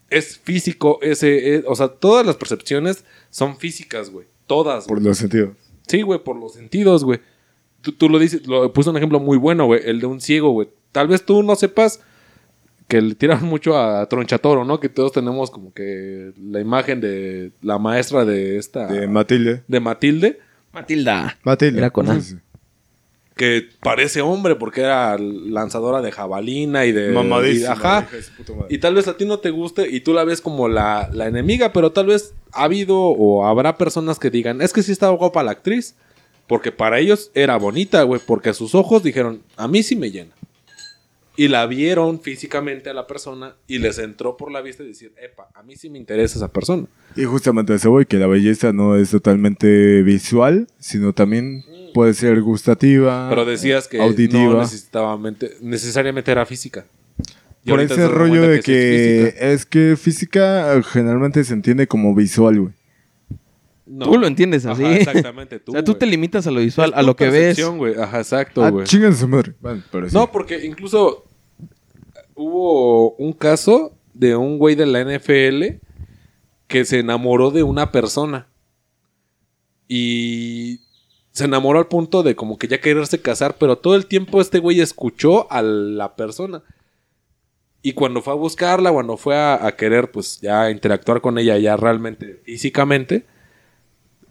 Es 0.08 0.38
físico 0.38 0.98
ese... 1.02 1.56
es- 1.56 1.64
o 1.66 1.74
sea, 1.76 1.88
todas 1.88 2.26
las 2.26 2.36
percepciones 2.36 3.04
son 3.30 3.56
físicas, 3.58 4.10
güey. 4.10 4.26
Todas. 4.46 4.86
Por 4.86 5.00
los 5.00 5.18
sentidos. 5.18 5.50
Sí, 5.86 6.02
güey, 6.02 6.22
por 6.22 6.36
los 6.36 6.54
sentidos, 6.54 7.04
güey. 7.04 7.20
Tú, 7.80 7.92
tú 7.92 8.08
lo 8.08 8.18
dices, 8.18 8.46
lo 8.46 8.72
puse 8.72 8.90
un 8.90 8.96
ejemplo 8.96 9.20
muy 9.20 9.38
bueno, 9.38 9.66
güey, 9.66 9.80
el 9.84 10.00
de 10.00 10.06
un 10.06 10.20
ciego, 10.20 10.50
güey. 10.50 10.68
Tal 10.92 11.08
vez 11.08 11.24
tú 11.24 11.42
no 11.42 11.54
sepas 11.56 12.00
que 12.90 13.00
le 13.00 13.14
tiran 13.14 13.42
mucho 13.46 13.78
a 13.78 14.06
Tronchatoro, 14.08 14.64
¿no? 14.66 14.80
Que 14.80 14.88
todos 14.90 15.12
tenemos 15.12 15.50
como 15.50 15.72
que 15.72 16.32
la 16.42 16.60
imagen 16.60 17.00
de 17.00 17.52
la 17.62 17.78
maestra 17.78 18.24
de 18.26 18.58
esta... 18.58 18.86
De 18.86 19.00
De, 19.00 19.06
Matilde. 19.06 19.62
Matilde, 19.80 20.38
Matilda. 20.72 21.38
Matilde. 21.44 21.78
Era 21.78 21.90
con 21.90 22.10
A. 22.10 22.20
Sí, 22.20 22.32
sí. 22.32 22.36
que 23.36 23.68
parece 23.82 24.20
hombre 24.20 24.56
porque 24.56 24.82
era 24.82 25.16
lanzadora 25.18 26.02
de 26.02 26.12
jabalina 26.12 26.84
y 26.84 26.92
de... 26.92 27.10
Mamadísima, 27.12 27.68
y- 27.68 27.72
ajá. 27.72 28.08
Y 28.68 28.78
tal 28.78 28.94
vez 28.94 29.08
a 29.08 29.16
ti 29.16 29.24
no 29.24 29.38
te 29.38 29.50
guste 29.50 29.88
y 29.88 30.00
tú 30.00 30.12
la 30.12 30.24
ves 30.24 30.40
como 30.42 30.68
la, 30.68 31.08
la 31.12 31.26
enemiga, 31.26 31.72
pero 31.72 31.92
tal 31.92 32.06
vez 32.06 32.34
ha 32.52 32.64
habido 32.64 32.98
o 32.98 33.46
habrá 33.46 33.78
personas 33.78 34.18
que 34.18 34.30
digan, 34.30 34.60
es 34.60 34.72
que 34.72 34.82
sí 34.82 34.92
estaba 34.92 35.16
guapa 35.16 35.42
la 35.42 35.52
actriz, 35.52 35.94
porque 36.46 36.72
para 36.72 36.98
ellos 36.98 37.30
era 37.34 37.56
bonita, 37.56 38.02
güey, 38.02 38.20
porque 38.26 38.52
sus 38.52 38.74
ojos 38.74 39.02
dijeron, 39.04 39.42
a 39.56 39.68
mí 39.68 39.82
sí 39.84 39.94
me 39.96 40.10
llena. 40.10 40.32
Y 41.40 41.48
la 41.48 41.64
vieron 41.64 42.20
físicamente 42.20 42.90
a 42.90 42.92
la 42.92 43.06
persona 43.06 43.56
y 43.66 43.78
les 43.78 43.98
entró 43.98 44.36
por 44.36 44.52
la 44.52 44.60
vista 44.60 44.82
y 44.82 44.88
decir, 44.88 45.14
epa, 45.16 45.48
a 45.54 45.62
mí 45.62 45.74
sí 45.74 45.88
me 45.88 45.96
interesa 45.96 46.36
esa 46.36 46.48
persona. 46.52 46.86
Y 47.16 47.24
justamente 47.24 47.72
eso 47.74 47.90
voy, 47.90 48.04
que 48.04 48.18
la 48.18 48.26
belleza 48.26 48.74
no 48.74 48.94
es 48.94 49.08
totalmente 49.10 50.02
visual, 50.02 50.66
sino 50.78 51.14
también 51.14 51.64
puede 51.94 52.12
ser 52.12 52.42
gustativa. 52.42 53.30
Pero 53.30 53.46
decías 53.46 53.88
que 53.88 54.02
auditiva. 54.02 54.52
no 54.52 54.58
necesariamente, 54.60 55.56
necesariamente 55.62 56.30
era 56.30 56.44
física. 56.44 56.84
Y 57.64 57.70
Por 57.70 57.80
ese 57.80 58.06
rollo 58.06 58.42
de 58.42 58.60
que, 58.60 59.34
es 59.40 59.64
que 59.64 59.96
física 59.96 60.78
generalmente 60.82 61.42
se 61.44 61.54
entiende 61.54 61.86
como 61.86 62.14
visual, 62.14 62.60
güey. 62.60 62.74
No. 63.86 64.04
Tú 64.10 64.18
lo 64.18 64.26
entiendes 64.26 64.66
así. 64.66 64.84
Ajá, 64.84 64.94
exactamente. 64.94 65.58
Tú, 65.64 65.72
o 65.72 65.74
sea, 65.74 65.82
tú 65.82 65.94
te 65.94 66.04
limitas 66.04 66.46
a 66.46 66.50
lo 66.50 66.60
visual, 66.60 66.90
Es 66.90 66.96
a 66.98 67.02
lo 67.02 67.16
que 67.16 67.30
ves. 67.30 67.58
güey. 67.66 67.94
Ajá, 67.98 68.18
exacto, 68.18 68.62
Ah, 68.62 68.68
güey. 68.68 68.86
chingan 68.86 69.16
su 69.16 69.26
madre. 69.26 69.54
Bueno, 69.58 69.82
pero 69.90 70.06
sí. 70.06 70.14
No, 70.14 70.30
porque 70.30 70.66
incluso 70.66 71.24
hubo 72.40 73.12
un 73.16 73.34
caso 73.34 73.92
de 74.14 74.34
un 74.34 74.58
güey 74.58 74.74
de 74.74 74.86
la 74.86 75.04
NFL 75.04 75.78
que 76.66 76.84
se 76.86 77.00
enamoró 77.00 77.50
de 77.50 77.62
una 77.62 77.92
persona. 77.92 78.48
Y 79.86 80.80
se 81.32 81.44
enamoró 81.44 81.78
al 81.78 81.88
punto 81.88 82.22
de 82.22 82.34
como 82.34 82.56
que 82.58 82.68
ya 82.68 82.80
quererse 82.80 83.20
casar, 83.20 83.56
pero 83.58 83.76
todo 83.76 83.94
el 83.94 84.06
tiempo 84.06 84.40
este 84.40 84.58
güey 84.58 84.80
escuchó 84.80 85.52
a 85.52 85.60
la 85.62 86.16
persona. 86.16 86.62
Y 87.82 87.92
cuando 87.92 88.22
fue 88.22 88.32
a 88.32 88.36
buscarla, 88.36 88.92
cuando 88.92 89.16
fue 89.16 89.36
a, 89.36 89.70
querer 89.76 90.10
pues 90.10 90.40
ya 90.40 90.70
interactuar 90.70 91.20
con 91.20 91.38
ella 91.38 91.58
ya 91.58 91.76
realmente 91.76 92.40
físicamente, 92.44 93.26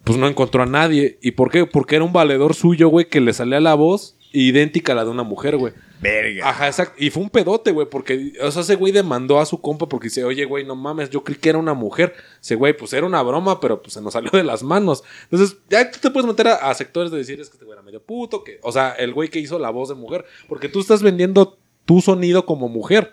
pues 0.02 0.18
no 0.18 0.26
encontró 0.26 0.62
a 0.64 0.66
nadie. 0.66 1.18
¿Y 1.22 1.32
por 1.32 1.50
qué? 1.50 1.66
Porque 1.66 1.96
era 1.96 2.04
un 2.04 2.12
valedor 2.12 2.54
suyo, 2.54 2.88
güey, 2.88 3.08
que 3.08 3.20
le 3.20 3.32
salía 3.32 3.60
la 3.60 3.74
voz 3.74 4.16
idéntica 4.32 4.92
a 4.92 4.96
la 4.96 5.04
de 5.04 5.10
una 5.10 5.24
mujer, 5.24 5.56
güey. 5.56 5.74
Verga. 6.00 6.48
Ajá, 6.48 6.66
exacto. 6.66 6.94
Y 6.98 7.10
fue 7.10 7.22
un 7.22 7.30
pedote, 7.30 7.72
güey, 7.72 7.86
porque, 7.88 8.32
o 8.42 8.50
sea, 8.50 8.62
ese 8.62 8.76
güey 8.76 8.92
demandó 8.92 9.38
a 9.38 9.44
su 9.44 9.60
compa 9.60 9.86
porque 9.86 10.06
dice, 10.06 10.24
oye, 10.24 10.46
güey, 10.46 10.64
no 10.64 10.74
mames, 10.74 11.10
yo 11.10 11.22
creí 11.22 11.36
que 11.36 11.50
era 11.50 11.58
una 11.58 11.74
mujer. 11.74 12.14
Ese 12.40 12.54
güey, 12.54 12.74
pues 12.74 12.92
era 12.94 13.06
una 13.06 13.22
broma, 13.22 13.60
pero 13.60 13.82
pues 13.82 13.94
se 13.94 14.00
nos 14.00 14.14
salió 14.14 14.30
de 14.32 14.42
las 14.42 14.62
manos. 14.62 15.04
Entonces, 15.24 15.58
ya 15.68 15.90
tú 15.90 15.98
te 16.00 16.10
puedes 16.10 16.26
meter 16.26 16.48
a, 16.48 16.72
sectores 16.74 17.10
de 17.10 17.18
decir, 17.18 17.40
es 17.40 17.50
que 17.50 17.54
este 17.54 17.66
güey 17.66 17.76
era 17.76 17.82
medio 17.82 18.02
puto, 18.02 18.42
que, 18.42 18.58
o 18.62 18.72
sea, 18.72 18.92
el 18.92 19.12
güey 19.12 19.28
que 19.28 19.40
hizo 19.40 19.58
la 19.58 19.70
voz 19.70 19.90
de 19.90 19.94
mujer, 19.94 20.24
porque 20.48 20.68
tú 20.68 20.80
estás 20.80 21.02
vendiendo 21.02 21.58
tu 21.84 22.00
sonido 22.00 22.46
como 22.46 22.68
mujer. 22.68 23.12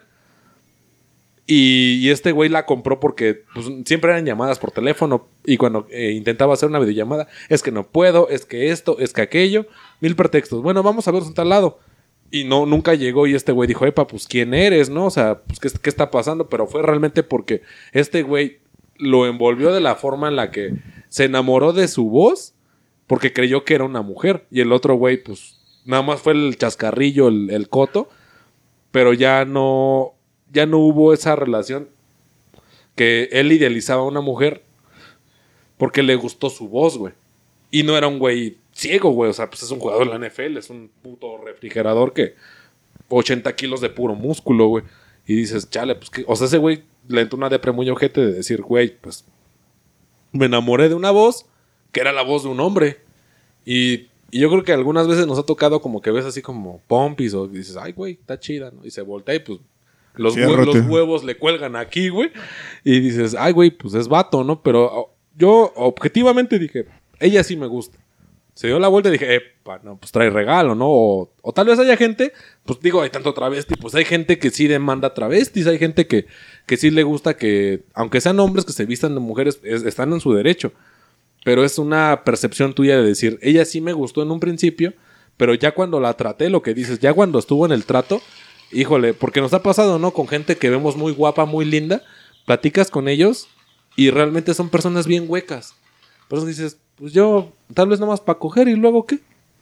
Y, 1.50 2.00
y 2.02 2.10
este 2.10 2.34
güey 2.34 2.50
la 2.50 2.66
compró 2.66 3.00
porque 3.00 3.44
pues, 3.54 3.68
siempre 3.86 4.12
eran 4.12 4.26
llamadas 4.26 4.60
por 4.60 4.72
teléfono. 4.72 5.28
Y 5.46 5.58
cuando 5.58 5.88
eh, 5.92 6.12
intentaba 6.12 6.54
hacer 6.54 6.68
una 6.70 6.80
videollamada, 6.80 7.28
es 7.48 7.64
que 7.64 7.72
no 7.72 7.88
puedo, 7.88 8.30
es 8.30 8.46
que 8.46 8.70
esto, 8.72 8.98
es 9.00 9.14
que 9.14 9.22
aquello. 9.22 9.66
Mil 10.02 10.16
pretextos. 10.16 10.62
Bueno, 10.62 10.84
vamos 10.84 11.08
a 11.08 11.12
vernos 11.12 11.30
en 11.30 11.36
tal 11.36 11.50
lado. 11.50 11.80
Y 12.30 12.44
no, 12.44 12.66
nunca 12.66 12.94
llegó 12.94 13.26
y 13.28 13.36
este 13.36 13.52
güey 13.52 13.68
dijo, 13.68 13.86
epa, 13.86 14.08
pues 14.08 14.28
quién 14.28 14.54
eres, 14.54 14.90
¿no? 14.90 15.06
O 15.06 15.10
sea, 15.10 15.42
pues 15.44 15.60
¿qué, 15.60 15.70
qué 15.82 15.90
está 15.90 16.12
pasando? 16.12 16.50
Pero 16.50 16.68
fue 16.68 16.82
realmente 16.82 17.24
porque 17.24 17.62
este 17.94 18.24
güey 18.24 18.60
lo 18.98 19.28
envolvió 19.28 19.74
de 19.74 19.82
la 19.82 19.96
forma 19.96 20.28
en 20.28 20.36
la 20.36 20.52
que 20.52 20.74
se 21.10 21.26
enamoró 21.26 21.74
de 21.74 21.88
su 21.88 22.10
voz 22.10 22.54
porque 23.08 23.32
creyó 23.32 23.64
que 23.64 23.76
era 23.76 23.86
una 23.86 24.02
mujer. 24.02 24.46
Y 24.52 24.62
el 24.62 24.74
otro 24.74 24.96
güey, 24.96 25.18
pues, 25.24 25.58
nada 25.86 26.04
más 26.04 26.22
fue 26.22 26.34
el 26.34 26.58
chascarrillo, 26.58 27.30
el, 27.30 27.70
coto. 27.70 28.10
Pero 28.92 29.14
ya 29.14 29.46
no, 29.46 30.14
ya 30.52 30.66
no 30.66 30.80
hubo 30.80 31.14
esa 31.14 31.36
relación 31.36 31.90
que 32.96 33.30
él 33.32 33.52
idealizaba 33.52 34.02
a 34.02 34.06
una 34.06 34.22
mujer 34.22 34.64
porque 35.78 36.04
le 36.04 36.16
gustó 36.16 36.50
su 36.50 36.68
voz, 36.68 36.98
güey. 36.98 37.14
Y 37.72 37.84
no 37.84 37.98
era 37.98 38.08
un 38.08 38.20
güey 38.20 38.58
ciego, 38.78 39.10
güey. 39.12 39.30
O 39.30 39.34
sea, 39.34 39.50
pues 39.50 39.64
es 39.64 39.72
un 39.72 39.80
jugador 39.80 40.12
de 40.12 40.18
la 40.20 40.28
NFL, 40.30 40.58
es 40.58 40.70
un 40.70 40.90
puto 41.02 41.38
refrigerador 41.38 42.14
que 42.14 42.36
80 43.10 43.56
kilos 43.56 43.82
de 43.82 43.90
puro 43.90 44.16
músculo, 44.16 44.68
güey. 44.68 44.84
Y 45.26 45.36
dices, 45.36 45.70
chale, 45.70 45.96
pues 45.96 46.10
que, 46.10 46.24
o 46.28 46.36
sea, 46.36 46.48
ese 46.48 46.58
güey 46.58 46.84
le 47.08 47.22
entró 47.22 47.38
una 47.38 47.50
depre 47.50 47.72
muy 47.72 47.90
ojete 47.90 48.22
de 48.26 48.34
decir, 48.34 48.62
güey, 48.62 48.96
pues 49.00 49.26
me 50.32 50.46
enamoré 50.46 50.90
de 50.90 50.96
una 50.96 51.12
voz 51.12 51.46
que 51.92 52.00
era 52.02 52.12
la 52.12 52.22
voz 52.22 52.44
de 52.44 52.50
un 52.50 52.60
hombre. 52.60 52.98
Y, 53.66 54.08
y 54.32 54.40
yo 54.40 54.50
creo 54.50 54.64
que 54.64 54.74
algunas 54.74 55.08
veces 55.08 55.26
nos 55.28 55.40
ha 55.40 55.44
tocado 55.44 55.82
como 55.82 56.02
que 56.02 56.12
ves 56.12 56.26
así 56.26 56.42
como 56.42 56.82
pompis 56.88 57.34
o 57.34 57.48
dices, 57.48 57.76
ay, 57.78 57.92
güey, 57.94 58.14
está 58.14 58.40
chida, 58.40 58.72
¿no? 58.72 58.86
Y 58.86 58.92
se 58.92 59.02
voltea 59.02 59.36
y 59.36 59.40
pues 59.40 59.60
los, 60.16 60.36
hue- 60.46 60.56
los 60.66 60.76
huevos 60.90 61.24
le 61.24 61.38
cuelgan 61.38 61.76
aquí, 61.76 62.10
güey. 62.10 62.32
Y 62.84 63.00
dices, 63.00 63.36
ay, 63.38 63.54
güey, 63.54 63.72
pues 63.72 63.94
es 63.94 64.08
vato, 64.08 64.44
¿no? 64.44 64.62
Pero 64.62 65.14
yo 65.38 65.72
objetivamente 65.76 66.60
dije, 66.60 66.86
ella 67.20 67.44
sí 67.44 67.56
me 67.58 67.68
gusta. 67.68 67.98
Se 68.58 68.66
dio 68.66 68.80
la 68.80 68.88
vuelta 68.88 69.10
y 69.10 69.12
dije, 69.12 69.36
epa, 69.36 69.80
no, 69.84 69.98
pues 69.98 70.12
trae 70.12 70.32
regalo, 70.32 70.74
¿no? 70.74 70.88
O, 70.90 71.54
tal 71.54 71.68
vez 71.68 71.78
haya 71.78 71.96
gente, 71.96 72.34
pues 72.66 72.80
digo, 72.80 73.02
hay 73.04 73.12
tanto 73.12 73.32
travesti, 73.36 73.76
pues 73.76 73.94
hay 73.94 74.04
gente 74.04 74.40
que 74.40 74.50
sí 74.50 74.68
demanda 74.68 75.14
travestis, 75.14 75.68
hay 75.68 75.78
gente 75.78 76.08
que, 76.08 76.26
que 76.66 76.76
sí 76.76 76.90
le 76.90 77.04
gusta 77.04 77.38
que, 77.38 77.84
aunque 77.94 78.20
sean 78.20 78.40
hombres 78.40 78.66
que 78.66 78.72
se 78.74 78.86
vistan 78.88 79.14
de 79.14 79.20
mujeres, 79.20 79.60
es- 79.62 79.84
están 79.84 80.12
en 80.12 80.20
su 80.22 80.34
derecho. 80.34 80.72
Pero 81.46 81.64
es 81.64 81.78
una 81.78 82.24
percepción 82.26 82.74
tuya 82.74 82.98
de 82.98 83.04
decir, 83.04 83.38
ella 83.44 83.64
sí 83.64 83.80
me 83.80 83.94
gustó 83.94 84.24
en 84.24 84.32
un 84.32 84.40
principio, 84.40 84.94
pero 85.38 85.54
ya 85.54 85.74
cuando 85.76 86.00
la 86.00 86.16
traté, 86.16 86.50
lo 86.50 86.64
que 86.64 86.74
dices, 86.74 86.98
ya 86.98 87.14
cuando 87.14 87.38
estuvo 87.38 87.64
en 87.68 87.72
el 87.72 87.86
trato, 87.86 88.24
híjole, 88.72 89.14
porque 89.14 89.40
nos 89.40 89.54
ha 89.54 89.62
pasado, 89.62 90.00
¿no? 90.00 90.10
Con 90.10 90.28
gente 90.28 90.56
que 90.58 90.72
vemos 90.72 90.98
muy 90.98 91.12
guapa, 91.14 91.46
muy 91.46 91.64
linda, 91.64 92.02
platicas 92.48 92.90
con 92.90 93.08
ellos 93.08 93.50
y 93.96 94.10
realmente 94.10 94.56
son 94.56 94.70
personas 94.70 95.06
bien 95.06 95.26
huecas. 95.28 95.76
Por 96.28 96.40
eso 96.40 96.48
dices, 96.48 96.80
pues 96.98 97.14
yo, 97.14 97.52
tal 97.74 97.90
vez 97.90 98.00
nomás 98.00 98.22
para 98.22 98.40
coger 98.40 98.68
y 98.68 98.76
luego 98.76 99.06
qué. 99.06 99.20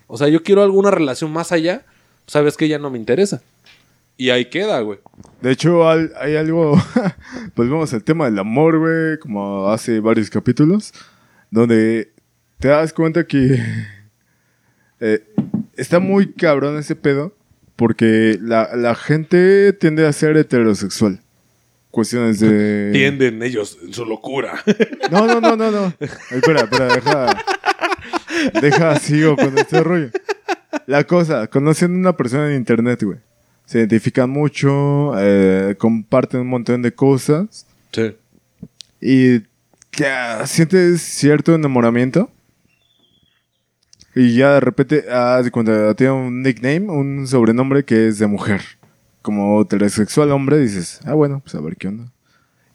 O 0.08 0.18
sea, 0.18 0.28
yo 0.28 0.44
quiero 0.44 0.64
alguna 0.64 0.92
relación 0.92 1.32
más 1.32 1.52
allá, 1.52 1.86
sabes 2.28 2.58
que 2.58 2.68
ya 2.68 2.80
no 2.80 2.90
me 2.90 2.98
interesa. 2.98 3.42
Y 4.18 4.30
ahí 4.30 4.46
queda, 4.46 4.80
güey. 4.80 5.00
De 5.42 5.52
hecho, 5.52 5.88
hay 5.90 6.36
algo. 6.38 6.82
Volvemos 7.56 7.94
al 7.94 8.04
tema 8.04 8.26
del 8.26 8.40
amor, 8.40 8.80
güey, 8.80 9.20
como 9.20 9.70
hace 9.70 10.00
varios 10.00 10.30
capítulos, 10.30 10.94
donde 11.52 12.14
te 12.60 12.70
das 12.70 12.94
cuenta 12.94 13.28
que 13.28 13.60
eh, 15.02 15.28
está 15.76 16.00
muy 16.00 16.32
cabrón 16.32 16.78
ese 16.78 16.96
pedo, 16.96 17.36
porque 17.76 18.40
la, 18.42 18.74
la 18.76 18.96
gente 18.96 19.74
tiende 19.74 20.08
a 20.08 20.14
ser 20.14 20.38
heterosexual. 20.38 21.20
Cuestiones 21.96 22.42
de. 22.42 22.90
Tienden 22.92 23.42
ellos 23.42 23.78
en 23.82 23.94
su 23.94 24.04
locura. 24.04 24.62
No, 25.10 25.26
no, 25.26 25.40
no, 25.40 25.56
no, 25.56 25.72
no. 25.72 25.94
Espera, 26.30 26.64
espera, 26.64 26.94
deja. 26.94 27.44
Deja, 28.60 29.00
sigo 29.00 29.38
con 29.38 29.58
este 29.58 29.82
rollo. 29.82 30.10
La 30.88 31.06
cosa, 31.06 31.48
conocen 31.48 31.94
a 31.94 31.98
una 31.98 32.18
persona 32.18 32.50
en 32.50 32.58
internet, 32.58 33.02
güey. 33.02 33.20
Se 33.66 33.78
identifican 33.78 34.30
mucho, 34.30 35.14
eh, 35.18 35.76
comparten 35.78 36.42
un 36.42 36.48
montón 36.48 36.82
de 36.82 36.94
cosas 36.94 37.66
sí. 37.94 38.14
y 39.00 39.44
ya 39.94 40.46
sientes 40.48 41.02
cierto 41.02 41.56
enamoramiento. 41.56 42.30
Y 44.14 44.36
ya 44.36 44.56
de 44.56 44.60
repente, 44.60 45.06
ah, 45.10 45.42
cuando 45.50 45.96
tiene 45.96 46.12
un 46.12 46.44
nickname, 46.44 46.90
un 46.90 47.26
sobrenombre 47.26 47.86
que 47.86 48.10
es 48.10 48.20
de 48.20 48.28
mujer. 48.28 48.62
Como 49.26 49.64
heterosexual 49.64 50.32
hombre, 50.32 50.60
dices, 50.60 51.00
ah, 51.04 51.16
bueno, 51.16 51.42
pues 51.44 51.56
a 51.56 51.60
ver 51.62 51.78
qué 51.78 51.88
onda. 51.88 52.12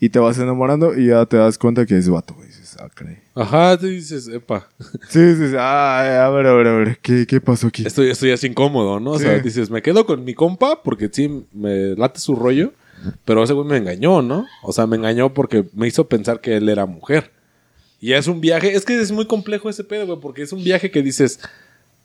Y 0.00 0.08
te 0.08 0.18
vas 0.18 0.36
enamorando 0.36 0.98
y 0.98 1.06
ya 1.06 1.24
te 1.26 1.36
das 1.36 1.56
cuenta 1.58 1.86
que 1.86 1.96
es 1.96 2.08
vato, 2.08 2.34
güey. 2.34 2.48
Dices, 2.48 2.76
ah, 2.80 2.88
caray. 2.92 3.18
Ajá, 3.36 3.78
te 3.78 3.86
dices, 3.86 4.26
epa, 4.26 4.66
Sí, 5.08 5.34
sí, 5.36 5.48
sí, 5.50 5.54
ah, 5.56 6.24
a 6.26 6.30
ver, 6.30 6.46
a 6.48 6.52
ver, 6.54 6.66
a 6.66 6.72
ver, 6.76 6.98
¿qué, 7.00 7.24
qué 7.24 7.40
pasó 7.40 7.68
aquí? 7.68 7.86
estoy, 7.86 8.10
estoy 8.10 8.32
así 8.32 8.48
incómodo, 8.48 8.98
¿no? 8.98 9.12
O 9.12 9.18
Sí. 9.18 9.26
sea, 9.26 9.38
dices, 9.38 9.70
me 9.70 9.80
quedo 9.80 10.06
con 10.06 10.24
mi 10.24 10.34
compa 10.34 10.82
porque 10.82 11.08
sí, 11.12 11.44
me 11.52 11.94
late 11.94 12.18
su 12.18 12.34
rollo, 12.34 12.72
pero 13.24 13.44
ese 13.44 13.52
güey 13.52 13.68
me 13.68 13.76
engañó, 13.76 14.20
¿no? 14.20 14.44
O 14.64 14.72
sea, 14.72 14.88
me 14.88 14.96
engañó 14.96 15.32
porque 15.32 15.66
me 15.72 15.86
hizo 15.86 16.08
pensar 16.08 16.40
que 16.40 16.56
él 16.56 16.68
era 16.68 16.84
mujer. 16.84 17.30
Y 18.00 18.14
es 18.14 18.26
un 18.26 18.40
viaje, 18.40 18.74
es 18.74 18.84
que 18.84 18.98
es 19.00 19.12
muy 19.12 19.26
complejo 19.26 19.70
ese 19.70 19.84
pedo, 19.84 20.06
güey, 20.06 20.18
porque 20.20 20.42
es 20.42 20.52
un 20.52 20.64
viaje 20.64 20.90
que 20.90 21.02
dices, 21.02 21.38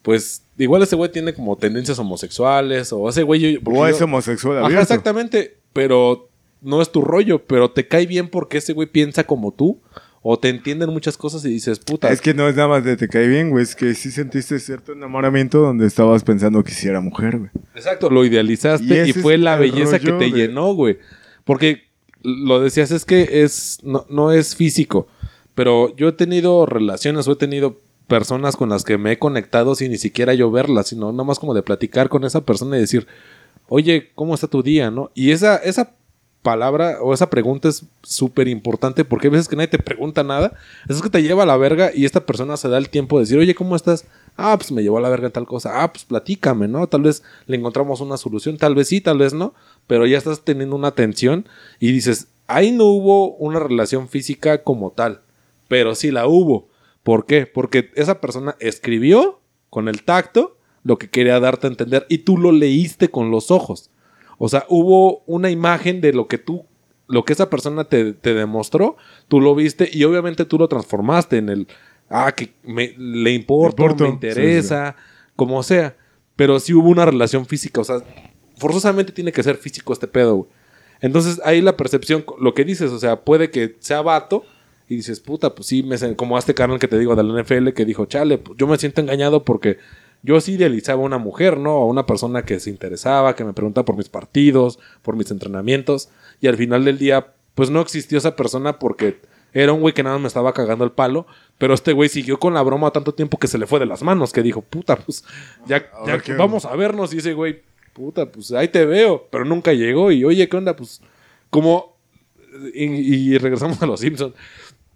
pues, 0.06 0.44
igual 0.56 0.84
ese 0.84 0.96
güey 0.96 1.12
tiene 1.12 1.34
como 1.34 1.58
tendencias 1.58 1.98
homosexuales, 1.98 2.94
o 2.94 3.10
ese 3.10 3.24
güey... 3.24 3.60
O 3.65 3.88
es 3.88 3.98
yo- 3.98 4.06
homosexual 4.06 4.63
Ajá, 4.63 4.82
exactamente, 4.82 5.58
pero 5.74 6.30
no 6.62 6.80
es 6.80 6.91
tu 6.91 7.02
rollo, 7.02 7.44
pero 7.44 7.72
te 7.72 7.88
cae 7.88 8.06
bien 8.06 8.30
porque 8.30 8.60
ese 8.60 8.74
güey 8.74 8.88
piensa 8.88 9.24
como 9.24 9.52
tú, 9.52 9.82
o 10.22 10.38
te 10.38 10.50
entienden 10.50 10.91
muchas 10.91 11.18
cosas 11.18 11.44
y 11.44 11.50
dices, 11.50 11.80
puta, 11.80 12.10
Es 12.12 12.22
que 12.22 12.36
no 12.36 12.48
es 12.48 12.56
nada 12.56 12.68
más 12.68 12.84
de 12.84 12.98
te 12.98 13.08
cae 13.08 13.28
bien, 13.28 13.50
güey. 13.50 13.63
Es 13.63 13.76
que 13.76 13.96
sí 13.96 14.12
sentiste 14.12 14.60
cierto 14.60 14.91
enamoramiento 14.94 15.60
donde 15.60 15.88
estabas 15.88 16.24
pensando 16.24 16.63
que 16.63 16.72
sí 16.72 16.88
era 16.88 17.02
mujer, 17.02 17.39
güey. 17.39 17.50
Exacto, 17.74 18.12
lo 18.12 18.24
idealizaste 18.26 19.08
y, 19.08 19.13
fue 19.13 19.39
la 19.39 19.56
el 19.56 19.60
belleza 19.60 19.97
que 19.99 20.12
te 20.12 20.26
de- 20.26 20.32
llenó, 20.32 20.74
güey. 20.76 20.99
Porque 21.43 21.84
lo 22.22 22.60
decías, 22.60 22.91
es 22.91 23.06
que 23.06 23.41
es 23.43 23.80
no, 23.84 24.06
no 24.10 24.32
es 24.32 24.56
físico, 24.56 25.08
pero 25.56 25.95
yo 25.95 26.10
he 26.10 26.14
tenido 26.14 26.66
relaciones 26.68 27.28
o 27.28 27.32
he 27.34 27.36
tenido 27.36 27.82
personas 28.08 28.56
con 28.56 28.70
las 28.70 28.84
que 28.84 28.97
me 28.97 29.14
he 29.14 29.20
conectado 29.20 29.76
sin 29.76 29.91
ni 29.91 29.97
siquiera 29.97 30.34
yo 30.34 30.51
verlas, 30.51 30.88
sino 30.88 31.12
nada 31.12 31.24
más 31.24 31.39
como 31.39 31.53
de 31.53 31.64
platicar 31.64 32.10
con 32.10 32.24
esa 32.24 32.41
persona 32.41 32.78
y 32.78 32.82
decir, 32.82 33.08
oye, 33.68 34.12
¿cómo 34.16 34.36
está 34.36 34.47
tu 34.47 34.62
día? 34.62 34.91
¿no? 34.91 35.12
Y 35.14 35.32
esa, 35.32 35.58
esa 35.58 35.95
palabra 36.41 36.99
o 37.01 37.14
esa 37.14 37.30
pregunta 37.30 37.70
es 37.70 37.86
súper 38.03 38.47
importante 38.47 39.03
porque 39.03 39.28
hay 39.28 39.32
veces 39.32 39.47
que 39.47 39.56
nadie 39.56 39.70
te 39.70 39.80
pregunta 39.80 40.24
nada, 40.24 40.53
eso 40.86 40.97
es 40.97 41.01
que 41.01 41.10
te 41.10 41.24
lleva 41.24 41.41
a 41.41 41.47
la 41.47 41.58
verga 41.58 41.89
y 41.93 42.06
esta 42.06 42.26
persona 42.26 42.56
se 42.56 42.70
da 42.70 42.78
el 42.78 42.89
tiempo 42.89 43.18
de 43.18 43.24
decir, 43.24 43.39
oye, 43.39 43.56
¿cómo 43.56 43.76
estás? 43.76 44.06
Ah, 44.38 44.56
pues 44.58 44.72
me 44.72 44.84
llevó 44.84 44.97
a 44.97 45.01
la 45.01 45.10
verga 45.10 45.30
tal 45.30 45.45
cosa. 45.45 45.82
Ah, 45.82 45.91
pues 45.91 46.03
platícame, 46.06 46.68
¿no? 46.68 46.88
Tal 46.88 47.01
vez 47.01 47.24
le 47.47 47.56
encontramos 47.56 48.01
una 48.01 48.18
solución. 48.18 48.58
Tal 48.58 48.76
vez 48.76 48.89
sí, 48.89 48.99
tal 48.99 49.18
vez 49.18 49.34
no. 49.34 49.53
Pero 49.88 50.06
ya 50.06 50.18
estás 50.18 50.41
teniendo 50.41 50.76
una 50.76 50.91
tensión 50.91 51.47
y 51.80 51.91
dices, 51.91 52.28
ahí 52.47 52.72
no 52.72 52.86
hubo 52.86 53.36
una 53.36 53.60
relación 53.60 54.10
física 54.10 54.62
como 54.62 54.91
tal. 54.91 55.22
Pero 55.70 55.95
sí 55.95 56.12
la 56.12 56.28
hubo. 56.28 56.68
¿Por 57.06 57.28
qué? 57.28 57.45
Porque 57.45 57.91
esa 57.93 58.20
persona 58.20 58.56
escribió 58.60 59.39
con 59.70 59.89
el 59.89 60.01
tacto 60.01 60.58
lo 60.82 60.97
que 60.97 61.08
quería 61.08 61.39
darte 61.39 61.68
a 61.68 61.70
entender 61.70 62.08
y 62.10 62.18
tú 62.18 62.36
lo 62.36 62.51
leíste 62.51 63.10
con 63.10 63.30
los 63.30 63.51
ojos. 63.51 63.91
O 64.39 64.49
sea, 64.49 64.66
hubo 64.70 65.20
una 65.28 65.51
imagen 65.51 66.01
de 66.01 66.14
lo 66.14 66.28
que 66.28 66.39
tú, 66.39 66.66
lo 67.08 67.24
que 67.24 67.34
esa 67.34 67.47
persona 67.51 67.84
te, 67.84 68.14
te 68.14 68.34
demostró, 68.34 68.97
tú 69.28 69.39
lo 69.39 69.53
viste 69.53 69.88
y 69.93 70.03
obviamente 70.03 70.45
tú 70.45 70.58
lo 70.58 70.68
transformaste 70.68 71.38
en 71.38 71.49
el, 71.49 71.68
ah, 72.10 72.32
que 72.32 72.56
me, 72.64 72.95
le 72.97 73.34
importa, 73.34 73.84
me 73.99 74.10
interesa, 74.10 74.95
como 75.36 75.62
sea. 75.62 75.95
Pero 76.36 76.60
sí 76.60 76.74
hubo 76.74 76.89
una 76.89 77.06
relación 77.06 77.45
física, 77.45 77.82
o 77.82 77.84
sea, 77.84 77.97
forzosamente 78.58 79.12
tiene 79.12 79.32
que 79.32 79.43
ser 79.43 79.58
físico 79.58 79.93
este 79.93 80.08
pedo, 80.08 80.38
güey. 80.38 80.49
Entonces 81.01 81.39
ahí 81.45 81.62
la 81.62 81.78
percepción, 81.78 82.26
lo 82.39 82.56
que 82.56 82.66
dices, 82.66 82.89
o 82.89 82.97
sea, 82.97 83.22
puede 83.22 83.51
que 83.51 83.76
sea 83.78 84.01
vato 84.01 84.43
y 84.88 84.95
dices, 84.97 85.19
puta, 85.19 85.55
pues 85.55 85.67
sí, 85.67 85.83
me, 85.83 85.97
como 86.15 86.36
a 86.36 86.39
este 86.39 86.53
canal 86.53 86.79
que 86.79 86.88
te 86.88 86.97
digo 86.99 87.15
del 87.15 87.33
NFL 87.33 87.69
que 87.69 87.86
dijo, 87.86 88.05
chale, 88.05 88.38
pues 88.38 88.57
yo 88.57 88.67
me 88.67 88.77
siento 88.77 89.01
engañado 89.01 89.43
porque 89.43 89.77
yo 90.21 90.39
sí 90.41 90.53
idealizaba 90.53 91.01
a 91.01 91.05
una 91.05 91.17
mujer, 91.17 91.57
¿no? 91.57 91.71
A 91.71 91.86
una 91.86 92.05
persona 92.05 92.43
que 92.43 92.59
se 92.59 92.69
interesaba, 92.69 93.36
que 93.36 93.43
me 93.43 93.53
preguntaba 93.53 93.86
por 93.86 93.97
mis 93.97 94.09
partidos, 94.09 94.79
por 95.01 95.15
mis 95.15 95.29
entrenamientos 95.31 96.09
y 96.41 96.47
al 96.47 96.57
final 96.57 96.86
del 96.86 96.97
día, 96.97 97.33
pues 97.55 97.69
no 97.69 97.81
existió 97.81 98.17
esa 98.17 98.36
persona 98.36 98.79
porque 98.79 99.19
era 99.53 99.71
un 99.71 99.79
güey 99.81 99.93
que 99.93 100.03
nada 100.03 100.15
más 100.17 100.21
me 100.21 100.27
estaba 100.27 100.53
cagando 100.53 100.83
el 100.83 100.91
palo, 100.91 101.25
pero 101.57 101.73
este 101.73 101.93
güey 101.93 102.09
siguió 102.09 102.39
con 102.39 102.53
la 102.53 102.61
broma 102.61 102.91
tanto 102.91 103.13
tiempo 103.13 103.38
que 103.39 103.47
se 103.47 103.57
le 103.57 103.67
fue 103.67 103.79
de 103.79 103.86
las 103.86 104.03
manos, 104.03 104.33
que 104.33 104.41
dijo, 104.43 104.61
puta, 104.61 104.97
pues 104.97 105.23
ya, 105.65 105.89
ya 106.05 106.19
qué- 106.19 106.33
vamos 106.38 106.65
a 106.65 106.75
vernos 106.75 107.13
y 107.13 107.19
ese 107.19 107.33
güey, 107.33 107.61
puta, 107.93 108.29
pues 108.31 108.51
ahí 108.51 108.67
te 108.67 108.86
veo, 108.86 109.27
pero 109.31 109.45
nunca 109.45 109.71
llegó 109.73 110.11
y 110.11 110.25
oye, 110.25 110.49
¿qué 110.49 110.57
onda? 110.57 110.75
Pues 110.75 111.01
como 111.49 111.95
y, 112.73 112.83
y 113.33 113.38
regresamos 113.38 113.81
a 113.81 113.86
los 113.86 113.99
Simpsons. 113.99 114.33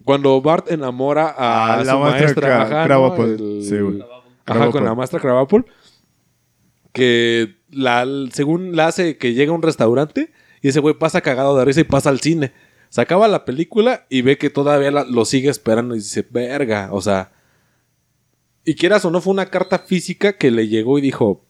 Cuando 0.04 0.42
Bart 0.42 0.72
enamora 0.72 1.28
a, 1.38 1.74
A 1.74 1.84
la 1.84 1.92
su 1.94 2.00
maestra 2.00 2.58
maestra. 2.60 2.84
El- 3.40 3.64
Sí, 3.64 3.78
güey. 3.80 4.00
Ajá, 4.46 4.72
con 4.72 4.84
la 4.84 4.96
maestra 4.96 5.20
Krabappel. 5.20 5.66
Que 6.92 7.58
la, 7.70 8.06
según 8.32 8.76
la 8.76 8.88
hace 8.88 9.18
que 9.18 9.34
llega 9.34 9.52
a 9.52 9.56
un 9.56 9.62
restaurante 9.62 10.32
y 10.62 10.70
ese 10.70 10.80
güey 10.80 10.96
pasa 10.98 11.22
cagado 11.22 11.58
de 11.58 11.66
risa 11.66 11.82
y 11.82 11.86
pasa 11.86 12.10
al 12.10 12.20
cine. 12.20 12.52
Se 12.90 13.02
acaba 13.02 13.28
la 13.28 13.46
película 13.46 14.08
y 14.10 14.24
ve 14.24 14.38
que 14.40 14.50
todavía 14.50 14.90
la- 14.92 15.04
lo 15.04 15.24
sigue 15.26 15.50
esperando 15.50 15.96
y 15.96 16.00
dice, 16.00 16.26
verga, 16.30 16.90
o 16.92 17.02
sea. 17.02 17.32
Y 18.66 18.76
quieras 18.76 19.06
o 19.06 19.12
no, 19.12 19.22
fue 19.22 19.34
una 19.34 19.46
carta 19.48 19.80
física 19.80 20.34
que 20.38 20.50
le 20.52 20.68
llegó 20.68 20.98
y 20.98 21.02
dijo, 21.02 21.46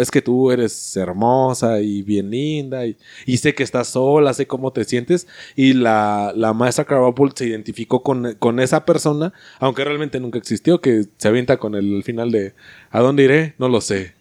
es 0.00 0.10
que 0.10 0.22
tú 0.22 0.50
eres 0.50 0.96
hermosa 0.96 1.80
y 1.80 2.02
bien 2.02 2.30
linda 2.30 2.86
y, 2.86 2.96
y 3.26 3.36
sé 3.38 3.54
que 3.54 3.62
estás 3.62 3.88
sola, 3.88 4.32
sé 4.34 4.46
cómo 4.46 4.72
te 4.72 4.84
sientes. 4.84 5.26
Y 5.56 5.74
la, 5.74 6.32
la 6.34 6.52
maestra 6.52 6.84
Krabappel 6.84 7.32
se 7.34 7.46
identificó 7.46 8.02
con, 8.02 8.34
con 8.38 8.60
esa 8.60 8.84
persona, 8.84 9.32
aunque 9.58 9.84
realmente 9.84 10.18
nunca 10.20 10.38
existió, 10.38 10.80
que 10.80 11.04
se 11.16 11.28
avienta 11.28 11.58
con 11.58 11.74
el 11.74 12.02
final 12.04 12.30
de 12.30 12.54
¿A 12.90 13.00
dónde 13.00 13.24
iré? 13.24 13.54
No 13.58 13.68
lo 13.68 13.80
sé. 13.80 14.14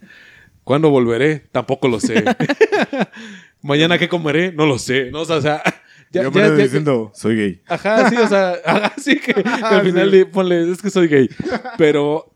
¿Cuándo 0.64 0.90
volveré? 0.92 1.40
Tampoco 1.52 1.88
lo 1.88 2.00
sé. 2.00 2.24
¿Mañana 3.62 3.98
qué 3.98 4.08
comeré? 4.08 4.52
No 4.52 4.66
lo 4.66 4.78
sé. 4.78 5.12
No, 5.12 5.22
o 5.22 5.26
sea, 5.26 5.38
o 5.38 5.42
sea, 5.42 5.62
ya- 6.12 6.22
Yo 6.22 6.22
ya- 6.24 6.28
apenas 6.30 6.58
ya- 6.58 6.64
diciendo, 6.64 7.12
soy 7.14 7.36
gay. 7.36 7.62
Ajá, 7.68 8.10
sí, 8.10 8.16
o 8.18 8.28
sea, 8.28 8.54
ajá, 8.66 8.94
sí 8.98 9.20
que 9.20 9.32
al 9.64 9.82
final 9.84 10.10
Sí. 10.12 10.18
le 10.18 10.26
ponle, 10.26 10.72
es 10.72 10.82
que 10.82 10.90
soy 10.90 11.08
gay. 11.08 11.30
Pero 11.78 12.29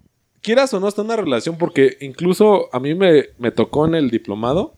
quieras 0.44 0.72
o 0.76 0.80
no, 0.80 0.88
está 0.88 1.02
en 1.02 1.08
una 1.08 1.16
relación 1.16 1.58
porque 1.58 1.98
incluso 2.02 2.70
a 2.72 2.80
mí 2.80 2.94
me, 2.94 3.30
me 3.40 3.50
tocó 3.52 3.88
en 3.88 3.96
el 3.96 4.12
diplomado 4.12 4.76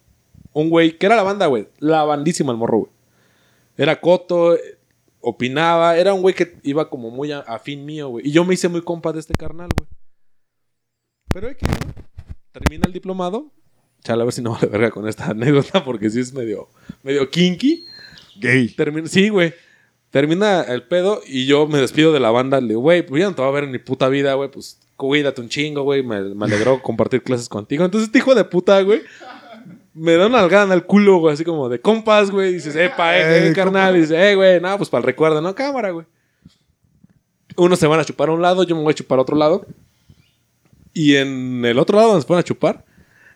un 0.54 0.70
güey, 0.70 0.98
que 0.98 1.06
era 1.08 1.18
la 1.18 1.24
banda, 1.24 1.48
güey, 1.48 1.68
la 1.80 2.04
bandísima 2.06 2.54
el 2.54 2.58
morro, 2.58 2.78
güey. 2.80 2.92
Era 3.78 4.00
coto, 4.00 4.56
opinaba, 5.20 5.98
era 5.98 6.14
un 6.14 6.22
güey 6.22 6.34
que 6.34 6.58
iba 6.64 6.90
como 6.90 7.10
muy 7.12 7.34
a- 7.34 7.40
afín 7.40 7.84
mío, 7.86 8.08
güey. 8.08 8.26
Y 8.28 8.32
yo 8.32 8.46
me 8.46 8.54
hice 8.54 8.70
muy 8.70 8.82
compa 8.82 9.12
de 9.12 9.20
este 9.20 9.34
carnal, 9.34 9.68
güey. 9.78 9.90
Pero 11.34 11.48
hay 11.50 11.56
que, 11.56 11.66
termina 12.54 12.86
el 12.88 12.94
diplomado. 12.94 13.52
Chale, 14.04 14.22
a 14.22 14.26
ver 14.26 14.34
si 14.34 14.42
no 14.42 14.52
vale 14.52 14.68
verga 14.68 14.92
con 14.92 15.08
esta 15.10 15.26
anécdota 15.32 15.84
porque 15.84 16.10
sí 16.10 16.20
es 16.22 16.32
medio, 16.32 16.70
medio 17.04 17.30
kinky. 17.30 17.86
Gay. 18.40 18.70
Termina, 18.70 19.08
sí, 19.08 19.30
güey. 19.30 19.54
Termina 20.10 20.62
el 20.62 20.84
pedo 20.84 21.22
y 21.28 21.46
yo 21.48 21.68
me 21.68 21.80
despido 21.80 22.14
de 22.14 22.20
la 22.22 22.32
banda. 22.32 22.62
Le 22.62 22.70
digo, 22.70 22.82
güey, 22.82 23.06
pues 23.06 23.20
ya 23.22 23.28
no 23.30 23.36
te 23.36 23.42
voy 23.42 23.50
a 23.50 23.54
ver 23.54 23.64
en 23.66 23.72
mi 23.72 23.80
puta 23.80 24.08
vida, 24.08 24.34
güey. 24.36 24.50
Pues 24.50 24.80
cuídate 24.98 25.42
un 25.42 25.50
chingo, 25.50 25.84
güey. 25.84 26.04
Me, 26.04 26.22
me 26.22 26.46
alegró 26.46 26.82
compartir 26.82 27.24
clases 27.24 27.50
contigo. 27.50 27.86
Entonces, 27.86 28.08
este 28.08 28.20
hijo 28.20 28.36
de 28.36 28.44
puta, 28.46 28.82
güey, 28.82 29.02
me 29.94 30.14
da 30.16 30.28
una 30.28 30.40
algada 30.40 30.66
en 30.66 30.72
el 30.72 30.86
culo, 30.86 31.18
güey. 31.18 31.34
Así 31.34 31.44
como 31.44 31.70
de 31.70 31.80
compas, 31.80 32.32
güey. 32.32 32.54
Dices, 32.54 32.76
epa, 32.76 33.18
eh, 33.18 33.22
Eh, 33.22 33.50
eh, 33.50 33.54
carnal. 33.54 33.96
Y 33.98 34.02
dice, 34.02 34.32
eh, 34.32 34.36
güey, 34.36 34.60
no, 34.62 34.78
pues 34.78 34.90
para 34.90 35.00
el 35.00 35.06
recuerdo, 35.06 35.42
¿no? 35.42 35.56
Cámara, 35.56 35.92
güey. 35.92 36.06
Unos 37.58 37.80
se 37.80 37.88
van 37.88 38.00
a 38.00 38.06
chupar 38.06 38.30
a 38.30 38.34
un 38.34 38.42
lado, 38.42 38.64
yo 38.64 38.76
me 38.76 38.82
voy 38.84 38.92
a 38.92 38.96
chupar 38.96 39.18
a 39.18 39.22
otro 39.22 39.38
lado. 39.38 39.66
Y 40.94 41.16
en 41.16 41.64
el 41.64 41.80
otro 41.80 41.96
lado 41.98 42.10
donde 42.10 42.22
se 42.22 42.28
fueron 42.28 42.42
a 42.42 42.44
chupar, 42.44 42.86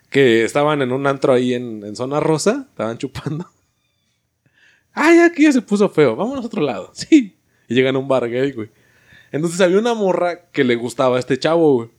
que 0.10 0.44
estaban 0.44 0.82
en 0.82 0.92
un 0.92 1.08
antro 1.08 1.34
ahí 1.34 1.54
en, 1.54 1.84
en 1.86 1.96
zona 1.96 2.20
rosa, 2.20 2.68
estaban 2.70 2.98
chupando. 2.98 3.48
Ay, 4.94 5.20
aquí 5.20 5.44
ya 5.44 5.52
se 5.54 5.62
puso 5.62 5.88
feo. 5.90 6.16
Vámonos 6.16 6.44
a 6.44 6.48
otro 6.48 6.62
lado. 6.62 6.92
Sí. 6.94 7.38
Y 7.70 7.76
llegan 7.76 7.96
a 7.96 8.00
un 8.00 8.08
bar 8.08 8.28
gay, 8.30 8.52
güey. 8.52 8.70
Entonces 9.32 9.62
había 9.62 9.80
una 9.80 9.94
morra 9.94 10.50
que 10.52 10.64
le 10.64 10.76
gustaba 10.76 11.18
a 11.18 11.20
este 11.20 11.38
chavo, 11.38 11.74
güey. 11.76 11.90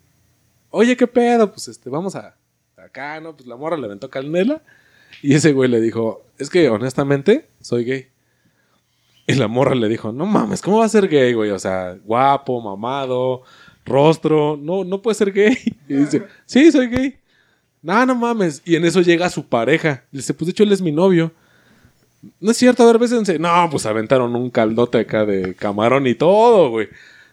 Oye, 0.71 0.97
¿qué 0.97 1.07
pedo? 1.07 1.51
Pues 1.51 1.69
este, 1.69 1.91
vamos 1.91 2.15
a 2.17 2.37
acá, 2.77 3.21
¿no? 3.21 3.37
Pues 3.37 3.47
la 3.47 3.57
morra 3.57 3.77
le 3.77 3.87
aventó 3.87 4.11
canela. 4.11 4.63
Y 5.23 5.35
ese 5.35 5.53
güey 5.53 5.69
le 5.69 5.81
dijo, 5.81 6.23
es 6.39 6.51
que 6.51 6.69
honestamente 6.69 7.47
soy 7.61 7.85
gay. 7.85 8.09
Y 9.27 9.35
la 9.35 9.49
morra 9.49 9.75
le 9.75 9.89
dijo, 9.89 10.13
no 10.13 10.27
mames, 10.27 10.63
¿cómo 10.63 10.79
va 10.79 10.87
a 10.87 10.89
ser 10.89 11.09
gay, 11.09 11.35
güey? 11.35 11.51
O 11.51 11.59
sea, 11.59 11.97
guapo, 12.05 12.61
mamado, 12.61 13.43
rostro, 13.85 14.59
no, 14.61 14.85
no 14.85 15.03
puede 15.03 15.15
ser 15.15 15.33
gay. 15.33 15.57
Y 15.89 15.95
dice, 15.95 16.25
sí, 16.47 16.73
soy 16.73 16.89
gay. 16.89 17.19
No, 17.83 18.05
no 18.07 18.15
mames. 18.15 18.63
Y 18.65 18.77
en 18.77 18.85
eso 18.85 19.01
llega 19.01 19.31
su 19.31 19.47
pareja. 19.47 20.05
Le 20.11 20.19
dice, 20.19 20.35
pues 20.35 20.47
de 20.47 20.51
hecho 20.53 20.63
él 20.63 20.73
es 20.73 20.83
mi 20.83 20.93
novio. 20.93 21.33
No 22.39 22.51
es 22.51 22.57
cierto, 22.57 22.83
a 22.83 22.87
ver, 22.87 22.99
bésense. 22.99 23.39
No, 23.39 23.69
pues 23.71 23.87
aventaron 23.87 24.35
un 24.37 24.51
caldote 24.51 24.99
acá 24.99 25.25
de 25.25 25.55
camarón 25.55 26.07
y 26.07 26.15
todo, 26.15 26.71
güey. 26.71 26.89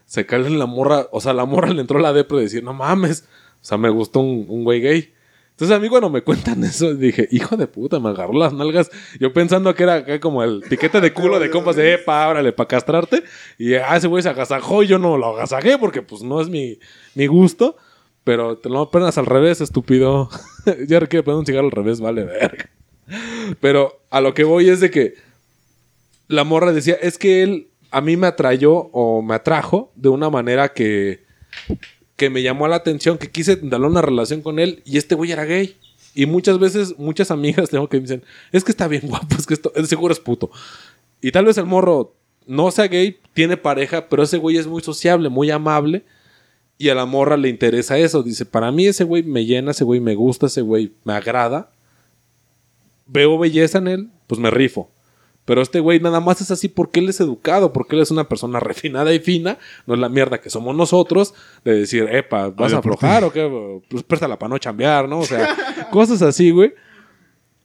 Se 0.08 0.26
cae 0.26 0.40
en 0.48 0.58
la 0.58 0.66
morra. 0.66 1.08
O 1.12 1.22
sea, 1.22 1.34
la 1.34 1.46
morra 1.46 1.70
le 1.74 1.82
entró 1.82 2.00
la 2.00 2.14
depre 2.14 2.38
de 2.38 2.44
decir, 2.44 2.64
no 2.64 2.74
mames. 2.74 3.28
O 3.62 3.66
sea, 3.66 3.78
me 3.78 3.90
gustó 3.90 4.22
un, 4.22 4.64
güey 4.64 4.82
gay. 4.82 5.14
Entonces 5.52 5.76
a 5.76 5.80
mí 5.80 5.90
cuando 5.90 6.10
me 6.10 6.22
cuentan 6.22 6.64
eso, 6.64 6.96
dije, 6.96 7.28
hijo 7.32 7.58
de 7.58 7.68
puta, 7.68 8.00
me 8.00 8.10
agarró 8.10 8.34
las 8.34 8.54
nalgas. 8.54 8.90
Yo 9.20 9.34
pensando 9.34 9.74
que 9.76 9.84
era 9.84 10.20
como 10.20 10.44
el 10.44 10.62
piquete 10.68 11.02
de 11.02 11.14
culo 11.14 11.40
de 11.40 11.52
compas 11.52 11.76
de, 11.76 11.94
epa, 11.94 12.28
órale, 12.28 12.54
para 12.54 12.68
castrarte. 12.68 13.24
Y 13.60 13.76
ah, 13.76 13.96
ese 13.96 14.08
güey 14.08 14.24
se 14.24 14.30
agasajó 14.30 14.82
y 14.82 14.88
yo 14.88 14.98
no 14.98 15.18
lo 15.18 15.36
agasajé 15.36 15.78
porque 15.78 16.02
pues 16.02 16.24
no 16.24 16.42
es 16.42 16.50
mi, 16.50 16.80
mi 17.14 17.28
gusto. 17.28 17.76
Pero 18.24 18.58
te 18.58 18.70
lo 18.70 18.82
apenas 18.82 19.18
al 19.18 19.26
revés, 19.26 19.62
estúpido. 19.62 20.30
ya 20.88 21.00
quiere 21.08 21.24
poner 21.24 21.40
un 21.40 21.46
cigarro 21.46 21.68
al 21.68 21.72
revés, 21.72 22.02
vale, 22.02 22.24
verga. 22.26 22.70
Pero 23.60 24.02
a 24.10 24.22
lo 24.22 24.34
que 24.34 24.44
voy 24.44 24.70
es 24.70 24.80
de 24.80 24.92
que 24.92 25.16
la 26.28 26.44
morra 26.44 26.74
decía, 26.74 26.96
es 27.02 27.18
que 27.18 27.44
él 27.44 27.70
a 27.92 28.02
mí 28.02 28.18
me 28.18 28.28
atrayó 28.28 28.74
o 28.92 29.22
me 29.22 29.36
atrajo 29.36 29.92
de 29.96 30.10
una 30.10 30.30
manera 30.30 30.74
que, 30.74 31.24
que 32.16 32.30
me 32.30 32.42
llamó 32.42 32.68
la 32.68 32.78
atención, 32.78 33.18
que 33.18 33.32
quise 33.32 33.56
darle 33.58 33.88
una 33.88 34.02
relación 34.02 34.42
con 34.42 34.60
él 34.60 34.82
y 34.86 34.98
este 34.98 35.16
güey 35.16 35.32
era 35.32 35.46
gay. 35.46 35.78
Y 36.14 36.26
muchas 36.26 36.58
veces, 36.58 36.98
muchas 36.98 37.30
amigas 37.30 37.70
tengo 37.72 37.88
que 37.88 37.98
me 37.98 38.02
dicen, 38.02 38.24
es 38.52 38.64
que 38.64 38.72
está 38.72 38.88
bien 38.88 39.04
guapo, 39.06 39.36
es 39.38 39.46
que 39.46 39.54
esto, 39.54 39.72
seguro 39.86 40.14
es 40.14 40.20
puto. 40.20 40.50
Y 41.22 41.32
tal 41.32 41.46
vez 41.46 41.58
el 41.58 41.66
morro 41.66 42.16
no 42.48 42.72
sea 42.72 42.88
gay, 42.88 43.20
tiene 43.34 43.58
pareja, 43.58 44.08
pero 44.10 44.24
ese 44.24 44.38
güey 44.38 44.58
es 44.58 44.68
muy 44.68 44.82
sociable, 44.82 45.30
muy 45.30 45.52
amable. 45.52 46.04
Y 46.80 46.90
a 46.90 46.96
la 46.96 47.06
morra 47.06 47.38
le 47.38 47.50
interesa 47.50 47.98
eso. 47.98 48.22
Dice, 48.22 48.46
para 48.46 48.72
mí 48.72 48.86
ese 48.86 49.04
güey 49.04 49.24
me 49.24 49.46
llena, 49.46 49.72
ese 49.72 49.84
güey 49.84 50.00
me 50.00 50.16
gusta, 50.16 50.46
ese 50.46 50.62
güey 50.62 50.92
me 51.04 51.14
agrada. 51.14 51.72
Veo 53.08 53.38
belleza 53.38 53.80
en 53.80 53.88
él, 53.88 54.10
pues 54.28 54.40
me 54.40 54.52
rifo. 54.52 54.90
Pero 55.48 55.62
este 55.62 55.80
güey 55.80 56.02
nada 56.02 56.20
más 56.20 56.42
es 56.42 56.52
así 56.52 56.68
porque 56.68 57.00
él 57.00 57.08
es 57.08 57.22
educado, 57.22 57.72
porque 57.72 57.96
él 57.96 58.02
es 58.02 58.12
una 58.12 58.28
persona 58.28 58.60
refinada 58.60 59.14
y 59.14 59.20
fina. 59.20 59.58
No 59.86 59.94
es 59.94 60.00
la 60.02 60.10
mierda 60.10 60.42
que 60.42 60.50
somos 60.50 60.76
nosotros 60.76 61.34
de 61.64 61.74
decir, 61.74 62.04
epa, 62.12 62.50
¿vas 62.50 62.74
a 62.74 62.80
Oye, 62.80 62.90
¿por 62.90 63.00
qué? 63.00 63.06
aflojar 63.06 63.24
o 63.24 63.32
qué? 63.32 63.82
Pues 63.90 64.04
préstala 64.04 64.38
para 64.38 64.50
no 64.50 64.58
chambear, 64.58 65.08
¿no? 65.08 65.20
O 65.20 65.24
sea, 65.26 65.56
cosas 65.92 66.22
así, 66.22 66.52
güey. 66.52 66.74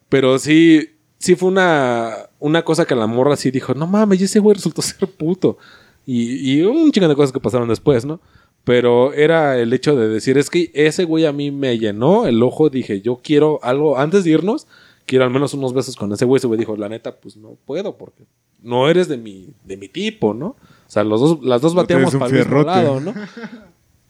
Pero 0.08 0.38
sí, 0.38 0.90
sí 1.18 1.34
fue 1.34 1.48
una, 1.48 2.14
una 2.38 2.62
cosa 2.62 2.84
que 2.84 2.94
la 2.94 3.08
morra 3.08 3.34
sí 3.34 3.50
dijo, 3.50 3.74
no 3.74 3.88
mames, 3.88 4.20
y 4.20 4.24
ese 4.24 4.38
güey 4.38 4.54
resultó 4.54 4.80
ser 4.80 5.08
puto. 5.08 5.58
Y, 6.06 6.52
y 6.52 6.62
un 6.62 6.92
chingo 6.92 7.08
de 7.08 7.16
cosas 7.16 7.32
que 7.32 7.40
pasaron 7.40 7.68
después, 7.68 8.04
¿no? 8.04 8.20
Pero 8.62 9.12
era 9.12 9.58
el 9.58 9.72
hecho 9.72 9.96
de 9.96 10.06
decir, 10.06 10.38
es 10.38 10.50
que 10.50 10.70
ese 10.72 11.02
güey 11.02 11.26
a 11.26 11.32
mí 11.32 11.50
me 11.50 11.76
llenó 11.80 12.26
el 12.26 12.40
ojo, 12.44 12.70
dije, 12.70 13.00
yo 13.00 13.18
quiero 13.24 13.58
algo, 13.64 13.98
antes 13.98 14.22
de 14.22 14.30
irnos, 14.30 14.68
quiero 15.06 15.24
al 15.24 15.30
menos 15.30 15.54
unos 15.54 15.72
besos 15.72 15.96
con 15.96 16.12
ese 16.12 16.24
güey. 16.24 16.38
Ese 16.38 16.46
güey 16.46 16.58
dijo, 16.58 16.76
la 16.76 16.88
neta, 16.88 17.20
pues 17.20 17.36
no 17.36 17.56
puedo, 17.64 17.96
porque 17.96 18.24
no 18.60 18.88
eres 18.88 19.08
de 19.08 19.16
mi, 19.16 19.52
de 19.64 19.76
mi 19.76 19.88
tipo, 19.88 20.34
¿no? 20.34 20.48
O 20.48 20.56
sea, 20.86 21.04
los 21.04 21.20
dos, 21.20 21.44
las 21.44 21.60
dos 21.60 21.74
bateamos 21.74 22.14
para 22.14 22.26
el 22.26 22.46
mismo 22.46 22.62
lado, 22.62 23.00
¿no? 23.00 23.14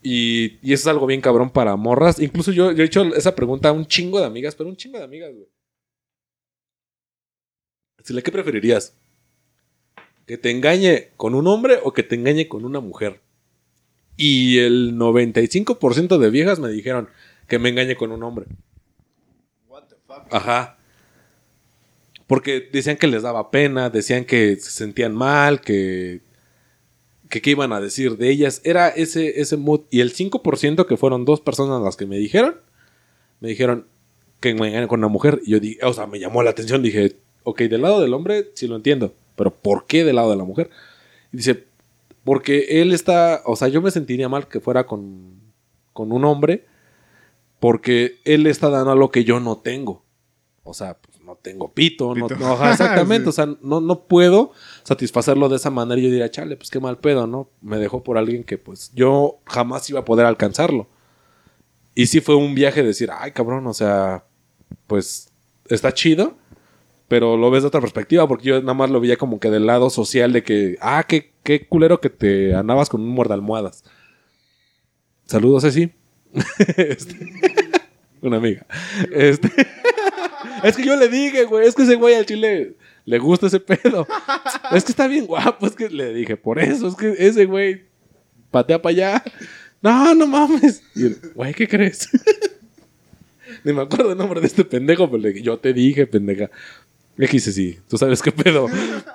Y, 0.03 0.59
y 0.62 0.72
eso 0.72 0.82
es 0.82 0.86
algo 0.88 1.07
bien 1.07 1.20
cabrón 1.20 1.51
para 1.51 1.76
morras. 1.76 2.18
Incluso 2.18 2.51
yo, 2.51 2.72
yo 2.72 2.82
he 2.82 2.86
hecho 2.86 3.03
esa 3.14 3.34
pregunta 3.34 3.68
a 3.68 3.72
un 3.72 3.86
chingo 3.86 4.18
de 4.18 4.26
amigas, 4.26 4.55
pero 4.55 4.68
un 4.68 4.76
chingo 4.76 4.99
de 4.99 5.05
amigas, 5.05 5.32
güey. 5.32 5.47
Decirle, 7.99 8.22
¿qué 8.22 8.32
preferirías? 8.32 8.97
¿Que 10.26 10.36
te 10.36 10.51
engañe 10.51 11.11
con 11.16 11.36
un 11.36 11.47
hombre 11.47 11.78
o 11.84 11.93
que 11.93 12.03
te 12.03 12.16
engañe 12.16 12.49
con 12.49 12.64
una 12.64 12.80
mujer? 12.80 13.20
Y 14.16 14.59
el 14.59 14.99
95% 14.99 16.18
de 16.18 16.30
viejas 16.30 16.59
me 16.59 16.68
dijeron 16.68 17.09
que 17.47 17.59
me 17.59 17.68
engañe 17.68 17.97
con 17.97 18.11
un 18.11 18.22
hombre. 18.24 18.47
Ajá. 20.30 20.78
Porque 22.33 22.66
decían 22.72 22.97
que 22.97 23.09
les 23.09 23.24
daba 23.24 23.51
pena, 23.51 23.91
decían 23.91 24.24
que 24.24 24.57
se 24.57 24.70
sentían 24.70 25.14
mal, 25.14 25.61
que, 25.61 26.22
que 27.28 27.43
qué 27.43 27.51
iban 27.51 27.74
a 27.74 27.80
decir 27.83 28.16
de 28.16 28.30
ellas. 28.30 28.62
Era 28.64 28.89
ese, 28.89 29.43
ese 29.43 29.59
mood. 29.59 29.83
Y 29.91 30.01
el 30.01 30.14
5% 30.14 30.87
que 30.87 30.97
fueron 30.97 31.26
dos 31.26 31.43
personas 31.43 31.83
las 31.83 31.99
que 31.99 32.07
me 32.07 32.16
dijeron, 32.16 32.57
me 33.41 33.51
dijeron 33.51 33.87
que 34.41 34.55
me 34.55 34.68
engañen 34.68 34.89
con 34.89 35.01
una 35.01 35.09
mujer. 35.09 35.43
Y 35.45 35.51
yo 35.51 35.61
dije, 35.61 35.85
o 35.85 35.93
sea, 35.93 36.07
me 36.07 36.20
llamó 36.20 36.43
la 36.43 36.49
atención. 36.49 36.83
Dije, 36.83 37.16
ok, 37.43 37.61
del 37.64 37.83
lado 37.83 38.01
del 38.01 38.14
hombre 38.14 38.49
sí 38.55 38.66
lo 38.66 38.76
entiendo, 38.76 39.12
pero 39.37 39.51
¿por 39.51 39.85
qué 39.85 40.03
del 40.03 40.16
lado 40.16 40.30
de 40.30 40.39
la 40.39 40.45
mujer? 40.45 40.70
Y 41.35 41.37
dice, 41.37 41.64
porque 42.24 42.80
él 42.80 42.93
está, 42.93 43.43
o 43.45 43.57
sea, 43.57 43.68
yo 43.68 43.83
me 43.83 43.91
sentiría 43.91 44.30
mal 44.30 44.49
que 44.49 44.61
fuera 44.61 44.87
con, 44.87 45.39
con 45.93 46.12
un 46.12 46.24
hombre, 46.24 46.64
porque 47.61 48.20
él 48.24 48.47
está 48.47 48.70
dando 48.70 48.91
algo 48.91 49.11
que 49.11 49.24
yo 49.24 49.39
no 49.39 49.59
tengo. 49.59 50.03
O 50.64 50.72
sea, 50.72 50.97
no 51.33 51.39
tengo 51.41 51.72
pito, 51.72 52.14
no, 52.14 52.26
Pito. 52.26 52.39
no, 52.41 52.55
exactamente, 52.70 53.24
Sí. 53.24 53.28
o 53.30 53.33
sea, 53.33 53.47
no, 53.62 53.80
no 53.80 54.05
puedo 54.07 54.53
satisfacerlo 54.83 55.49
de 55.49 55.57
esa 55.57 55.70
manera. 55.70 55.99
Y 56.01 56.05
yo 56.05 56.11
diría, 56.11 56.30
chale, 56.30 56.57
pues 56.57 56.70
qué 56.70 56.78
mal 56.80 56.99
pedo, 56.99 57.26
¿no? 57.26 57.49
Me 57.62 57.78
dejó 57.78 58.03
por 58.03 58.18
alguien 58.18 58.45
que 58.45 58.59
pues 58.59 58.93
yo 58.95 59.39
jamás 59.47 59.89
iba 59.89 60.01
a 60.01 60.05
poder 60.05 60.26
alcanzarlo. 60.26 60.89
Y 61.95 62.07
sí 62.07 62.20
fue 62.20 62.37
un 62.37 62.55
viaje 62.55 62.83
de 62.83 62.89
decir, 62.89 63.11
ay, 63.12 63.33
cabrón, 63.33 63.66
o 63.66 63.72
sea, 63.74 64.24
pues 64.87 65.30
está 65.68 65.93
chido, 65.95 66.37
pero 67.09 67.37
lo 67.37 67.51
ves 67.51 67.62
de 67.62 67.68
otra 67.68 67.80
perspectiva, 67.80 68.26
porque 68.28 68.45
yo 68.49 68.61
nada 68.61 68.74
más 68.74 68.91
lo 68.91 69.01
veía 69.01 69.16
como 69.16 69.41
que 69.41 69.51
del 69.51 69.66
lado 69.66 69.89
social 69.91 70.33
de 70.33 70.43
que, 70.43 70.76
ah, 70.80 71.05
qué, 71.09 71.33
qué 71.43 71.66
culero 71.66 72.01
que 72.01 72.11
te 72.11 72.55
andabas 72.55 72.89
con 72.89 73.01
un 73.03 73.09
muerdalmohadas. 73.09 73.85
Saludos, 75.26 75.62
Ceci. 75.62 75.93
Este, 76.76 77.16
una 78.22 78.37
amiga. 78.39 78.64
Este, 79.12 79.51
es 80.62 80.76
que 80.76 80.84
yo 80.84 80.96
le 80.96 81.08
dije, 81.08 81.44
güey, 81.44 81.66
es 81.66 81.74
que 81.74 81.82
ese 81.82 81.96
güey 81.96 82.14
al 82.14 82.26
chile 82.26 82.76
le 83.04 83.18
gusta 83.18 83.46
ese 83.46 83.60
pedo. 83.60 84.06
Es 84.72 84.84
que 84.84 84.92
está 84.92 85.06
bien 85.06 85.26
guapo, 85.26 85.66
es 85.66 85.74
que 85.74 85.90
le 85.90 86.14
dije, 86.14 86.36
por 86.36 86.58
eso, 86.58 86.88
es 86.88 86.94
que 86.94 87.14
ese 87.18 87.44
güey 87.44 87.84
patea 88.50 88.80
para 88.80 88.90
allá. 88.90 89.24
No, 89.82 90.14
no 90.14 90.26
mames. 90.26 90.82
Y 90.94 91.06
él, 91.06 91.18
güey, 91.34 91.52
¿qué 91.52 91.68
crees? 91.68 92.08
Ni 93.64 93.72
me 93.72 93.82
acuerdo 93.82 94.12
el 94.12 94.18
nombre 94.18 94.40
de 94.40 94.46
este 94.46 94.64
pendejo, 94.64 95.10
pero 95.10 95.22
le 95.22 95.32
dije, 95.32 95.42
yo 95.42 95.58
te 95.58 95.72
dije, 95.72 96.06
pendeja. 96.06 96.50
Le 97.16 97.26
dije, 97.26 97.40
sí, 97.40 97.78
tú 97.88 97.98
sabes 97.98 98.22
qué 98.22 98.32
pedo. 98.32 98.66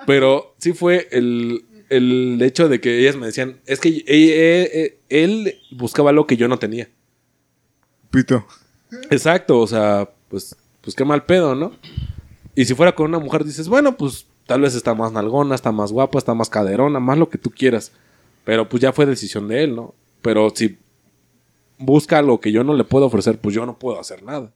Pero 0.06 0.54
sí 0.58 0.72
fue 0.72 1.08
el, 1.10 1.64
el 1.88 2.40
hecho 2.42 2.68
de 2.68 2.80
que 2.80 3.00
ellas 3.00 3.16
me 3.16 3.26
decían, 3.26 3.60
es 3.66 3.80
que 3.80 4.04
él, 4.06 4.94
él 5.08 5.58
buscaba 5.72 6.10
algo 6.10 6.26
que 6.26 6.36
yo 6.36 6.46
no 6.46 6.58
tenía. 6.58 6.88
Pito. 8.10 8.46
Exacto, 9.10 9.58
o 9.58 9.66
sea, 9.66 10.08
pues, 10.28 10.54
pues 10.88 10.96
qué 10.96 11.04
mal 11.04 11.26
pedo, 11.26 11.54
¿no? 11.54 11.72
Y 12.54 12.64
si 12.64 12.72
fuera 12.74 12.94
con 12.94 13.08
una 13.08 13.18
mujer, 13.18 13.44
dices, 13.44 13.68
bueno, 13.68 13.98
pues 13.98 14.26
tal 14.46 14.62
vez 14.62 14.74
está 14.74 14.94
más 14.94 15.12
nalgona, 15.12 15.54
está 15.54 15.70
más 15.70 15.92
guapa, 15.92 16.16
está 16.16 16.32
más 16.32 16.48
caderona, 16.48 16.98
más 16.98 17.18
lo 17.18 17.28
que 17.28 17.36
tú 17.36 17.50
quieras. 17.50 17.92
Pero 18.46 18.70
pues 18.70 18.80
ya 18.80 18.90
fue 18.90 19.04
decisión 19.04 19.48
de 19.48 19.64
él, 19.64 19.76
¿no? 19.76 19.94
Pero 20.22 20.48
si 20.48 20.78
busca 21.76 22.22
lo 22.22 22.40
que 22.40 22.52
yo 22.52 22.64
no 22.64 22.72
le 22.72 22.84
puedo 22.84 23.04
ofrecer, 23.04 23.38
pues 23.38 23.54
yo 23.54 23.66
no 23.66 23.78
puedo 23.78 24.00
hacer 24.00 24.22
nada. 24.22 24.54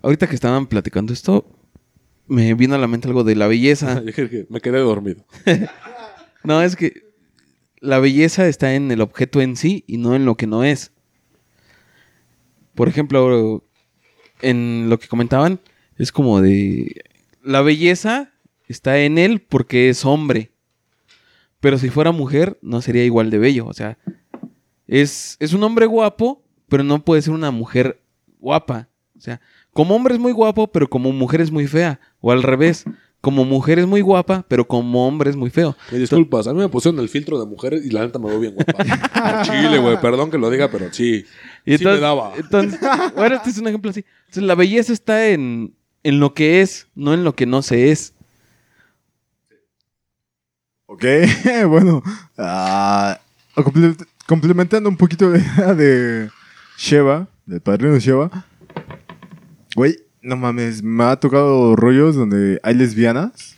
Ahorita 0.00 0.26
que 0.26 0.36
estaban 0.36 0.68
platicando 0.68 1.12
esto, 1.12 1.44
me 2.26 2.54
vino 2.54 2.76
a 2.76 2.78
la 2.78 2.88
mente 2.88 3.08
algo 3.08 3.24
de 3.24 3.36
la 3.36 3.48
belleza. 3.48 4.02
Me 4.48 4.60
quedé 4.62 4.78
dormido. 4.78 5.22
No, 6.44 6.62
es 6.62 6.76
que 6.76 7.02
la 7.80 7.98
belleza 7.98 8.46
está 8.46 8.74
en 8.74 8.92
el 8.92 9.00
objeto 9.00 9.40
en 9.40 9.56
sí 9.56 9.82
y 9.88 9.96
no 9.96 10.14
en 10.14 10.24
lo 10.24 10.36
que 10.36 10.46
no 10.46 10.62
es. 10.62 10.92
Por 12.76 12.88
ejemplo, 12.88 13.66
en 14.42 14.88
lo 14.88 14.98
que 14.98 15.08
comentaban, 15.08 15.60
es 15.96 16.12
como 16.12 16.40
de... 16.40 17.04
La 17.42 17.62
belleza 17.62 18.32
está 18.68 18.98
en 18.98 19.18
él 19.18 19.40
porque 19.40 19.88
es 19.88 20.04
hombre. 20.04 20.50
Pero 21.60 21.78
si 21.78 21.88
fuera 21.88 22.12
mujer, 22.12 22.58
no 22.62 22.82
sería 22.82 23.04
igual 23.04 23.30
de 23.30 23.38
bello. 23.38 23.66
O 23.66 23.72
sea, 23.72 23.98
es, 24.86 25.36
es 25.40 25.52
un 25.52 25.62
hombre 25.62 25.86
guapo, 25.86 26.42
pero 26.68 26.82
no 26.82 27.04
puede 27.04 27.22
ser 27.22 27.32
una 27.32 27.50
mujer 27.50 28.00
guapa. 28.38 28.88
O 29.16 29.20
sea, 29.20 29.40
como 29.72 29.94
hombre 29.94 30.14
es 30.14 30.20
muy 30.20 30.32
guapo, 30.32 30.68
pero 30.68 30.88
como 30.88 31.12
mujer 31.12 31.40
es 31.40 31.50
muy 31.50 31.66
fea. 31.66 32.00
O 32.20 32.32
al 32.32 32.42
revés, 32.42 32.84
como 33.26 33.44
mujer 33.44 33.80
es 33.80 33.88
muy 33.88 34.02
guapa, 34.02 34.44
pero 34.46 34.68
como 34.68 35.04
hombre 35.08 35.30
es 35.30 35.34
muy 35.34 35.50
feo. 35.50 35.76
Me 35.90 35.98
disculpas, 35.98 36.46
a 36.46 36.52
mí 36.54 36.60
me 36.60 36.68
pusieron 36.68 37.00
el 37.00 37.08
filtro 37.08 37.40
de 37.40 37.44
mujer 37.46 37.74
y 37.74 37.90
la 37.90 38.02
neta 38.06 38.20
me 38.20 38.28
veo 38.28 38.38
bien 38.38 38.54
guapa. 38.54 39.42
Chile, 39.42 39.78
güey, 39.78 40.00
perdón 40.00 40.30
que 40.30 40.38
lo 40.38 40.48
diga, 40.48 40.70
pero 40.70 40.92
sí. 40.92 41.24
Y 41.64 41.76
sí 41.76 41.84
me 41.84 41.98
daba. 41.98 42.34
entonces, 42.36 42.78
bueno, 43.16 43.34
este 43.34 43.50
es 43.50 43.58
un 43.58 43.66
ejemplo 43.66 43.90
así. 43.90 44.04
Entonces, 44.26 44.44
la 44.44 44.54
belleza 44.54 44.92
está 44.92 45.26
en, 45.26 45.74
en 46.04 46.20
lo 46.20 46.34
que 46.34 46.62
es, 46.62 46.86
no 46.94 47.14
en 47.14 47.24
lo 47.24 47.34
que 47.34 47.46
no 47.46 47.62
se 47.62 47.90
es. 47.90 48.14
Ok, 50.86 51.04
bueno. 51.68 52.00
ah, 52.38 53.18
comple- 53.56 54.06
complementando 54.28 54.88
un 54.88 54.96
poquito 54.96 55.30
de, 55.30 55.40
de 55.74 56.30
Sheva, 56.78 57.26
del 57.44 57.60
padrino 57.60 57.98
Sheva. 57.98 58.30
Güey, 59.74 59.96
no 60.26 60.36
mames, 60.36 60.82
me 60.82 61.04
ha 61.04 61.16
tocado 61.16 61.76
rollos 61.76 62.16
donde 62.16 62.58
hay 62.62 62.74
lesbianas. 62.74 63.54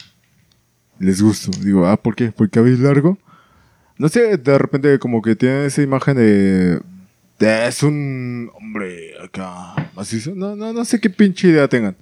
Les 0.99 1.23
gusto. 1.23 1.51
Digo, 1.63 1.87
ah, 1.87 1.97
¿por 1.97 2.15
qué? 2.15 2.31
¿Por 2.31 2.47
el 2.47 2.51
cabello 2.51 2.77
largo? 2.83 3.19
No 3.97 4.09
sé, 4.09 4.37
de 4.37 4.59
repente 4.59 4.99
como 4.99 5.23
que 5.23 5.35
tiene 5.35 5.67
esa 5.67 5.83
imagen 5.83 6.17
de... 6.17 6.81
de 7.39 7.67
es 7.69 7.83
un 7.83 8.51
hombre 8.55 9.13
acá 9.23 9.91
macizo. 9.97 10.35
No, 10.35 10.55
no, 10.55 10.73
no 10.73 10.85
sé 10.85 11.01
qué 11.01 11.09
pinche 11.09 11.49
idea 11.49 11.69
tengan. 11.69 11.97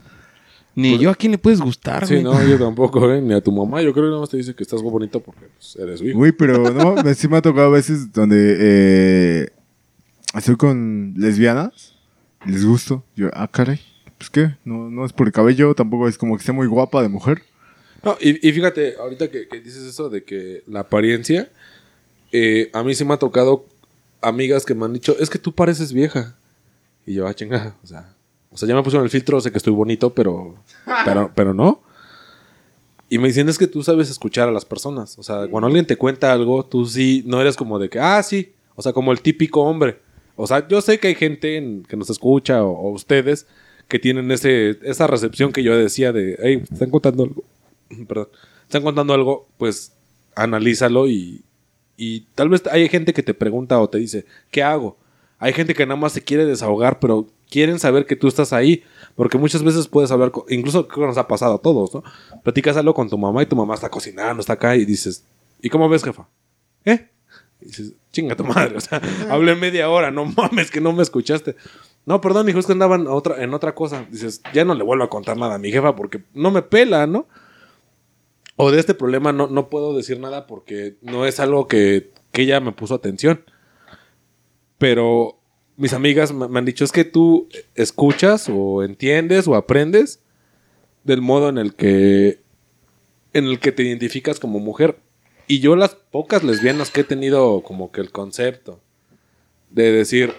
Ni 0.74 0.98
yo 0.98 1.10
a 1.10 1.14
quién 1.14 1.32
le 1.32 1.38
puedes 1.38 1.60
gustar, 1.60 2.06
Sí, 2.06 2.14
güey. 2.14 2.24
no, 2.24 2.44
yo 2.46 2.58
tampoco, 2.64 3.10
¿eh? 3.10 3.22
Ni 3.22 3.34
a 3.34 3.40
tu 3.40 3.52
mamá. 3.52 3.80
Yo 3.82 3.92
creo 3.92 4.06
que 4.06 4.10
nada 4.10 4.20
más 4.20 4.30
te 4.30 4.36
dice 4.36 4.54
que 4.54 4.62
estás 4.62 4.82
muy 4.82 4.90
bonito 4.90 5.20
porque 5.20 5.46
pues, 5.56 5.76
eres 5.76 6.00
su 6.00 6.06
hijo. 6.06 6.18
Güey, 6.18 6.32
pero 6.32 6.70
no, 6.70 6.96
sí 7.14 7.28
me 7.28 7.36
ha 7.36 7.42
tocado 7.42 7.68
a 7.68 7.70
veces 7.70 8.12
donde 8.12 8.56
eh, 8.58 9.48
estoy 10.34 10.56
con 10.56 11.14
lesbianas, 11.16 11.94
les 12.44 12.64
gusto. 12.64 13.04
Yo, 13.14 13.30
ah, 13.32 13.48
caray, 13.48 13.80
pues 14.18 14.30
qué, 14.30 14.56
no, 14.64 14.90
no 14.90 15.04
es 15.04 15.12
por 15.12 15.26
el 15.26 15.32
cabello, 15.32 15.74
tampoco 15.74 16.08
es 16.08 16.16
como 16.18 16.36
que 16.36 16.40
esté 16.40 16.52
muy 16.52 16.66
guapa 16.66 17.02
de 17.02 17.08
mujer. 17.08 17.42
No, 18.02 18.16
y, 18.20 18.46
y 18.48 18.52
fíjate, 18.52 18.96
ahorita 18.98 19.28
que, 19.30 19.48
que 19.48 19.60
dices 19.60 19.82
eso 19.82 20.08
de 20.08 20.22
que 20.24 20.62
la 20.66 20.80
apariencia, 20.80 21.50
eh, 22.32 22.70
a 22.72 22.82
mí 22.82 22.94
sí 22.94 23.04
me 23.04 23.14
ha 23.14 23.18
tocado 23.18 23.66
amigas 24.22 24.64
que 24.64 24.74
me 24.74 24.84
han 24.84 24.92
dicho, 24.92 25.16
es 25.18 25.28
que 25.30 25.38
tú 25.38 25.52
pareces 25.54 25.92
vieja. 25.92 26.36
Y 27.04 27.14
yo, 27.14 27.26
ah, 27.26 27.34
chingada, 27.34 27.76
o 27.82 27.86
sea, 27.86 28.14
o 28.50 28.56
sea, 28.56 28.68
ya 28.68 28.74
me 28.74 28.82
pusieron 28.82 29.04
el 29.04 29.10
filtro, 29.10 29.40
sé 29.40 29.50
que 29.50 29.58
estoy 29.58 29.72
bonito, 29.72 30.14
pero, 30.14 30.56
pero, 31.04 31.30
pero 31.34 31.52
no. 31.54 31.82
Y 33.08 33.18
me 33.18 33.28
dicen, 33.28 33.48
es 33.48 33.58
que 33.58 33.68
tú 33.68 33.82
sabes 33.84 34.10
escuchar 34.10 34.48
a 34.48 34.52
las 34.52 34.64
personas. 34.64 35.16
O 35.18 35.22
sea, 35.22 35.46
cuando 35.48 35.66
alguien 35.68 35.86
te 35.86 35.96
cuenta 35.96 36.32
algo, 36.32 36.64
tú 36.64 36.86
sí, 36.86 37.22
no 37.26 37.40
eres 37.40 37.56
como 37.56 37.78
de 37.78 37.88
que, 37.88 38.00
ah, 38.00 38.20
sí. 38.22 38.52
O 38.74 38.82
sea, 38.82 38.92
como 38.92 39.12
el 39.12 39.20
típico 39.20 39.62
hombre. 39.62 40.00
O 40.34 40.46
sea, 40.46 40.66
yo 40.66 40.80
sé 40.80 40.98
que 40.98 41.08
hay 41.08 41.14
gente 41.14 41.56
en- 41.56 41.82
que 41.84 41.96
nos 41.96 42.10
escucha 42.10 42.64
o, 42.64 42.70
o 42.72 42.90
ustedes 42.90 43.46
que 43.88 43.98
tienen 43.98 44.30
ese, 44.30 44.78
esa 44.82 45.06
recepción 45.06 45.52
que 45.52 45.62
yo 45.62 45.76
decía 45.76 46.12
de, 46.12 46.36
hey, 46.42 46.62
están 46.70 46.90
contando 46.90 47.24
algo. 47.24 47.44
Perdón. 48.08 48.28
Están 48.64 48.82
contando 48.82 49.14
algo, 49.14 49.46
pues 49.58 49.92
analízalo 50.34 51.08
y, 51.08 51.42
y 51.96 52.20
tal 52.34 52.48
vez 52.48 52.62
hay 52.70 52.88
gente 52.88 53.12
que 53.12 53.22
te 53.22 53.32
pregunta 53.34 53.80
o 53.80 53.88
te 53.88 53.98
dice, 53.98 54.26
¿qué 54.50 54.62
hago? 54.62 54.96
Hay 55.38 55.52
gente 55.52 55.74
que 55.74 55.86
nada 55.86 56.00
más 56.00 56.12
se 56.12 56.22
quiere 56.22 56.44
desahogar, 56.46 56.98
pero 56.98 57.26
quieren 57.50 57.78
saber 57.78 58.06
que 58.06 58.16
tú 58.16 58.26
estás 58.26 58.52
ahí. 58.52 58.82
Porque 59.14 59.38
muchas 59.38 59.62
veces 59.62 59.86
puedes 59.88 60.10
hablar, 60.10 60.30
con- 60.30 60.44
incluso 60.48 60.88
creo 60.88 61.02
que 61.04 61.08
nos 61.08 61.18
ha 61.18 61.28
pasado 61.28 61.54
a 61.54 61.58
todos, 61.62 61.94
¿no? 61.94 62.02
Platicas 62.42 62.76
algo 62.76 62.92
con 62.94 63.08
tu 63.08 63.16
mamá 63.16 63.42
y 63.42 63.46
tu 63.46 63.56
mamá 63.56 63.74
está 63.74 63.88
cocinando, 63.88 64.40
está 64.40 64.54
acá 64.54 64.76
y 64.76 64.84
dices, 64.84 65.24
¿y 65.62 65.68
cómo 65.70 65.88
ves, 65.88 66.02
jefa? 66.04 66.26
¿Eh? 66.84 67.08
Y 67.62 67.66
dices, 67.66 67.92
chinga 68.12 68.34
tu 68.36 68.44
madre, 68.44 68.76
o 68.76 68.80
sea, 68.80 69.00
hablé 69.30 69.54
media 69.54 69.88
hora, 69.88 70.10
no 70.10 70.24
mames 70.36 70.70
que 70.70 70.80
no 70.80 70.92
me 70.92 71.02
escuchaste. 71.02 71.54
No, 72.06 72.20
perdón, 72.20 72.48
hijo, 72.48 72.60
es 72.60 72.66
que 72.66 72.72
andaban 72.72 73.08
otra, 73.08 73.42
en 73.42 73.52
otra 73.52 73.74
cosa. 73.74 74.06
Dices, 74.10 74.40
ya 74.54 74.64
no 74.64 74.74
le 74.74 74.84
vuelvo 74.84 75.04
a 75.04 75.10
contar 75.10 75.36
nada 75.36 75.56
a 75.56 75.58
mi 75.58 75.72
jefa 75.72 75.96
porque 75.96 76.22
no 76.34 76.52
me 76.52 76.62
pela, 76.62 77.06
¿no? 77.06 77.26
O 78.54 78.70
de 78.70 78.78
este 78.78 78.94
problema 78.94 79.32
no, 79.32 79.48
no 79.48 79.68
puedo 79.68 79.94
decir 79.94 80.20
nada 80.20 80.46
porque 80.46 80.96
no 81.02 81.26
es 81.26 81.40
algo 81.40 81.66
que, 81.66 82.12
que 82.30 82.42
ella 82.42 82.60
me 82.60 82.72
puso 82.72 82.94
atención. 82.94 83.44
Pero 84.78 85.38
mis 85.76 85.92
amigas 85.92 86.32
me, 86.32 86.46
me 86.48 86.60
han 86.60 86.64
dicho, 86.64 86.84
es 86.84 86.92
que 86.92 87.04
tú 87.04 87.48
escuchas 87.74 88.48
o 88.48 88.84
entiendes 88.84 89.48
o 89.48 89.56
aprendes 89.56 90.20
del 91.02 91.22
modo 91.22 91.48
en 91.48 91.58
el 91.58 91.74
que 91.74 92.40
en 93.32 93.44
el 93.46 93.58
que 93.58 93.72
te 93.72 93.82
identificas 93.82 94.38
como 94.38 94.60
mujer. 94.60 95.00
Y 95.48 95.58
yo 95.58 95.74
las 95.76 95.94
pocas 95.94 96.44
lesbianas 96.44 96.90
que 96.90 97.02
he 97.02 97.04
tenido 97.04 97.62
como 97.62 97.90
que 97.90 98.00
el 98.00 98.10
concepto 98.10 98.80
de 99.70 99.92
decir, 99.92 100.32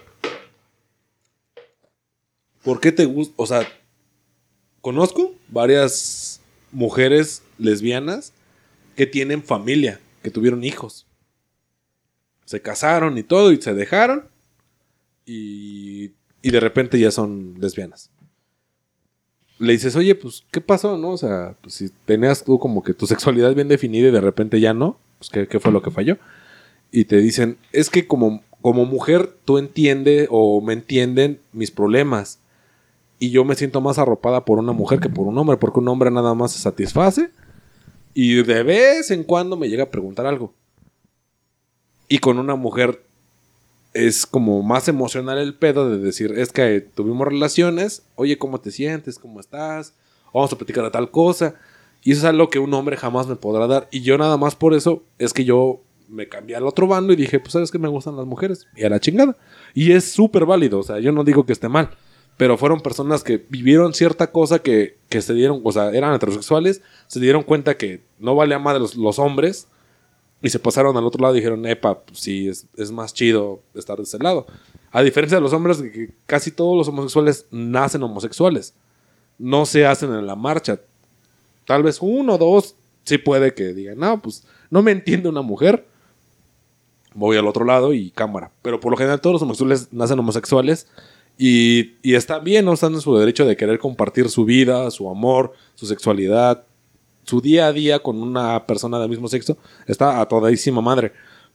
¿por 2.68 2.82
qué 2.82 2.92
te 2.92 3.06
gusta? 3.06 3.34
O 3.38 3.46
sea, 3.46 3.66
conozco 4.82 5.34
varias 5.48 6.42
mujeres 6.74 7.42
lesbianas 7.58 8.34
que 8.98 9.06
tienen 9.06 9.42
familia, 9.42 10.02
que 10.22 10.32
tuvieron 10.32 10.66
hijos. 10.66 11.08
Se 12.44 12.62
casaron 12.62 13.18
y 13.18 13.24
todo 13.24 13.54
y 13.54 13.62
se 13.62 13.74
dejaron 13.74 14.28
y, 15.26 16.12
y 16.42 16.52
de 16.52 16.60
repente 16.60 17.00
ya 17.00 17.10
son 17.10 17.56
lesbianas. 17.58 18.12
Le 19.60 19.72
dices, 19.72 19.96
oye, 19.96 20.14
pues, 20.16 20.44
¿qué 20.52 20.60
pasó, 20.60 20.98
no? 20.98 21.12
O 21.12 21.18
sea, 21.18 21.56
pues, 21.62 21.76
si 21.76 21.88
tenías 22.04 22.44
tú 22.44 22.60
como 22.60 22.84
que 22.84 22.94
tu 22.94 23.08
sexualidad 23.08 23.56
bien 23.56 23.70
definida 23.70 24.10
y 24.10 24.12
de 24.12 24.20
repente 24.20 24.60
ya 24.60 24.74
no, 24.74 25.00
pues, 25.20 25.30
¿qué, 25.30 25.48
qué 25.48 25.62
fue 25.62 25.72
lo 25.72 25.82
que 25.82 25.92
falló? 25.92 26.18
Y 26.92 27.06
te 27.06 27.16
dicen, 27.16 27.58
es 27.72 27.90
que 27.90 28.08
como, 28.08 28.44
como 28.62 28.84
mujer 28.84 29.34
tú 29.46 29.58
entiendes 29.58 30.28
o 30.32 30.60
me 30.60 30.74
entienden 30.74 31.40
mis 31.54 31.72
problemas. 31.72 32.42
Y 33.20 33.32
yo 33.32 33.44
me 33.44 33.56
siento 33.56 33.82
más 33.82 33.98
arropada 33.98 34.46
por 34.46 34.60
una 34.60 34.74
mujer 34.74 35.00
que 35.00 35.10
por 35.10 35.28
un 35.28 35.38
hombre, 35.38 35.58
porque 35.58 35.80
un 35.80 35.88
hombre 35.88 36.12
nada 36.12 36.34
más 36.34 36.52
se 36.52 36.60
satisface 36.60 37.32
y 38.20 38.42
de 38.42 38.64
vez 38.64 39.12
en 39.12 39.24
cuando 39.24 39.58
me 39.58 39.70
llega 39.70 39.84
a 39.84 39.92
preguntar 39.92 40.26
algo. 40.26 40.52
Y 42.10 42.18
con 42.18 42.40
una 42.40 42.56
mujer 42.56 43.04
es 43.94 44.26
como 44.26 44.64
más 44.64 44.88
emocional 44.88 45.38
el 45.38 45.54
pedo 45.54 45.88
de 45.88 46.00
decir, 46.00 46.34
es 46.36 46.52
que 46.52 46.82
tuvimos 46.82 47.28
relaciones, 47.28 48.04
oye, 48.16 48.40
¿cómo 48.40 48.60
te 48.60 48.72
sientes? 48.72 49.20
¿Cómo 49.20 49.40
estás? 49.40 49.94
Vamos 50.34 50.52
a 50.52 50.58
platicar 50.58 50.84
de 50.84 50.90
tal 50.90 51.12
cosa. 51.12 51.54
Y 52.04 52.14
eso 52.14 52.22
es 52.22 52.26
algo 52.26 52.50
que 52.50 52.58
un 52.58 52.74
hombre 52.74 52.98
jamás 52.98 53.28
me 53.28 53.36
podrá 53.36 53.68
dar. 53.68 53.88
Y 53.92 54.02
yo 54.02 54.18
nada 54.18 54.36
más 54.38 54.56
por 54.56 54.74
eso 54.74 55.04
es 55.20 55.32
que 55.32 55.46
yo 55.46 55.82
me 56.10 56.28
cambié 56.28 56.56
al 56.56 56.66
otro 56.66 56.88
bando 56.88 57.14
y 57.14 57.18
dije, 57.18 57.40
pues 57.40 57.54
sabes 57.54 57.70
que 57.70 57.78
me 57.78 57.88
gustan 57.88 58.16
las 58.16 58.26
mujeres. 58.26 58.66
Y 58.76 58.84
a 58.84 58.90
la 58.90 59.00
chingada. 59.00 59.38
Y 59.76 59.92
es 59.92 60.12
súper 60.12 60.48
válido, 60.48 60.80
o 60.80 60.84
sea, 60.84 61.00
yo 61.00 61.12
no 61.12 61.24
digo 61.24 61.46
que 61.46 61.54
esté 61.54 61.70
mal. 61.70 61.92
Pero 62.38 62.58
fueron 62.58 62.82
personas 62.82 63.24
que 63.24 63.44
vivieron 63.50 63.94
cierta 63.94 64.32
cosa 64.32 64.60
que, 64.60 64.98
que 65.10 65.22
se 65.22 65.34
dieron, 65.34 65.62
o 65.64 65.72
sea, 65.72 65.90
eran 65.90 66.14
heterosexuales, 66.14 66.82
se 67.08 67.20
dieron 67.20 67.44
cuenta 67.44 67.78
que 67.78 68.04
no 68.20 68.36
valía 68.36 68.60
más 68.60 68.76
de 68.76 68.80
los, 68.80 68.96
los 68.96 69.18
hombres 69.18 69.68
y 70.42 70.50
se 70.50 70.60
pasaron 70.60 70.96
al 70.96 71.06
otro 71.06 71.22
lado 71.22 71.36
y 71.36 71.40
dijeron, 71.40 71.66
epa, 71.66 72.00
pues 72.02 72.20
sí, 72.20 72.48
es, 72.48 72.68
es 72.78 72.92
más 72.92 73.14
chido 73.14 73.62
estar 73.74 73.98
de 73.98 74.04
ese 74.04 74.20
lado. 74.20 74.46
A 74.92 75.02
diferencia 75.02 75.38
de 75.38 75.42
los 75.42 75.54
hombres, 75.54 75.82
que 75.82 76.14
casi 76.26 76.52
todos 76.52 76.78
los 76.78 76.88
homosexuales 76.88 77.48
nacen 77.50 78.04
homosexuales. 78.04 78.76
No 79.40 79.66
se 79.66 79.86
hacen 79.86 80.14
en 80.14 80.26
la 80.26 80.36
marcha. 80.36 80.80
Tal 81.66 81.84
vez 81.84 81.98
uno 82.02 82.36
o 82.36 82.38
dos 82.38 82.76
sí 83.04 83.18
puede 83.18 83.54
que 83.54 83.74
digan, 83.74 83.98
no, 83.98 84.22
pues 84.22 84.46
no 84.70 84.82
me 84.82 84.92
entiende 84.92 85.30
una 85.30 85.42
mujer. 85.42 85.88
Voy 87.14 87.36
al 87.38 87.48
otro 87.48 87.66
lado 87.66 87.94
y 87.94 88.12
cámara. 88.12 88.52
Pero 88.62 88.80
por 88.80 88.92
lo 88.92 88.98
general 88.98 89.22
todos 89.22 89.34
los 89.34 89.42
homosexuales 89.42 89.90
nacen 89.92 90.20
homosexuales 90.20 90.88
y, 91.38 91.96
y 92.02 92.16
está 92.16 92.40
bien, 92.40 92.66
no 92.66 92.74
están 92.74 92.94
en 92.94 93.02
su 93.02 93.16
derecho 93.18 93.46
de 93.46 93.56
querer 93.56 93.80
compartir 93.80 94.30
su 94.30 94.46
vida, 94.46 94.90
su 94.92 95.10
amor, 95.10 95.54
su 95.76 95.86
sexualidad, 95.86 96.66
su 97.24 97.42
día 97.42 97.68
a 97.68 97.74
día 97.74 98.00
con 98.00 98.22
una 98.22 98.66
persona 98.66 99.00
del 99.00 99.10
mismo 99.10 99.28
sexo. 99.28 99.58
Está 99.86 100.22
a 100.22 100.28
todísima 100.28 100.82
madre. 100.82 101.12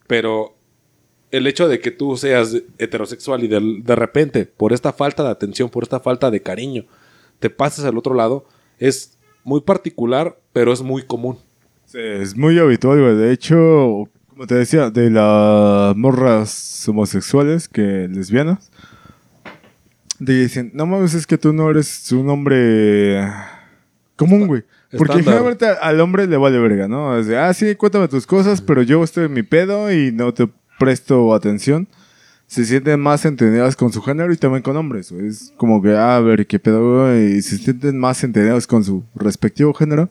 Pero 0.07 0.55
el 1.31 1.47
hecho 1.47 1.67
de 1.67 1.81
que 1.81 1.91
tú 1.91 2.17
seas 2.17 2.55
heterosexual 2.79 3.43
y 3.43 3.49
de, 3.49 3.97
repente, 3.97 4.45
por 4.45 4.73
esta 4.73 4.93
falta 4.93 5.25
de 5.25 5.31
atención, 5.31 5.71
por 5.71 5.83
esta 5.83 5.99
falta 5.99 6.31
de 6.31 6.43
cariño, 6.43 6.85
te 7.41 7.51
pases 7.51 7.85
al 7.85 7.97
otro 7.99 8.15
lado, 8.15 8.45
es 8.79 9.19
muy 9.43 9.63
particular, 9.63 10.39
pero 10.53 10.73
es 10.73 10.83
muy 10.83 11.03
común. 11.03 11.39
Es 11.95 12.37
muy 12.37 12.59
habitual. 12.59 13.19
De 13.19 13.33
hecho, 13.33 14.09
como 14.29 14.47
te 14.47 14.55
decía, 14.55 14.91
de 14.91 15.11
las 15.11 15.97
morras 15.97 16.87
homosexuales 16.89 17.69
que 17.69 18.09
lesbianas, 18.09 18.72
dicen, 20.25 20.71
no 20.75 20.87
mames, 20.87 21.15
es 21.15 21.27
que 21.27 21.39
tú 21.39 21.53
no 21.53 21.71
eres 21.71 22.11
un 22.13 22.29
hombre 22.29 23.27
común, 24.17 24.47
güey. 24.47 24.65
Porque 24.97 25.23
generalmente 25.23 25.67
al 25.67 26.01
hombre 26.01 26.27
le 26.27 26.37
vale 26.37 26.59
verga, 26.59 26.87
¿no? 26.87 27.19
Es 27.19 27.27
de, 27.27 27.39
ah, 27.39 27.53
sí, 27.55 27.75
cuéntame 27.77 28.09
tus 28.09 28.27
cosas, 28.27 28.61
pero 28.61 28.83
yo 28.83 29.03
estoy 29.03 29.25
en 29.25 29.33
mi 29.33 29.43
pedo 29.43 29.91
y 29.91 30.13
no 30.13 30.35
te 30.35 30.49
presto 30.79 31.35
atención. 31.35 31.89
Se 32.47 32.67
sienten 32.67 33.01
más 33.01 33.25
entendidas 33.25 33.77
con 33.77 33.91
su 33.93 34.03
género 34.03 34.31
y 34.33 34.37
también 34.37 34.63
con 34.63 34.77
hombres, 34.77 35.11
güey. 35.11 35.29
Es 35.29 35.55
como 35.57 35.81
que, 35.81 35.97
ah, 35.97 36.17
a 36.17 36.21
ver, 36.21 36.47
qué 36.47 36.59
pedo, 36.59 37.05
güey. 37.05 37.37
Y 37.37 37.43
se 37.43 37.57
sienten 37.57 37.99
más 37.99 38.23
entendidos 38.23 38.67
con 38.67 38.85
su 38.85 39.03
respectivo 39.15 39.73
género. 39.73 40.11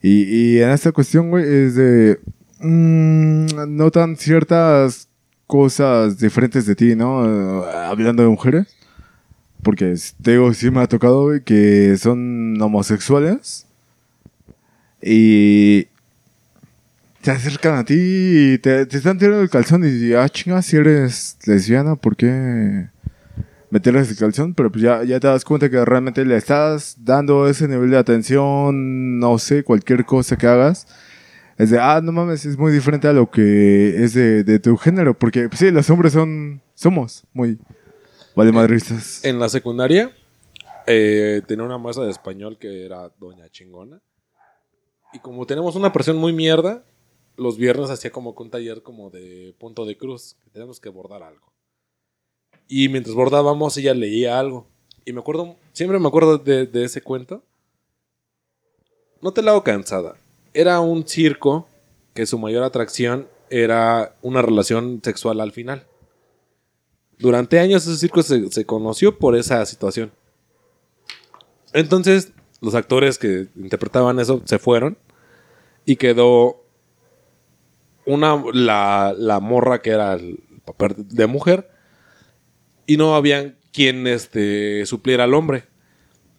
Y, 0.00 0.22
y 0.22 0.62
en 0.62 0.70
esta 0.70 0.92
cuestión, 0.92 1.28
güey, 1.28 1.44
es 1.44 1.74
de. 1.74 2.18
mm, 2.60 3.76
notan 3.76 4.16
ciertas 4.16 5.08
cosas 5.46 6.18
diferentes 6.18 6.64
de 6.64 6.74
ti, 6.74 6.96
¿no? 6.96 7.62
Hablando 7.64 8.22
de 8.22 8.28
mujeres. 8.30 8.75
Porque 9.66 9.96
te 10.22 10.54
sí 10.54 10.70
me 10.70 10.80
ha 10.80 10.86
tocado, 10.86 11.28
que 11.44 11.96
son 11.98 12.56
homosexuales. 12.62 13.66
Y. 15.02 15.88
Se 17.20 17.32
acercan 17.32 17.74
a 17.78 17.84
ti 17.84 17.96
y 17.98 18.58
te, 18.58 18.82
están 18.82 19.18
tirando 19.18 19.40
el 19.40 19.50
calzón 19.50 19.82
y 19.84 20.12
ah, 20.12 20.28
chinga, 20.28 20.62
si 20.62 20.76
eres 20.76 21.36
lesbiana, 21.46 21.96
¿por 21.96 22.14
qué 22.14 22.90
meterles 23.70 24.08
el 24.08 24.16
calzón? 24.16 24.54
Pero 24.54 24.70
pues 24.70 24.84
ya, 24.84 25.02
ya 25.02 25.18
te 25.18 25.26
das 25.26 25.44
cuenta 25.44 25.68
que 25.68 25.84
realmente 25.84 26.24
le 26.24 26.36
estás 26.36 26.98
dando 27.00 27.48
ese 27.48 27.66
nivel 27.66 27.90
de 27.90 27.98
atención, 27.98 29.18
no 29.18 29.36
sé, 29.40 29.64
cualquier 29.64 30.04
cosa 30.04 30.38
que 30.38 30.46
hagas. 30.46 30.86
Es 31.58 31.70
de, 31.70 31.80
ah, 31.80 32.00
no 32.00 32.12
mames, 32.12 32.46
es 32.46 32.56
muy 32.56 32.70
diferente 32.70 33.08
a 33.08 33.12
lo 33.12 33.28
que 33.28 34.04
es 34.04 34.14
de, 34.14 34.44
de 34.44 34.60
tu 34.60 34.76
género. 34.76 35.18
Porque, 35.18 35.48
pues, 35.48 35.58
sí, 35.58 35.72
los 35.72 35.90
hombres 35.90 36.12
son, 36.12 36.60
somos 36.76 37.24
muy 37.34 37.58
vale 38.36 38.52
madristas. 38.52 39.24
En 39.24 39.40
la 39.40 39.48
secundaria 39.48 40.14
eh, 40.86 41.42
tenía 41.48 41.64
una 41.64 41.78
maestra 41.78 42.04
de 42.04 42.12
español 42.12 42.58
que 42.58 42.84
era 42.84 43.10
Doña 43.18 43.48
Chingona. 43.48 44.00
Y 45.12 45.18
como 45.18 45.46
tenemos 45.46 45.74
una 45.74 45.92
presión 45.92 46.18
muy 46.18 46.32
mierda, 46.32 46.84
los 47.36 47.56
viernes 47.56 47.90
hacía 47.90 48.12
como 48.12 48.30
un 48.32 48.50
taller 48.50 48.82
como 48.82 49.10
de 49.10 49.54
punto 49.58 49.84
de 49.84 49.96
cruz, 49.96 50.36
que 50.44 50.50
teníamos 50.50 50.78
que 50.78 50.88
bordar 50.88 51.22
algo. 51.22 51.52
Y 52.68 52.88
mientras 52.88 53.14
bordábamos, 53.14 53.76
ella 53.76 53.94
leía 53.94 54.38
algo. 54.38 54.66
Y 55.04 55.12
me 55.12 55.20
acuerdo, 55.20 55.56
siempre 55.72 55.98
me 55.98 56.08
acuerdo 56.08 56.38
de, 56.38 56.66
de 56.66 56.84
ese 56.84 57.00
cuento. 57.00 57.42
No 59.22 59.32
te 59.32 59.42
la 59.42 59.52
hago 59.52 59.64
cansada. 59.64 60.16
Era 60.52 60.80
un 60.80 61.06
circo 61.06 61.66
que 62.12 62.26
su 62.26 62.38
mayor 62.38 62.64
atracción 62.64 63.28
era 63.50 64.16
una 64.22 64.42
relación 64.42 65.00
sexual 65.02 65.40
al 65.40 65.52
final. 65.52 65.86
Durante 67.18 67.58
años 67.58 67.86
ese 67.86 67.98
circo 67.98 68.22
se, 68.22 68.50
se 68.50 68.64
conoció 68.66 69.18
por 69.18 69.36
esa 69.36 69.64
situación. 69.66 70.12
Entonces, 71.72 72.32
los 72.60 72.74
actores 72.74 73.18
que 73.18 73.48
interpretaban 73.56 74.18
eso 74.18 74.42
se 74.44 74.58
fueron 74.58 74.98
y 75.84 75.96
quedó 75.96 76.62
una 78.04 78.42
la, 78.52 79.14
la 79.16 79.40
morra 79.40 79.82
que 79.82 79.90
era 79.90 80.14
el 80.14 80.40
papel 80.64 80.94
de 80.96 81.26
mujer 81.26 81.70
y 82.86 82.96
no 82.96 83.14
había 83.14 83.54
quien 83.72 84.06
este, 84.06 84.86
supliera 84.86 85.24
al 85.24 85.34
hombre. 85.34 85.64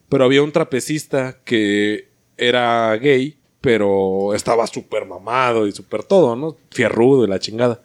Pero 0.10 0.24
había 0.24 0.42
un 0.42 0.52
trapecista 0.52 1.40
que 1.44 2.10
era 2.38 2.96
gay, 2.96 3.38
pero 3.62 4.34
estaba 4.34 4.66
súper 4.68 5.06
mamado 5.06 5.68
y 5.68 5.72
súper 5.72 6.04
todo, 6.04 6.36
¿no? 6.36 6.56
Fierrudo 6.72 7.26
y 7.26 7.28
la 7.28 7.40
chingada. 7.40 7.84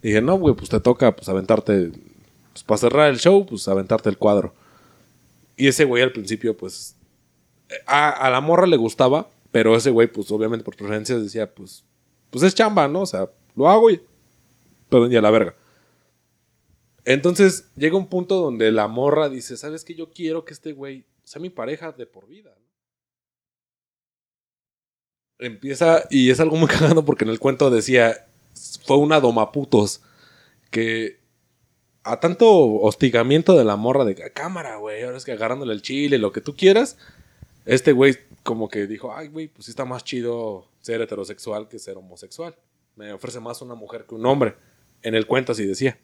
dije, 0.00 0.22
no, 0.22 0.38
güey, 0.38 0.54
pues 0.54 0.70
te 0.70 0.78
toca 0.80 1.14
pues 1.14 1.28
aventarte, 1.28 1.90
pues 2.58 2.64
para 2.64 2.78
cerrar 2.78 3.10
el 3.10 3.18
show, 3.18 3.46
pues 3.46 3.68
aventarte 3.68 4.08
el 4.08 4.18
cuadro. 4.18 4.52
Y 5.56 5.68
ese 5.68 5.84
güey 5.84 6.02
al 6.02 6.12
principio, 6.12 6.56
pues, 6.56 6.96
a, 7.86 8.10
a 8.10 8.30
la 8.30 8.40
morra 8.40 8.66
le 8.66 8.76
gustaba, 8.76 9.28
pero 9.52 9.76
ese 9.76 9.90
güey, 9.90 10.08
pues 10.08 10.30
obviamente 10.30 10.64
por 10.64 10.76
preferencias 10.76 11.22
decía, 11.22 11.52
pues, 11.54 11.84
pues 12.30 12.42
es 12.42 12.54
chamba, 12.54 12.88
¿no? 12.88 13.02
O 13.02 13.06
sea, 13.06 13.30
lo 13.54 13.68
hago 13.68 13.90
y, 13.90 14.00
perdón, 14.88 15.12
y 15.12 15.16
a 15.16 15.22
la 15.22 15.30
verga. 15.30 15.54
Entonces 17.04 17.70
llega 17.76 17.96
un 17.96 18.08
punto 18.08 18.36
donde 18.40 18.72
la 18.72 18.88
morra 18.88 19.28
dice, 19.28 19.56
¿sabes 19.56 19.84
qué? 19.84 19.94
Yo 19.94 20.10
quiero 20.10 20.44
que 20.44 20.52
este 20.52 20.72
güey 20.72 21.04
sea 21.24 21.40
mi 21.40 21.50
pareja 21.50 21.92
de 21.92 22.06
por 22.06 22.26
vida. 22.26 22.54
Empieza, 25.38 26.04
y 26.10 26.30
es 26.30 26.40
algo 26.40 26.56
muy 26.56 26.68
cagado 26.68 27.04
porque 27.04 27.24
en 27.24 27.30
el 27.30 27.38
cuento 27.38 27.70
decía, 27.70 28.26
fue 28.84 28.96
una 28.96 29.20
domaputos 29.20 30.02
que 30.70 31.20
a 32.08 32.20
tanto 32.20 32.48
hostigamiento 32.80 33.56
de 33.56 33.64
la 33.64 33.76
morra 33.76 34.04
de 34.04 34.14
cámara, 34.32 34.76
güey, 34.76 35.02
ahora 35.02 35.18
es 35.18 35.24
que 35.24 35.32
agarrándole 35.32 35.74
el 35.74 35.82
chile, 35.82 36.18
lo 36.18 36.32
que 36.32 36.40
tú 36.40 36.56
quieras, 36.56 36.96
este 37.66 37.92
güey 37.92 38.16
como 38.42 38.68
que 38.68 38.86
dijo, 38.86 39.14
ay, 39.14 39.28
güey, 39.28 39.48
pues 39.48 39.66
sí 39.66 39.70
está 39.70 39.84
más 39.84 40.04
chido 40.04 40.66
ser 40.80 41.02
heterosexual 41.02 41.68
que 41.68 41.78
ser 41.78 41.98
homosexual. 41.98 42.56
Me 42.96 43.12
ofrece 43.12 43.40
más 43.40 43.60
una 43.60 43.74
mujer 43.74 44.06
que 44.08 44.14
un 44.14 44.24
hombre. 44.24 44.54
En 45.02 45.14
el 45.14 45.26
cuento 45.26 45.52
así 45.52 45.66
decía. 45.66 45.98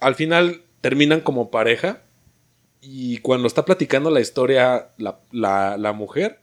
Al 0.00 0.16
final 0.16 0.64
terminan 0.80 1.20
como 1.20 1.50
pareja 1.50 2.02
y 2.80 3.18
cuando 3.18 3.46
está 3.46 3.64
platicando 3.64 4.10
la 4.10 4.20
historia 4.20 4.90
la, 4.98 5.20
la, 5.30 5.92
mujer, 5.92 6.40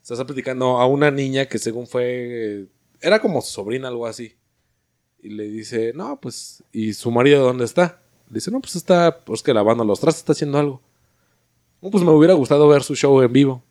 se 0.00 0.14
está 0.14 0.26
platicando 0.26 0.78
a 0.78 0.86
una 0.86 1.10
niña 1.10 1.46
que 1.46 1.58
según 1.58 1.86
fue... 1.86 2.66
Era 3.00 3.20
como 3.20 3.42
su 3.42 3.52
sobrina, 3.52 3.88
algo 3.88 4.06
así. 4.06 4.36
Y 5.22 5.30
le 5.30 5.44
dice, 5.44 5.92
no, 5.94 6.20
pues, 6.20 6.64
¿y 6.72 6.92
su 6.92 7.10
marido 7.10 7.44
dónde 7.44 7.64
está? 7.64 8.02
Le 8.28 8.34
dice, 8.34 8.50
no, 8.50 8.60
pues 8.60 8.76
está, 8.76 9.24
pues 9.24 9.42
que 9.42 9.54
lavando 9.54 9.84
los 9.84 10.00
trastes, 10.00 10.20
está 10.22 10.32
haciendo 10.32 10.58
algo. 10.58 10.82
No, 11.80 11.90
pues 11.90 12.02
me 12.02 12.10
hubiera 12.10 12.34
gustado 12.34 12.66
ver 12.68 12.82
su 12.82 12.96
show 12.96 13.22
en 13.22 13.32
vivo. 13.32 13.62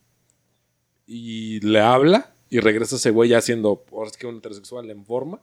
Y 1.05 1.59
le 1.59 1.81
habla 1.81 2.33
y 2.49 2.59
regresa 2.59 2.95
ese 2.95 3.11
güey 3.11 3.29
ya 3.29 3.41
siendo, 3.41 3.83
ahora 3.91 4.09
es 4.09 4.17
que 4.17 4.27
un 4.27 4.37
heterosexual 4.37 4.89
en 4.89 5.05
forma. 5.05 5.41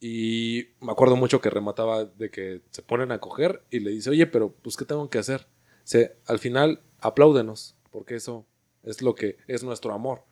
Y 0.00 0.68
me 0.80 0.92
acuerdo 0.92 1.16
mucho 1.16 1.40
que 1.40 1.50
remataba 1.50 2.04
de 2.04 2.30
que 2.30 2.62
se 2.70 2.82
ponen 2.82 3.12
a 3.12 3.20
coger 3.20 3.64
y 3.70 3.80
le 3.80 3.90
dice, 3.90 4.10
oye, 4.10 4.26
pero 4.26 4.52
pues 4.62 4.76
¿qué 4.76 4.84
tengo 4.84 5.10
que 5.10 5.18
hacer? 5.18 5.46
Se, 5.84 6.16
al 6.26 6.38
final, 6.38 6.82
apláudenos, 7.00 7.76
porque 7.90 8.14
eso 8.14 8.46
es 8.82 9.02
lo 9.02 9.14
que 9.14 9.36
es 9.46 9.62
nuestro 9.62 9.92
amor. 9.92 10.22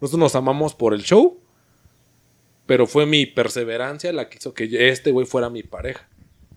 Nosotros 0.00 0.20
nos 0.20 0.34
amamos 0.36 0.74
por 0.74 0.94
el 0.94 1.02
show, 1.02 1.40
pero 2.66 2.86
fue 2.86 3.06
mi 3.06 3.26
perseverancia 3.26 4.12
la 4.12 4.28
que 4.28 4.38
hizo 4.38 4.52
que 4.52 4.90
este 4.90 5.12
güey 5.12 5.26
fuera 5.26 5.50
mi 5.50 5.62
pareja. 5.62 6.08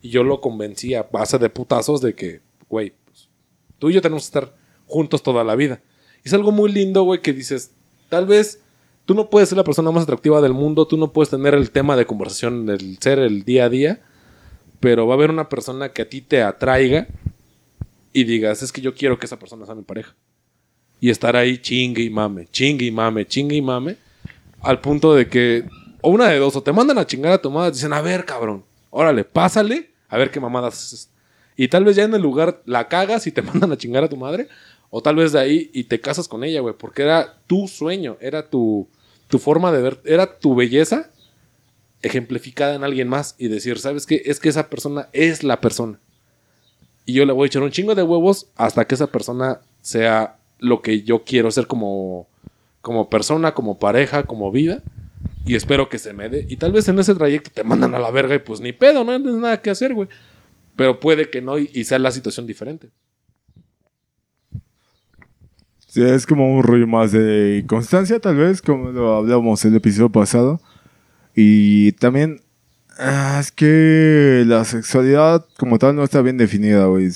Y 0.01 0.09
yo 0.09 0.23
lo 0.23 0.41
convencí 0.41 0.95
a 0.95 1.03
base 1.03 1.37
de 1.37 1.49
putazos 1.49 2.01
de 2.01 2.15
que, 2.15 2.41
güey, 2.67 2.93
pues, 3.05 3.29
tú 3.77 3.89
y 3.89 3.93
yo 3.93 4.01
tenemos 4.01 4.23
que 4.23 4.39
estar 4.39 4.55
juntos 4.85 5.23
toda 5.23 5.43
la 5.43 5.55
vida. 5.55 5.81
Y 6.23 6.27
es 6.27 6.33
algo 6.33 6.51
muy 6.51 6.71
lindo, 6.71 7.03
güey, 7.03 7.21
que 7.21 7.33
dices, 7.33 7.71
tal 8.09 8.25
vez 8.25 8.61
tú 9.05 9.13
no 9.13 9.29
puedes 9.29 9.49
ser 9.49 9.57
la 9.57 9.63
persona 9.63 9.91
más 9.91 10.03
atractiva 10.03 10.41
del 10.41 10.53
mundo, 10.53 10.87
tú 10.87 10.97
no 10.97 11.13
puedes 11.13 11.29
tener 11.29 11.53
el 11.53 11.71
tema 11.71 11.95
de 11.95 12.05
conversación 12.05 12.65
del 12.65 12.97
ser 12.99 13.19
el 13.19 13.43
día 13.43 13.65
a 13.65 13.69
día, 13.69 14.01
pero 14.79 15.05
va 15.05 15.13
a 15.13 15.17
haber 15.17 15.29
una 15.29 15.49
persona 15.49 15.89
que 15.89 16.03
a 16.03 16.09
ti 16.09 16.21
te 16.21 16.41
atraiga 16.41 17.07
y 18.13 18.23
digas, 18.23 18.63
es 18.63 18.71
que 18.71 18.81
yo 18.81 18.93
quiero 18.93 19.19
que 19.19 19.25
esa 19.25 19.39
persona 19.39 19.65
sea 19.65 19.75
mi 19.75 19.83
pareja. 19.83 20.15
Y 21.01 21.09
estar 21.09 21.35
ahí 21.35 21.57
chingue 21.57 22.03
y 22.03 22.09
mame, 22.09 22.47
chingue 22.51 22.85
y 22.85 22.91
mame, 22.91 23.25
chingue 23.25 23.55
y 23.55 23.61
mame, 23.61 23.95
al 24.61 24.81
punto 24.81 25.15
de 25.15 25.27
que, 25.27 25.65
o 26.01 26.09
una 26.09 26.27
de 26.27 26.37
dos, 26.37 26.55
o 26.55 26.63
te 26.63 26.71
mandan 26.71 26.97
a 26.97 27.05
chingar 27.05 27.33
a 27.33 27.41
tu 27.41 27.51
madre, 27.51 27.71
dicen, 27.71 27.93
a 27.93 28.01
ver, 28.01 28.25
cabrón, 28.25 28.65
órale, 28.89 29.23
pásale, 29.23 29.91
a 30.07 30.17
ver 30.17 30.31
qué 30.31 30.39
mamadas 30.39 30.75
haces. 30.75 31.09
Y 31.55 31.67
tal 31.67 31.83
vez 31.83 31.95
ya 31.95 32.03
en 32.03 32.13
el 32.13 32.21
lugar 32.21 32.61
la 32.65 32.87
cagas 32.87 33.27
y 33.27 33.31
te 33.31 33.41
mandan 33.43 33.71
a 33.71 33.77
chingar 33.77 34.03
a 34.03 34.09
tu 34.09 34.17
madre, 34.17 34.47
o 34.89 35.01
tal 35.01 35.15
vez 35.15 35.31
de 35.31 35.39
ahí 35.39 35.69
y 35.73 35.83
te 35.83 36.01
casas 36.01 36.27
con 36.27 36.43
ella, 36.43 36.61
güey, 36.61 36.75
porque 36.77 37.03
era 37.03 37.37
tu 37.47 37.67
sueño, 37.67 38.17
era 38.21 38.49
tu, 38.49 38.87
tu 39.27 39.39
forma 39.39 39.71
de 39.71 39.81
ver, 39.81 40.01
era 40.05 40.39
tu 40.39 40.55
belleza 40.55 41.09
ejemplificada 42.01 42.75
en 42.75 42.83
alguien 42.83 43.07
más 43.07 43.35
y 43.37 43.47
decir, 43.49 43.77
¿sabes 43.77 44.05
qué? 44.05 44.21
Es 44.25 44.39
que 44.39 44.49
esa 44.49 44.69
persona 44.69 45.09
es 45.13 45.43
la 45.43 45.59
persona. 45.61 45.99
Y 47.05 47.13
yo 47.13 47.25
le 47.25 47.33
voy 47.33 47.45
a 47.45 47.47
echar 47.47 47.63
un 47.63 47.71
chingo 47.71 47.95
de 47.95 48.03
huevos 48.03 48.47
hasta 48.55 48.85
que 48.85 48.95
esa 48.95 49.07
persona 49.07 49.61
sea 49.81 50.37
lo 50.59 50.81
que 50.81 51.01
yo 51.01 51.23
quiero 51.23 51.51
ser 51.51 51.67
como, 51.67 52.27
como 52.81 53.09
persona, 53.09 53.53
como 53.53 53.79
pareja, 53.79 54.23
como 54.23 54.51
vida. 54.51 54.83
Y 55.45 55.55
espero 55.55 55.89
que 55.89 55.99
se 55.99 56.13
me 56.13 56.29
dé. 56.29 56.45
Y 56.49 56.57
tal 56.57 56.71
vez 56.71 56.87
en 56.89 56.99
ese 56.99 57.15
trayecto 57.15 57.49
te 57.53 57.63
mandan 57.63 57.95
a 57.95 57.99
la 57.99 58.11
verga 58.11 58.35
y 58.35 58.39
pues 58.39 58.61
ni 58.61 58.73
pedo, 58.73 59.03
no 59.03 59.15
tienes 59.21 59.41
nada 59.41 59.61
que 59.61 59.69
hacer, 59.69 59.93
güey. 59.93 60.07
Pero 60.75 60.99
puede 60.99 61.29
que 61.29 61.41
no 61.41 61.57
y, 61.57 61.83
sea 61.83 61.99
la 61.99 62.11
situación 62.11 62.45
diferente. 62.45 62.89
Sí, 65.87 66.03
es 66.03 66.27
como 66.27 66.55
un 66.55 66.63
rollo 66.63 66.87
más 66.87 67.11
de 67.11 67.63
constancia, 67.67 68.19
tal 68.19 68.35
vez, 68.35 68.61
como 68.61 68.91
lo 68.91 69.15
hablamos 69.15 69.65
el 69.65 69.75
episodio 69.75 70.09
pasado. 70.09 70.61
Y 71.35 71.93
también 71.93 72.41
ah, 72.99 73.37
es 73.39 73.51
que 73.51 74.43
la 74.45 74.63
sexualidad 74.65 75.45
como 75.57 75.79
tal 75.79 75.95
no 75.95 76.03
está 76.03 76.21
bien 76.21 76.37
definida, 76.37 76.85
güey. 76.85 77.09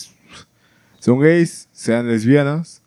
Son 0.99 1.19
gays, 1.19 1.67
sean 1.71 2.07
lesbianas, 2.07 2.81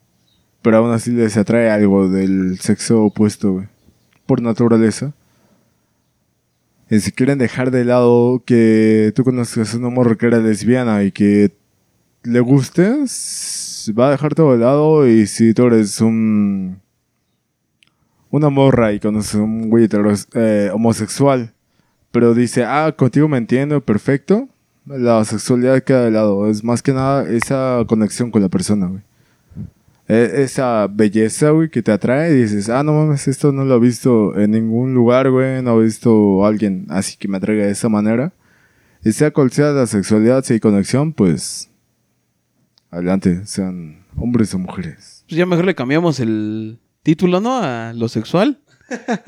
pero 0.62 0.78
aún 0.78 0.90
así 0.90 1.12
les 1.12 1.36
atrae 1.36 1.70
algo 1.70 2.08
del 2.08 2.58
sexo 2.58 3.04
opuesto, 3.04 3.52
güey. 3.52 3.68
Por 4.26 4.42
naturaleza. 4.42 5.12
Y 6.88 7.00
si 7.00 7.10
quieren 7.10 7.38
dejar 7.38 7.70
de 7.70 7.84
lado 7.84 8.42
que 8.44 9.12
tú 9.16 9.24
conozcas 9.24 9.74
a 9.74 9.78
una 9.78 9.90
morra 9.90 10.14
que 10.14 10.26
era 10.26 10.38
lesbiana 10.38 11.02
y 11.02 11.10
que 11.10 11.52
le 12.22 12.40
gustes, 12.40 13.92
va 13.98 14.08
a 14.08 14.10
dejar 14.12 14.34
todo 14.34 14.52
de 14.52 14.58
lado. 14.58 15.08
Y 15.08 15.26
si 15.26 15.52
tú 15.54 15.66
eres 15.66 16.00
un. 16.00 16.80
Una 18.30 18.50
morra 18.50 18.92
y 18.92 19.00
conoces 19.00 19.36
a 19.36 19.38
un 19.38 19.70
güey 19.70 19.88
eh, 20.34 20.70
homosexual, 20.72 21.54
pero 22.10 22.34
dice, 22.34 22.64
ah, 22.64 22.92
contigo 22.96 23.28
me 23.28 23.38
entiendo, 23.38 23.80
perfecto. 23.80 24.48
La 24.84 25.24
sexualidad 25.24 25.82
queda 25.82 26.04
de 26.04 26.10
lado. 26.10 26.48
Es 26.48 26.62
más 26.62 26.82
que 26.82 26.92
nada 26.92 27.28
esa 27.28 27.84
conexión 27.88 28.30
con 28.30 28.42
la 28.42 28.48
persona, 28.48 28.86
güey. 28.86 29.02
E- 30.08 30.42
esa 30.42 30.86
belleza, 30.88 31.50
güey, 31.50 31.68
que 31.68 31.82
te 31.82 31.90
atrae 31.92 32.32
y 32.32 32.42
dices, 32.42 32.68
ah, 32.68 32.82
no 32.82 32.92
mames, 32.92 33.26
esto 33.28 33.50
no 33.52 33.64
lo 33.64 33.76
he 33.76 33.80
visto 33.80 34.36
en 34.38 34.52
ningún 34.52 34.94
lugar, 34.94 35.30
güey, 35.30 35.62
no 35.62 35.80
he 35.80 35.84
visto 35.84 36.44
a 36.44 36.48
alguien 36.48 36.86
así 36.90 37.16
que 37.16 37.28
me 37.28 37.38
atraiga 37.38 37.66
de 37.66 37.72
esa 37.72 37.88
manera. 37.88 38.32
Y 39.04 39.12
sea 39.12 39.30
cual 39.32 39.50
sea 39.50 39.70
la 39.72 39.86
sexualidad, 39.86 40.44
si 40.44 40.54
hay 40.54 40.60
conexión, 40.60 41.12
pues 41.12 41.70
adelante, 42.90 43.44
sean 43.46 44.04
hombres 44.16 44.54
o 44.54 44.58
mujeres. 44.58 45.24
Pues 45.28 45.38
ya 45.38 45.46
mejor 45.46 45.64
le 45.64 45.74
cambiamos 45.74 46.20
el 46.20 46.78
título, 47.02 47.40
¿no? 47.40 47.56
A 47.62 47.92
lo 47.92 48.08
sexual. 48.08 48.60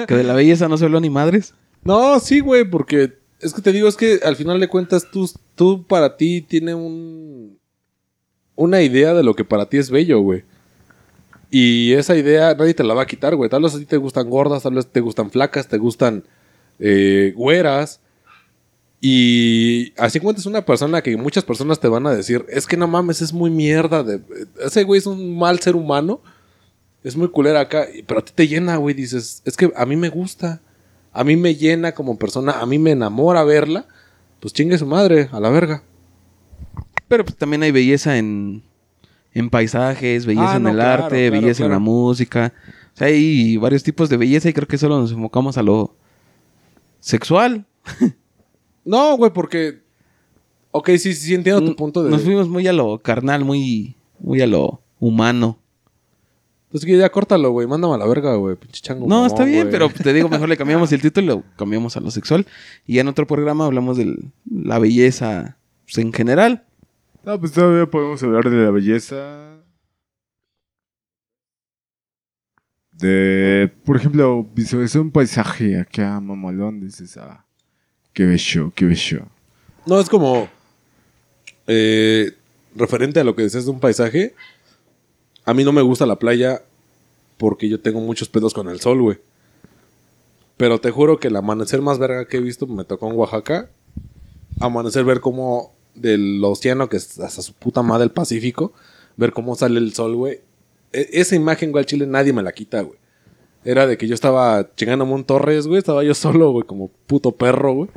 que 0.07 0.15
de 0.15 0.23
la 0.25 0.35
belleza 0.35 0.69
no 0.69 0.77
se 0.79 0.85
habló 0.85 1.01
ni 1.01 1.11
madres. 1.11 1.55
No, 1.85 2.19
sí, 2.21 2.41
güey, 2.41 2.65
porque 2.69 3.15
es 3.41 3.53
que 3.53 3.63
te 3.63 3.73
digo, 3.73 3.89
es 3.89 3.97
que 3.97 4.21
al 4.25 4.37
final 4.37 4.61
de 4.61 4.69
cuentas 4.69 5.09
tú, 5.11 5.29
tú 5.55 5.85
para 5.87 6.17
ti 6.17 6.43
tiene 6.43 6.75
un 6.75 7.59
una 8.55 8.83
idea 8.83 9.15
de 9.15 9.23
lo 9.23 9.35
que 9.35 9.45
para 9.45 9.69
ti 9.69 9.77
es 9.77 9.89
bello, 9.91 10.21
güey. 10.21 10.43
Y 11.51 11.93
esa 11.95 12.17
idea 12.17 12.55
nadie 12.55 12.75
te 12.75 12.85
la 12.85 12.95
va 12.95 13.03
a 13.03 13.07
quitar, 13.07 13.35
güey. 13.35 13.49
Tal 13.49 13.63
vez 13.63 13.75
a 13.75 13.79
ti 13.79 13.87
te 13.87 13.97
gustan 13.97 14.29
gordas, 14.29 14.63
tal 14.63 14.75
vez 14.75 14.87
te 14.87 15.01
gustan 15.01 15.31
flacas, 15.31 15.69
te 15.69 15.79
gustan 15.79 16.25
eh, 16.79 17.33
güeras. 17.37 18.01
Y 19.01 19.95
así 19.97 20.19
encuentras 20.19 20.47
una 20.47 20.67
persona 20.67 21.03
que 21.03 21.17
muchas 21.17 21.45
personas 21.45 21.79
te 21.81 21.89
van 21.89 22.07
a 22.07 22.15
decir, 22.15 22.45
es 22.49 22.67
que 22.67 22.77
no 22.77 22.89
mames, 22.89 23.23
es 23.23 23.33
muy 23.33 23.51
mierda. 23.51 24.03
De, 24.03 24.21
ese 24.61 24.85
güey 24.85 24.99
es 24.99 25.07
un 25.07 25.39
mal 25.39 25.61
ser 25.61 25.77
humano. 25.77 26.21
Es 27.03 27.17
muy 27.17 27.29
culera 27.29 27.61
acá. 27.61 27.87
Pero 28.07 28.21
a 28.21 28.25
ti 28.25 28.33
te 28.35 28.49
llena, 28.49 28.77
güey. 28.77 28.95
Dices, 28.95 29.43
es 29.45 29.57
que 29.57 29.73
a 29.75 29.87
mí 29.87 29.97
me 29.97 30.11
gusta. 30.11 30.61
A 31.13 31.25
mí 31.25 31.37
me 31.37 31.55
llena 31.55 31.93
como 31.93 32.19
persona. 32.19 32.61
A 32.61 32.67
mí 32.67 32.79
me 32.79 32.91
enamora 32.91 33.45
verla. 33.45 33.87
Pues 34.41 34.53
chingue 34.53 34.77
su 34.77 34.87
madre, 34.87 35.29
a 35.33 35.41
la 35.41 35.49
verga. 35.49 35.83
Pero 37.09 37.25
pues 37.25 37.37
también 37.37 37.63
hay 37.63 37.71
belleza 37.71 38.19
en, 38.19 38.63
en 39.35 39.51
paisajes, 39.51 40.27
belleza 40.27 40.55
Ah, 40.55 40.57
en 40.57 40.63
no, 40.65 40.69
el 40.71 40.77
claro, 40.77 41.05
arte, 41.05 41.29
claro, 41.29 41.41
belleza 41.41 41.65
en 41.65 41.71
la 41.71 41.79
música. 41.79 42.53
O 42.95 42.97
sea, 42.99 43.07
hay 43.09 43.57
varios 43.57 43.83
tipos 43.83 44.09
de 44.09 44.17
belleza 44.17 44.49
y 44.49 44.53
creo 44.53 44.67
que 44.67 44.79
solo 44.79 44.99
nos 45.01 45.13
enfocamos 45.13 45.59
a 45.59 45.63
lo 45.63 45.95
sexual. 47.01 47.67
No, 48.85 49.19
güey, 49.19 49.31
porque. 49.31 49.83
Ok, 50.71 50.89
sí, 50.97 51.13
sí, 51.13 51.35
entiendo 51.35 51.63
tu 51.63 51.77
punto 51.77 52.03
de. 52.03 52.11
Nos 52.11 52.23
fuimos 52.23 52.49
muy 52.49 52.67
a 52.69 52.73
lo 52.73 52.99
carnal, 53.01 53.45
muy, 53.45 53.97
muy 54.19 54.41
a 54.41 54.47
lo 54.47 54.81
humano. 54.99 55.59
Pues 56.71 56.87
que 56.87 56.97
ya 56.97 57.11
córtalo, 57.11 57.51
güey. 57.51 57.67
Mándame 57.67 57.95
a 57.95 57.99
la 57.99 58.07
verga, 58.07 58.35
güey. 58.37 58.57
Pinche 58.57 58.81
chango. 58.81 59.07
No, 59.07 59.17
mamón, 59.17 59.27
está 59.27 59.45
bien, 59.45 59.69
pero 59.71 59.91
te 59.91 60.13
digo, 60.15 60.31
mejor 60.31 60.49
le 60.49 60.57
cambiamos 60.59 60.91
el 60.93 61.03
título 61.03 61.23
y 61.23 61.37
lo 61.37 61.45
cambiamos 61.57 61.99
a 61.99 62.01
lo 62.01 62.11
sexual. 62.11 62.47
Y 62.87 62.95
ya 62.95 63.03
en 63.03 63.09
otro 63.09 63.27
programa 63.27 63.67
hablamos 63.67 63.99
de 63.99 64.17
la 64.51 64.79
belleza 64.79 65.59
pues, 65.85 65.99
en 65.99 66.11
general. 66.11 66.65
No, 67.25 67.39
pues 67.39 67.53
todavía 67.53 67.87
podemos 67.87 68.23
hablar 68.23 68.49
de 68.49 68.57
la 68.65 68.71
belleza. 68.71 69.59
De, 72.93 73.71
por 73.85 73.97
ejemplo, 73.97 74.45
visualizar 74.55 75.01
un 75.03 75.11
paisaje 75.13 75.79
acá, 75.79 76.19
mamalón, 76.21 76.81
dices, 76.81 77.17
ah, 77.17 77.45
qué 78.13 78.25
bello, 78.25 78.73
qué 78.75 78.87
bello. 78.87 79.27
No, 79.87 80.01
es 80.01 80.09
como. 80.09 80.49
eh, 81.67 82.33
referente 82.75 83.21
a 83.21 83.25
lo 83.25 83.35
que 83.37 83.43
decías 83.43 83.65
de 83.67 83.71
un 83.71 83.81
paisaje. 83.81 84.35
A 85.45 85.55
mí 85.55 85.65
no 85.65 85.73
me 85.73 85.83
gusta 85.83 86.07
la 86.07 86.19
playa 86.19 86.63
porque 87.37 87.69
yo 87.69 87.81
tengo 87.81 88.01
muchos 88.01 88.29
pedos 88.29 88.53
con 88.53 88.69
el 88.69 88.81
sol, 88.81 89.01
güey. 89.01 89.19
Pero 90.57 90.81
te 90.81 90.91
juro 90.91 91.19
que 91.21 91.29
el 91.29 91.37
amanecer 91.37 91.81
más 91.83 91.99
verga 91.99 92.27
que 92.27 92.39
he 92.39 92.41
visto 92.41 92.67
me 92.67 92.85
tocó 92.85 93.09
en 93.11 93.17
Oaxaca. 93.17 93.71
Amanecer, 94.61 95.05
ver 95.05 95.21
cómo 95.21 95.73
del 96.01 96.43
océano, 96.45 96.89
que 96.89 96.97
es 96.97 97.19
hasta 97.21 97.43
su 97.43 97.53
puta 97.53 97.83
madre 97.83 98.05
el 98.05 98.11
Pacífico, 98.11 98.73
ver 99.17 99.33
cómo 99.33 99.55
sale 99.55 99.79
el 99.79 99.93
sol, 99.95 100.15
güey. 100.17 100.41
E- 100.93 101.09
esa 101.13 101.37
imagen, 101.37 101.71
güey, 101.73 101.83
al 101.83 101.87
chile 101.87 102.07
nadie 102.07 102.33
me 102.33 102.43
la 102.43 102.53
quita, 102.53 102.81
güey. 102.83 102.99
Era 103.65 103.87
de 103.87 103.99
que 103.99 104.07
yo 104.07 104.15
estaba 104.15 104.71
chingándome 104.77 105.13
un 105.13 105.25
Torres, 105.25 105.67
güey. 105.67 105.79
Estaba 105.79 106.05
yo 106.05 106.15
solo, 106.15 106.53
güey, 106.53 106.65
como 106.67 106.89
puto 107.07 107.33
perro, 107.33 107.73
güey. 107.75 107.91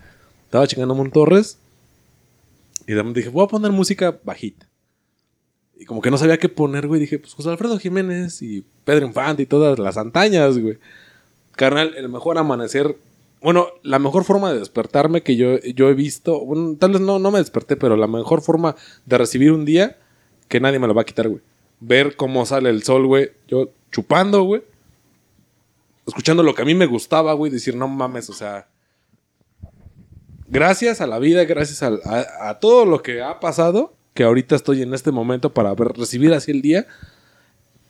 Estaba 0.45 0.67
chingándome 0.67 1.01
un 1.01 1.11
Torres. 1.11 1.57
Y 2.87 2.93
de 2.93 3.03
dije, 3.13 3.29
voy 3.29 3.45
a 3.45 3.47
poner 3.47 3.71
música 3.71 4.19
bajita. 4.23 4.67
Y 5.77 5.85
como 5.85 6.01
que 6.01 6.11
no 6.11 6.17
sabía 6.17 6.37
qué 6.37 6.49
poner, 6.49 6.87
güey. 6.87 6.99
Dije, 6.99 7.19
pues 7.19 7.33
José 7.33 7.49
Alfredo 7.49 7.77
Jiménez 7.79 8.41
y 8.41 8.65
Pedro 8.83 9.05
Infante 9.05 9.43
y 9.43 9.45
todas 9.45 9.79
las 9.79 9.97
antañas, 9.97 10.57
güey. 10.57 10.77
Carnal, 11.53 11.93
el 11.95 12.09
mejor 12.09 12.37
amanecer. 12.37 12.97
Bueno, 13.41 13.67
la 13.83 13.97
mejor 13.99 14.23
forma 14.23 14.51
de 14.53 14.59
despertarme 14.59 15.21
que 15.23 15.35
yo, 15.35 15.57
yo 15.59 15.89
he 15.89 15.93
visto. 15.95 16.45
Bueno, 16.45 16.75
tal 16.79 16.91
vez 16.91 17.01
no, 17.01 17.17
no 17.19 17.31
me 17.31 17.39
desperté, 17.39 17.75
pero 17.75 17.95
la 17.97 18.07
mejor 18.07 18.41
forma 18.41 18.75
de 19.05 19.17
recibir 19.17 19.51
un 19.51 19.65
día 19.65 19.97
que 20.47 20.59
nadie 20.59 20.77
me 20.79 20.87
lo 20.87 20.93
va 20.93 21.01
a 21.01 21.05
quitar, 21.05 21.27
güey. 21.27 21.41
Ver 21.79 22.15
cómo 22.15 22.45
sale 22.45 22.69
el 22.69 22.83
sol, 22.83 23.07
güey. 23.07 23.31
Yo 23.47 23.69
chupando, 23.91 24.43
güey. 24.43 24.61
Escuchando 26.05 26.43
lo 26.43 26.53
que 26.53 26.61
a 26.61 26.65
mí 26.65 26.75
me 26.75 26.85
gustaba, 26.85 27.33
güey. 27.33 27.51
Decir, 27.51 27.75
no 27.75 27.87
mames, 27.87 28.29
o 28.29 28.33
sea. 28.33 28.67
gracias 30.47 31.01
a 31.01 31.07
la 31.07 31.19
vida, 31.19 31.43
gracias 31.45 31.81
a, 31.83 32.49
a 32.49 32.59
todo 32.59 32.85
lo 32.85 33.01
que 33.01 33.21
ha 33.21 33.39
pasado, 33.39 33.93
que 34.13 34.23
ahorita 34.23 34.55
estoy 34.55 34.81
en 34.81 34.93
este 34.93 35.11
momento 35.11 35.53
para 35.53 35.73
ver- 35.73 35.93
recibir 35.97 36.33
así 36.33 36.51
el 36.51 36.61
día. 36.61 36.85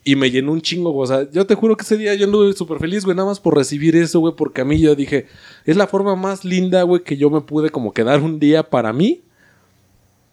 Y 0.03 0.15
me 0.15 0.31
llenó 0.31 0.51
un 0.51 0.61
chingo, 0.61 0.91
güey. 0.91 1.03
O 1.03 1.07
sea, 1.07 1.29
yo 1.31 1.45
te 1.45 1.53
juro 1.53 1.77
que 1.77 1.83
ese 1.83 1.95
día 1.97 2.15
yo 2.15 2.25
anduve 2.25 2.53
súper 2.53 2.79
feliz, 2.79 3.05
güey, 3.05 3.15
nada 3.15 3.29
más 3.29 3.39
por 3.39 3.55
recibir 3.55 3.95
eso, 3.95 4.19
güey, 4.19 4.33
porque 4.35 4.61
a 4.61 4.65
mí 4.65 4.79
yo 4.79 4.95
dije, 4.95 5.27
es 5.65 5.77
la 5.77 5.85
forma 5.87 6.15
más 6.15 6.43
linda, 6.43 6.81
güey, 6.83 7.03
que 7.03 7.17
yo 7.17 7.29
me 7.29 7.41
pude 7.41 7.69
como 7.69 7.93
quedar 7.93 8.21
un 8.21 8.39
día 8.39 8.63
para 8.63 8.93
mí. 8.93 9.21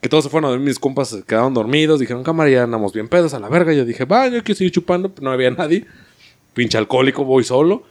Que 0.01 0.09
todos 0.09 0.25
se 0.25 0.31
fueron 0.31 0.47
a 0.49 0.51
dormir, 0.53 0.69
mis 0.69 0.79
compas 0.79 1.09
se 1.09 1.23
quedaron 1.23 1.53
dormidos, 1.55 1.99
dijeron, 2.01 2.23
cámara, 2.23 2.49
ya 2.49 2.63
andamos 2.63 2.93
bien 2.93 3.09
pedos 3.09 3.35
a 3.35 3.41
la 3.41 3.49
verga. 3.49 3.73
Yo 3.75 3.85
dije, 3.85 4.05
va, 4.05 4.29
yo 4.29 4.43
quiero 4.45 4.57
seguir 4.57 4.73
chupando, 4.73 5.13
no 5.21 5.31
había 5.33 5.51
nadie. 5.53 5.85
Pinche 6.55 6.79
alcohólico, 6.79 7.25
voy 7.25 7.45
solo. 7.45 7.83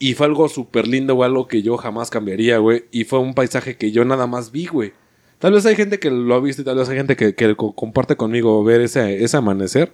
Y 0.00 0.14
fue 0.14 0.26
algo 0.26 0.48
súper 0.48 0.86
lindo, 0.88 1.14
güey, 1.14 1.28
algo 1.28 1.46
que 1.46 1.60
yo 1.62 1.76
jamás 1.76 2.08
cambiaría, 2.10 2.58
güey. 2.58 2.84
Y 2.90 3.04
fue 3.04 3.18
un 3.18 3.34
paisaje 3.34 3.76
que 3.76 3.90
yo 3.92 4.04
nada 4.04 4.26
más 4.26 4.50
vi, 4.52 4.66
güey. 4.66 4.92
Tal 5.38 5.52
vez 5.52 5.66
hay 5.66 5.76
gente 5.76 5.98
que 5.98 6.10
lo 6.10 6.34
ha 6.34 6.40
visto 6.40 6.62
y 6.62 6.64
tal 6.64 6.78
vez 6.78 6.88
hay 6.88 6.96
gente 6.96 7.16
que, 7.16 7.34
que 7.34 7.54
co- 7.54 7.72
comparte 7.74 8.16
conmigo 8.16 8.62
ver 8.64 8.80
ese, 8.80 9.22
ese 9.22 9.36
amanecer. 9.36 9.92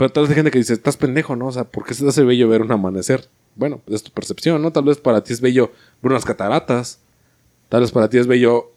Pero 0.00 0.10
tal 0.10 0.22
vez 0.22 0.30
hay 0.30 0.36
gente 0.36 0.50
que 0.50 0.56
dice, 0.56 0.72
estás 0.72 0.96
pendejo, 0.96 1.36
¿no? 1.36 1.48
O 1.48 1.52
sea, 1.52 1.64
¿por 1.64 1.84
qué 1.84 1.92
se 1.92 2.08
hace 2.08 2.24
bello 2.24 2.48
ver 2.48 2.62
un 2.62 2.72
amanecer? 2.72 3.28
Bueno, 3.54 3.82
es 3.86 4.02
tu 4.02 4.10
percepción, 4.10 4.62
¿no? 4.62 4.72
Tal 4.72 4.84
vez 4.84 4.96
para 4.96 5.22
ti 5.22 5.34
es 5.34 5.42
bello 5.42 5.72
ver 6.00 6.12
unas 6.12 6.24
cataratas. 6.24 7.00
Tal 7.68 7.82
vez 7.82 7.92
para 7.92 8.08
ti 8.08 8.16
es 8.16 8.26
bello, 8.26 8.72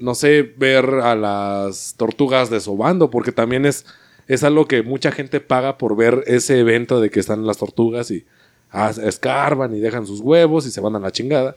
no 0.00 0.16
sé, 0.16 0.42
ver 0.42 0.84
a 0.84 1.14
las 1.14 1.94
tortugas 1.96 2.50
desobando, 2.50 3.08
porque 3.08 3.30
también 3.30 3.66
es, 3.66 3.86
es 4.26 4.42
algo 4.42 4.66
que 4.66 4.82
mucha 4.82 5.12
gente 5.12 5.38
paga 5.38 5.78
por 5.78 5.94
ver 5.94 6.24
ese 6.26 6.58
evento 6.58 7.00
de 7.00 7.10
que 7.10 7.20
están 7.20 7.46
las 7.46 7.58
tortugas 7.58 8.10
y 8.10 8.26
ah, 8.72 8.90
escarban 9.00 9.76
y 9.76 9.78
dejan 9.78 10.08
sus 10.08 10.18
huevos 10.18 10.66
y 10.66 10.72
se 10.72 10.80
van 10.80 10.96
a 10.96 10.98
la 10.98 11.12
chingada. 11.12 11.54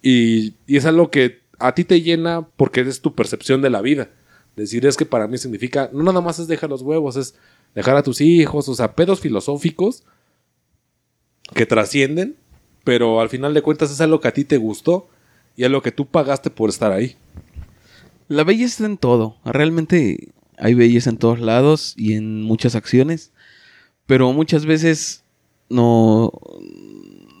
Y, 0.00 0.54
y 0.68 0.76
es 0.76 0.86
algo 0.86 1.10
que 1.10 1.40
a 1.58 1.74
ti 1.74 1.82
te 1.82 2.02
llena 2.02 2.46
porque 2.56 2.82
es 2.82 3.00
tu 3.00 3.16
percepción 3.16 3.62
de 3.62 3.70
la 3.70 3.80
vida. 3.80 4.10
Decir 4.54 4.86
es 4.86 4.96
que 4.96 5.06
para 5.06 5.26
mí 5.26 5.38
significa, 5.38 5.90
no 5.92 6.04
nada 6.04 6.20
más 6.20 6.38
es 6.38 6.46
dejar 6.46 6.70
los 6.70 6.82
huevos, 6.82 7.16
es 7.16 7.34
dejar 7.74 7.96
a 7.96 8.02
tus 8.02 8.20
hijos, 8.20 8.68
o 8.68 8.74
sea, 8.74 8.94
pedos 8.94 9.20
filosóficos 9.20 10.04
que 11.54 11.66
trascienden, 11.66 12.36
pero 12.84 13.20
al 13.20 13.28
final 13.28 13.54
de 13.54 13.62
cuentas 13.62 13.90
es 13.90 14.00
algo 14.00 14.20
que 14.20 14.28
a 14.28 14.34
ti 14.34 14.44
te 14.44 14.56
gustó 14.56 15.08
y 15.56 15.64
es 15.64 15.70
lo 15.70 15.82
que 15.82 15.92
tú 15.92 16.06
pagaste 16.06 16.50
por 16.50 16.70
estar 16.70 16.92
ahí. 16.92 17.16
La 18.28 18.44
belleza 18.44 18.70
está 18.70 18.86
en 18.86 18.96
todo. 18.96 19.36
Realmente 19.44 20.32
hay 20.56 20.74
belleza 20.74 21.10
en 21.10 21.18
todos 21.18 21.40
lados 21.40 21.94
y 21.96 22.14
en 22.14 22.42
muchas 22.42 22.74
acciones. 22.74 23.32
Pero 24.06 24.32
muchas 24.32 24.66
veces 24.66 25.24
no, 25.68 26.32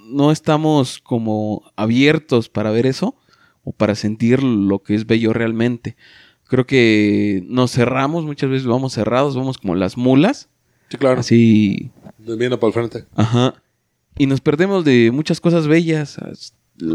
no 0.08 0.30
estamos 0.30 0.98
como 0.98 1.62
abiertos 1.76 2.48
para 2.48 2.70
ver 2.70 2.86
eso 2.86 3.16
o 3.64 3.72
para 3.72 3.94
sentir 3.94 4.42
lo 4.42 4.82
que 4.82 4.94
es 4.94 5.06
bello 5.06 5.32
realmente. 5.32 5.96
Creo 6.54 6.66
que 6.68 7.42
nos 7.48 7.72
cerramos, 7.72 8.24
muchas 8.24 8.48
veces 8.48 8.64
vamos 8.64 8.92
cerrados, 8.92 9.34
vamos 9.34 9.58
como 9.58 9.74
las 9.74 9.96
mulas, 9.96 10.48
Sí, 10.88 10.98
claro. 10.98 11.18
así 11.18 11.90
Viendo 12.18 12.60
para 12.60 12.68
el 12.68 12.74
frente. 12.74 13.06
Ajá. 13.16 13.60
Y 14.16 14.26
nos 14.28 14.40
perdemos 14.40 14.84
de 14.84 15.10
muchas 15.10 15.40
cosas 15.40 15.66
bellas. 15.66 16.16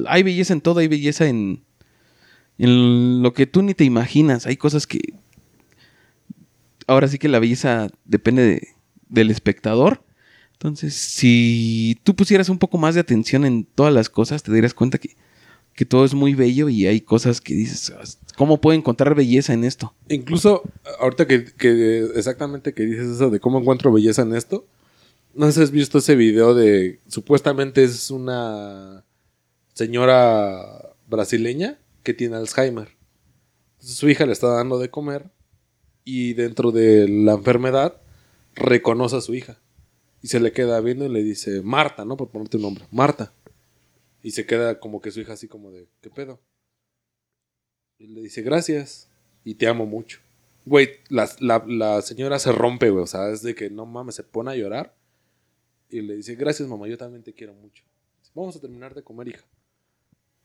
Hay 0.07 0.23
belleza 0.23 0.53
en 0.53 0.61
todo, 0.61 0.79
hay 0.79 0.87
belleza 0.87 1.27
en, 1.27 1.65
en 2.57 3.21
lo 3.21 3.33
que 3.33 3.47
tú 3.47 3.61
ni 3.61 3.73
te 3.73 3.83
imaginas. 3.83 4.45
Hay 4.47 4.55
cosas 4.55 4.87
que... 4.87 4.99
Ahora 6.87 7.09
sí 7.09 7.17
que 7.17 7.27
la 7.27 7.39
belleza 7.39 7.89
depende 8.05 8.43
de- 8.43 8.67
del 9.09 9.29
espectador. 9.29 10.05
Entonces, 10.53 10.93
si 10.95 11.99
tú 12.03 12.15
pusieras 12.15 12.47
un 12.47 12.59
poco 12.59 12.77
más 12.77 12.95
de 12.95 13.01
atención 13.01 13.43
en 13.43 13.65
todas 13.65 13.93
las 13.93 14.09
cosas, 14.09 14.41
te 14.41 14.53
darías 14.53 14.73
cuenta 14.73 14.97
que, 14.99 15.17
que 15.79 15.85
todo 15.85 16.03
es 16.03 16.13
muy 16.13 16.35
bello 16.35 16.67
y 16.67 16.87
hay 16.87 16.99
cosas 16.99 17.39
que 17.39 17.53
dices, 17.53 17.93
"Ah, 17.97 18.03
¿cómo 18.35 18.59
puedo 18.59 18.77
encontrar 18.77 19.15
belleza 19.15 19.53
en 19.53 19.63
esto? 19.63 19.93
Incluso, 20.09 20.61
ahorita 20.99 21.25
que, 21.25 21.45
que 21.45 21.99
exactamente 22.15 22.73
que 22.73 22.83
dices 22.83 23.07
eso 23.07 23.29
de 23.29 23.39
cómo 23.39 23.61
encuentro 23.61 23.89
belleza 23.89 24.23
en 24.23 24.35
esto, 24.35 24.67
no 25.33 25.45
sé 25.45 25.53
si 25.53 25.61
has 25.61 25.71
visto 25.71 25.99
ese 25.99 26.17
video 26.17 26.53
de, 26.53 26.99
supuestamente 27.07 27.81
es 27.81 28.11
una 28.11 29.05
señora 29.73 30.95
brasileña 31.07 31.79
que 32.03 32.13
tiene 32.13 32.35
Alzheimer. 32.35 32.89
Entonces, 33.75 33.95
su 33.97 34.09
hija 34.09 34.25
le 34.25 34.33
está 34.33 34.47
dando 34.47 34.79
de 34.79 34.89
comer 34.89 35.29
y 36.03 36.33
dentro 36.33 36.71
de 36.71 37.07
la 37.07 37.35
enfermedad 37.35 38.01
reconoce 38.53 39.15
a 39.15 39.21
su 39.21 39.33
hija. 39.33 39.61
Y 40.21 40.27
se 40.27 40.41
le 40.41 40.51
queda 40.51 40.81
viendo 40.81 41.05
y 41.05 41.09
le 41.09 41.23
dice, 41.23 41.61
Marta, 41.61 42.03
¿no? 42.03 42.17
Por 42.17 42.27
ponerte 42.27 42.57
un 42.57 42.63
nombre, 42.63 42.83
Marta. 42.91 43.31
Y 44.21 44.31
se 44.31 44.45
queda 44.45 44.79
como 44.79 45.01
que 45.01 45.11
su 45.11 45.21
hija 45.21 45.33
así 45.33 45.47
como 45.47 45.71
de, 45.71 45.87
¿qué 46.01 46.09
pedo? 46.09 46.39
Y 47.97 48.07
le 48.07 48.21
dice, 48.21 48.41
gracias. 48.41 49.09
Y 49.43 49.55
te 49.55 49.67
amo 49.67 49.85
mucho. 49.85 50.19
Güey, 50.65 50.89
la, 51.09 51.29
la- 51.39 51.63
la 51.67 52.01
señora 52.01 52.37
se 52.39 52.51
rompe, 52.51 52.89
güey. 52.89 53.03
O 53.03 53.07
sea, 53.07 53.29
es 53.29 53.41
de 53.41 53.55
que 53.55 53.69
no 53.69 53.85
mames, 53.85 54.15
se 54.15 54.23
pone 54.23 54.51
a 54.51 54.55
llorar. 54.55 54.95
Y 55.89 56.01
le 56.01 56.15
dice, 56.15 56.35
gracias 56.35 56.67
mamá, 56.69 56.87
yo 56.87 56.97
también 56.97 57.23
te 57.23 57.33
quiero 57.33 57.53
mucho. 57.53 57.83
Vamos 58.35 58.55
a 58.55 58.59
terminar 58.61 58.93
de 58.93 59.03
comer, 59.03 59.29
hija. 59.29 59.45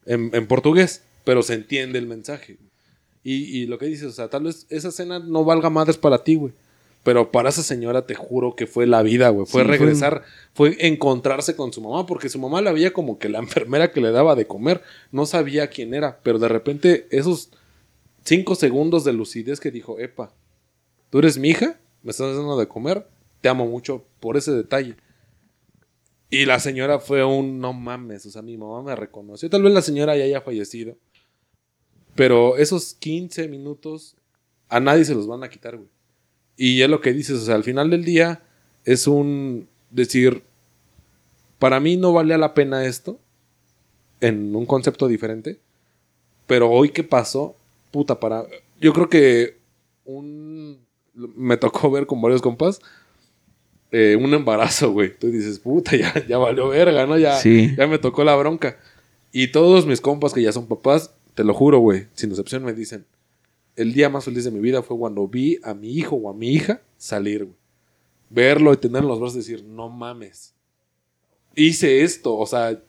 En, 0.07 0.31
en 0.35 0.47
portugués, 0.47 1.03
pero 1.25 1.43
se 1.43 1.55
entiende 1.55 1.99
el 1.99 2.07
mensaje. 2.07 2.59
Y, 3.23 3.59
y 3.59 3.67
lo 3.67 3.79
que 3.79 3.87
dices, 3.87 4.05
o 4.07 4.13
sea, 4.13 4.29
tal 4.29 4.45
vez 4.45 4.67
esa 4.71 4.91
cena 4.91 5.19
no 5.19 5.45
valga 5.45 5.69
madres 5.71 5.99
para 5.99 6.23
ti, 6.25 6.37
güey. 6.37 6.53
Pero 7.05 7.31
para 7.31 7.51
esa 7.51 7.63
señora 7.63 8.07
te 8.07 8.15
juro 8.17 8.57
que 8.57 8.67
fue 8.67 8.87
la 8.87 9.03
vida, 9.03 9.29
güey. 9.29 9.47
Fue 9.47 9.61
Sí, 9.63 9.69
fue- 9.69 9.77
regresar, 9.79 10.25
fue 10.55 10.77
encontrarse 10.89 11.55
con 11.55 11.73
su 11.73 11.81
mamá, 11.81 12.07
porque 12.07 12.29
su 12.29 12.39
mamá 12.41 12.61
la 12.63 12.73
veía 12.73 12.93
como 12.93 13.19
que 13.19 13.29
la 13.29 13.39
enfermera 13.69 13.93
que 13.93 14.01
le 14.01 14.11
daba 14.11 14.35
de 14.35 14.47
comer. 14.47 14.83
No 15.13 15.27
sabía 15.27 15.69
quién 15.69 15.95
era, 15.95 16.19
pero 16.23 16.39
de 16.39 16.49
repente 16.49 17.07
esos 17.11 17.51
cinco 18.25 18.55
segundos 18.57 19.05
de 19.05 19.13
lucidez 19.13 19.61
que 19.61 19.71
dijo, 19.71 20.01
epa, 20.01 20.33
tú 21.11 21.19
eres 21.19 21.37
mi 21.39 21.51
hija, 21.51 21.79
me 22.03 22.11
estás 22.11 22.35
dando 22.35 22.57
de 22.59 22.67
comer, 22.69 23.07
te 23.43 23.49
amo 23.51 23.67
mucho 23.67 24.05
por 24.19 24.37
ese 24.39 24.53
detalle. 24.53 24.97
Y 26.31 26.47
la 26.47 26.59
señora 26.59 26.99
fue 27.01 27.23
un 27.23 27.61
no 27.61 27.73
mames, 27.75 28.25
o 28.27 28.31
sea, 28.31 28.41
mi 28.43 28.57
mamá 28.57 28.83
me 28.83 28.97
reconoció. 28.97 29.49
Tal 29.51 29.63
vez 29.63 29.73
la 29.75 29.83
señora 29.83 30.17
ya 30.17 30.25
haya 30.25 30.41
fallecido, 30.41 30.97
pero 32.15 32.57
esos 32.57 32.95
15 32.95 33.47
minutos 33.49 34.17
a 34.69 34.81
nadie 34.81 35.05
se 35.05 35.15
los 35.15 35.27
van 35.27 35.45
a 35.45 35.51
quitar, 35.51 35.77
güey. 35.77 35.89
Y 36.57 36.83
es 36.83 36.89
lo 36.89 37.01
que 37.01 37.13
dices, 37.13 37.37
o 37.41 37.45
sea, 37.45 37.55
al 37.57 37.65
final 37.65 37.91
del 37.91 38.05
día 38.05 38.43
es 38.85 39.07
un 39.07 39.69
decir, 39.91 40.43
para 41.59 41.81
mí 41.81 41.97
no 41.97 42.13
valía 42.13 42.39
la 42.39 42.55
pena 42.55 42.85
esto 42.85 43.19
en 44.21 44.55
un 44.55 44.67
concepto 44.67 45.09
diferente, 45.09 45.59
pero 46.47 46.71
hoy 46.71 46.91
que 46.91 47.03
pasó, 47.05 47.57
puta, 47.91 48.21
para... 48.21 48.45
Yo 48.81 48.93
creo 48.93 49.09
que 49.09 49.59
un... 50.05 50.79
Me 51.15 51.57
tocó 51.57 51.91
ver 51.91 52.07
con 52.07 52.21
varios 52.21 52.43
compas 52.43 52.81
eh, 53.97 54.17
un 54.21 54.35
embarazo, 54.35 54.91
güey. 54.91 55.17
Tú 55.17 55.29
dices, 55.31 55.61
puta, 55.61 55.95
ya, 55.97 56.13
ya 56.27 56.37
valió 56.37 56.69
verga, 56.69 57.07
¿no? 57.07 57.17
Ya, 57.17 57.37
Sí. 57.39 57.73
ya 57.79 57.87
me 57.87 57.99
tocó 57.99 58.25
la 58.25 58.35
bronca. 58.35 58.77
Y 59.31 59.49
todos 59.53 59.87
mis 59.87 60.01
compas 60.01 60.33
que 60.33 60.43
ya 60.43 60.51
son 60.51 60.67
papás, 60.67 61.13
te 61.35 61.45
lo 61.45 61.55
juro, 61.55 61.79
güey, 61.79 62.09
sin 62.15 62.31
excepción 62.31 62.65
me 62.65 62.73
dicen, 62.73 63.05
el 63.77 63.93
día 63.93 64.09
más 64.09 64.25
feliz 64.25 64.45
de 64.45 64.51
mi 64.51 64.61
vida 64.61 64.83
fue 64.83 64.97
cuando 64.97 65.27
vi 65.27 65.59
a 65.63 65.75
mi 65.75 65.93
hijo 65.93 66.17
o 66.17 66.31
a 66.31 66.35
mi 66.35 66.53
hija 66.53 66.83
salir. 66.97 67.49
Verlo 68.31 68.73
y 68.73 68.77
tener 68.77 69.03
en 69.03 69.09
los 69.09 69.21
brazos 69.21 69.37
y 69.37 69.39
decir, 69.39 69.65
no 69.65 69.89
mames. 69.89 70.55
Hice 71.57 72.03
esto, 72.03 72.37
o 72.37 72.47
sea, 72.47 72.81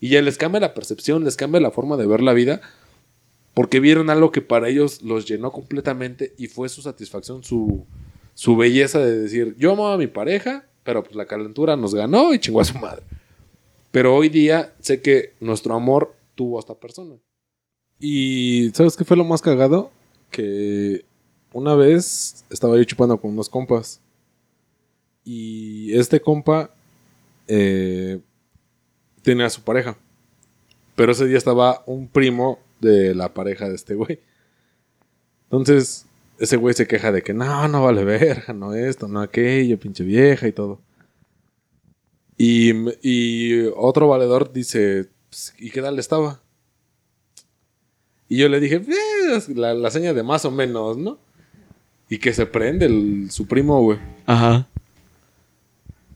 y 0.00 0.08
ya 0.08 0.22
les 0.22 0.38
cambia 0.38 0.60
la 0.60 0.74
percepción, 0.74 1.24
les 1.24 1.36
cambia 1.36 1.60
la 1.60 1.70
forma 1.70 1.96
de 1.96 2.06
ver 2.06 2.22
la 2.22 2.32
vida, 2.32 2.60
porque 3.54 3.80
vieron 3.80 4.10
algo 4.10 4.32
que 4.32 4.40
para 4.40 4.68
ellos 4.68 5.02
los 5.02 5.26
llenó 5.26 5.52
completamente 5.52 6.34
y 6.38 6.46
fue 6.46 6.68
su 6.68 6.82
satisfacción, 6.82 7.44
su, 7.44 7.86
su 8.34 8.56
belleza 8.56 8.98
de 9.00 9.18
decir, 9.18 9.54
yo 9.58 9.72
amo 9.72 9.88
a 9.88 9.98
mi 9.98 10.06
pareja, 10.06 10.66
pero 10.82 11.04
pues 11.04 11.14
la 11.14 11.26
calentura 11.26 11.76
nos 11.76 11.94
ganó 11.94 12.32
y 12.32 12.38
chingó 12.38 12.60
a 12.60 12.64
su 12.64 12.78
madre. 12.78 13.02
Pero 13.90 14.14
hoy 14.14 14.28
día 14.28 14.72
sé 14.80 15.02
que 15.02 15.34
nuestro 15.40 15.74
amor 15.74 16.14
tuvo 16.34 16.56
a 16.56 16.60
esta 16.60 16.74
persona. 16.74 17.16
Y 17.98 18.70
¿sabes 18.72 18.96
qué 18.96 19.04
fue 19.04 19.16
lo 19.16 19.24
más 19.24 19.42
cagado? 19.42 19.90
Que 20.30 21.04
una 21.52 21.74
vez 21.74 22.44
estaba 22.50 22.76
yo 22.76 22.84
chupando 22.84 23.20
con 23.20 23.32
unos 23.32 23.48
compas. 23.48 24.00
Y 25.24 25.96
este 25.98 26.20
compa 26.20 26.70
eh, 27.46 28.20
tenía 29.22 29.46
a 29.46 29.50
su 29.50 29.62
pareja. 29.62 29.96
Pero 30.96 31.12
ese 31.12 31.26
día 31.26 31.38
estaba 31.38 31.82
un 31.86 32.08
primo 32.08 32.58
de 32.80 33.14
la 33.14 33.32
pareja 33.32 33.68
de 33.68 33.74
este 33.74 33.94
güey. 33.94 34.20
Entonces, 35.44 36.06
ese 36.38 36.56
güey 36.56 36.74
se 36.74 36.86
queja 36.86 37.12
de 37.12 37.22
que 37.22 37.34
no, 37.34 37.68
no 37.68 37.82
vale 37.82 38.04
verga, 38.04 38.52
no 38.52 38.74
esto, 38.74 39.08
no 39.08 39.20
aquello, 39.20 39.78
pinche 39.78 40.04
vieja 40.04 40.48
y 40.48 40.52
todo. 40.52 40.80
Y, 42.38 42.72
y 43.02 43.66
otro 43.76 44.08
valedor 44.08 44.52
dice, 44.52 45.08
"Pues, 45.28 45.54
¿y 45.58 45.70
qué 45.70 45.82
tal 45.82 45.98
estaba? 45.98 46.40
Y 48.28 48.38
yo 48.38 48.48
le 48.48 48.60
dije, 48.60 48.76
"Eh, 48.76 49.09
es 49.36 49.48
la, 49.48 49.74
la 49.74 49.90
seña 49.90 50.12
de 50.12 50.22
más 50.22 50.44
o 50.44 50.50
menos, 50.50 50.96
¿no? 50.96 51.18
Y 52.08 52.18
que 52.18 52.32
se 52.34 52.46
prende 52.46 52.86
el- 52.86 53.30
su 53.30 53.46
primo, 53.46 53.80
güey. 53.82 53.98
Ajá. 54.26 54.68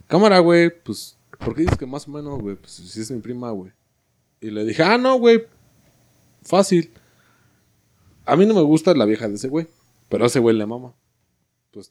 Cámara, 0.07 0.39
güey, 0.41 0.71
pues, 0.83 1.17
¿por 1.39 1.55
qué 1.55 1.63
dices 1.63 1.79
que 1.79 1.87
más 1.87 2.07
o 2.07 2.11
menos, 2.11 2.39
güey? 2.41 2.57
Pues 2.57 2.73
si 2.73 3.01
es 3.01 3.11
mi 3.11 3.21
prima, 3.21 3.51
güey. 3.51 3.73
Y 4.41 4.51
le 4.51 4.65
dije, 4.65 4.83
ah, 4.83 4.99
no, 4.99 5.19
güey. 5.19 5.45
fácil. 6.43 6.91
A 8.27 8.37
mí 8.37 8.45
no 8.47 8.55
me 8.55 8.61
gusta 8.63 8.95
la 8.95 9.05
vieja 9.07 9.29
de 9.29 9.35
ese 9.37 9.49
güey, 9.49 9.67
pero 10.11 10.25
a 10.25 10.27
ese 10.27 10.39
güey 10.41 10.55
le 10.57 10.67
mama. 10.67 10.93
Pues 11.71 11.91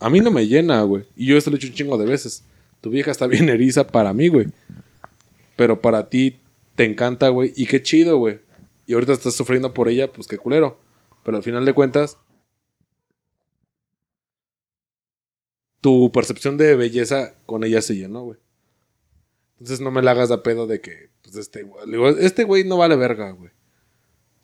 a 0.00 0.08
mí 0.10 0.20
no 0.20 0.30
me 0.30 0.46
llena, 0.46 0.80
güey. 0.82 1.04
Y 1.14 1.26
yo 1.26 1.36
esto 1.36 1.50
lo 1.50 1.56
he 1.56 1.58
hecho 1.58 1.68
un 1.68 1.74
chingo 1.74 1.98
de 1.98 2.06
veces. 2.06 2.42
Tu 2.80 2.88
vieja 2.90 3.10
está 3.10 3.26
bien 3.26 3.48
eriza 3.50 3.86
para 3.86 4.12
mí, 4.14 4.28
güey. 4.28 4.46
Pero 5.56 5.80
para 5.80 6.08
ti 6.08 6.38
te 6.74 6.84
encanta, 6.84 7.28
güey. 7.28 7.52
Y 7.56 7.66
qué 7.66 7.82
chido, 7.82 8.16
güey. 8.18 8.40
Y 8.86 8.94
ahorita 8.94 9.12
estás 9.12 9.34
sufriendo 9.34 9.74
por 9.74 9.88
ella, 9.88 10.12
pues 10.12 10.26
qué 10.26 10.38
culero. 10.38 10.80
Pero 11.24 11.36
al 11.36 11.42
final 11.42 11.64
de 11.64 11.74
cuentas, 11.74 12.18
tu 15.80 16.10
percepción 16.12 16.56
de 16.56 16.76
belleza 16.76 17.34
con 17.46 17.64
ella 17.64 17.82
se 17.82 17.96
llenó, 17.96 18.24
güey. 18.24 18.38
Entonces 19.58 19.80
no 19.80 19.90
me 19.90 20.02
la 20.02 20.12
hagas 20.12 20.28
de 20.28 20.38
pedo 20.38 20.66
de 20.66 20.80
que, 20.80 21.10
pues 21.22 21.36
este, 21.36 21.66
este 22.20 22.44
güey 22.44 22.64
no 22.64 22.76
vale 22.76 22.96
verga, 22.96 23.30
güey. 23.30 23.50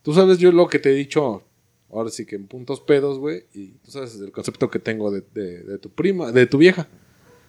Tú 0.02 0.12
sabes 0.14 0.38
yo 0.38 0.50
lo 0.50 0.68
que 0.68 0.78
te 0.78 0.90
he 0.90 0.94
dicho, 0.94 1.44
ahora 1.90 2.10
sí 2.10 2.26
que 2.26 2.34
en 2.36 2.48
puntos 2.48 2.80
pedos, 2.80 3.18
güey, 3.18 3.44
y 3.52 3.72
tú 3.78 3.90
sabes 3.90 4.16
el 4.16 4.32
concepto 4.32 4.70
que 4.70 4.78
tengo 4.78 5.10
de 5.10 5.78
tu 5.78 5.90
prima, 5.90 6.32
de 6.32 6.46
tu 6.46 6.58
vieja. 6.58 6.88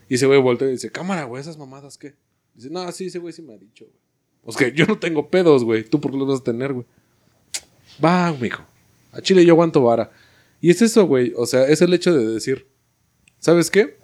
Y 0.09 0.15
ese 0.15 0.27
güey 0.27 0.39
voltea 0.41 0.67
y 0.67 0.71
dice, 0.73 0.91
cámara, 0.91 1.23
güey, 1.23 1.41
esas 1.41 1.57
mamadas, 1.57 1.97
¿qué? 1.97 2.15
Dice, 2.53 2.69
no, 2.69 2.91
sí, 2.91 3.07
ese 3.07 3.19
güey 3.19 3.33
sí 3.33 3.41
me 3.41 3.53
ha 3.53 3.57
dicho, 3.57 3.85
güey. 3.85 4.02
Pues 4.43 4.57
que 4.57 4.71
yo 4.73 4.85
no 4.85 4.99
tengo 4.99 5.29
pedos, 5.29 5.63
güey. 5.63 5.83
¿Tú 5.83 6.01
por 6.01 6.11
qué 6.11 6.17
los 6.17 6.27
vas 6.27 6.41
a 6.41 6.43
tener, 6.43 6.73
güey? 6.73 6.85
Va, 8.03 8.33
mijo. 8.33 8.63
A 9.11 9.21
Chile 9.21 9.45
yo 9.45 9.53
aguanto 9.53 9.81
vara. 9.83 10.11
Y 10.59 10.69
es 10.69 10.81
eso, 10.81 11.05
güey. 11.05 11.33
O 11.37 11.45
sea, 11.45 11.67
es 11.67 11.81
el 11.81 11.93
hecho 11.93 12.13
de 12.13 12.25
decir, 12.25 12.67
¿sabes 13.39 13.69
qué? 13.69 13.97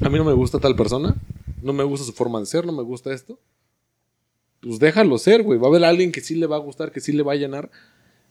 A 0.00 0.08
mí 0.08 0.18
no 0.18 0.24
me 0.24 0.32
gusta 0.32 0.58
tal 0.58 0.76
persona. 0.76 1.16
No 1.62 1.72
me 1.72 1.84
gusta 1.84 2.06
su 2.06 2.12
forma 2.12 2.40
de 2.40 2.46
ser, 2.46 2.64
no 2.64 2.72
me 2.72 2.82
gusta 2.82 3.12
esto. 3.12 3.38
Pues 4.60 4.78
déjalo 4.78 5.18
ser, 5.18 5.42
güey. 5.42 5.58
Va 5.58 5.66
a 5.66 5.70
haber 5.70 5.84
alguien 5.84 6.12
que 6.12 6.20
sí 6.20 6.34
le 6.34 6.46
va 6.46 6.56
a 6.56 6.60
gustar, 6.60 6.92
que 6.92 7.00
sí 7.00 7.12
le 7.12 7.22
va 7.22 7.32
a 7.32 7.36
llenar. 7.36 7.70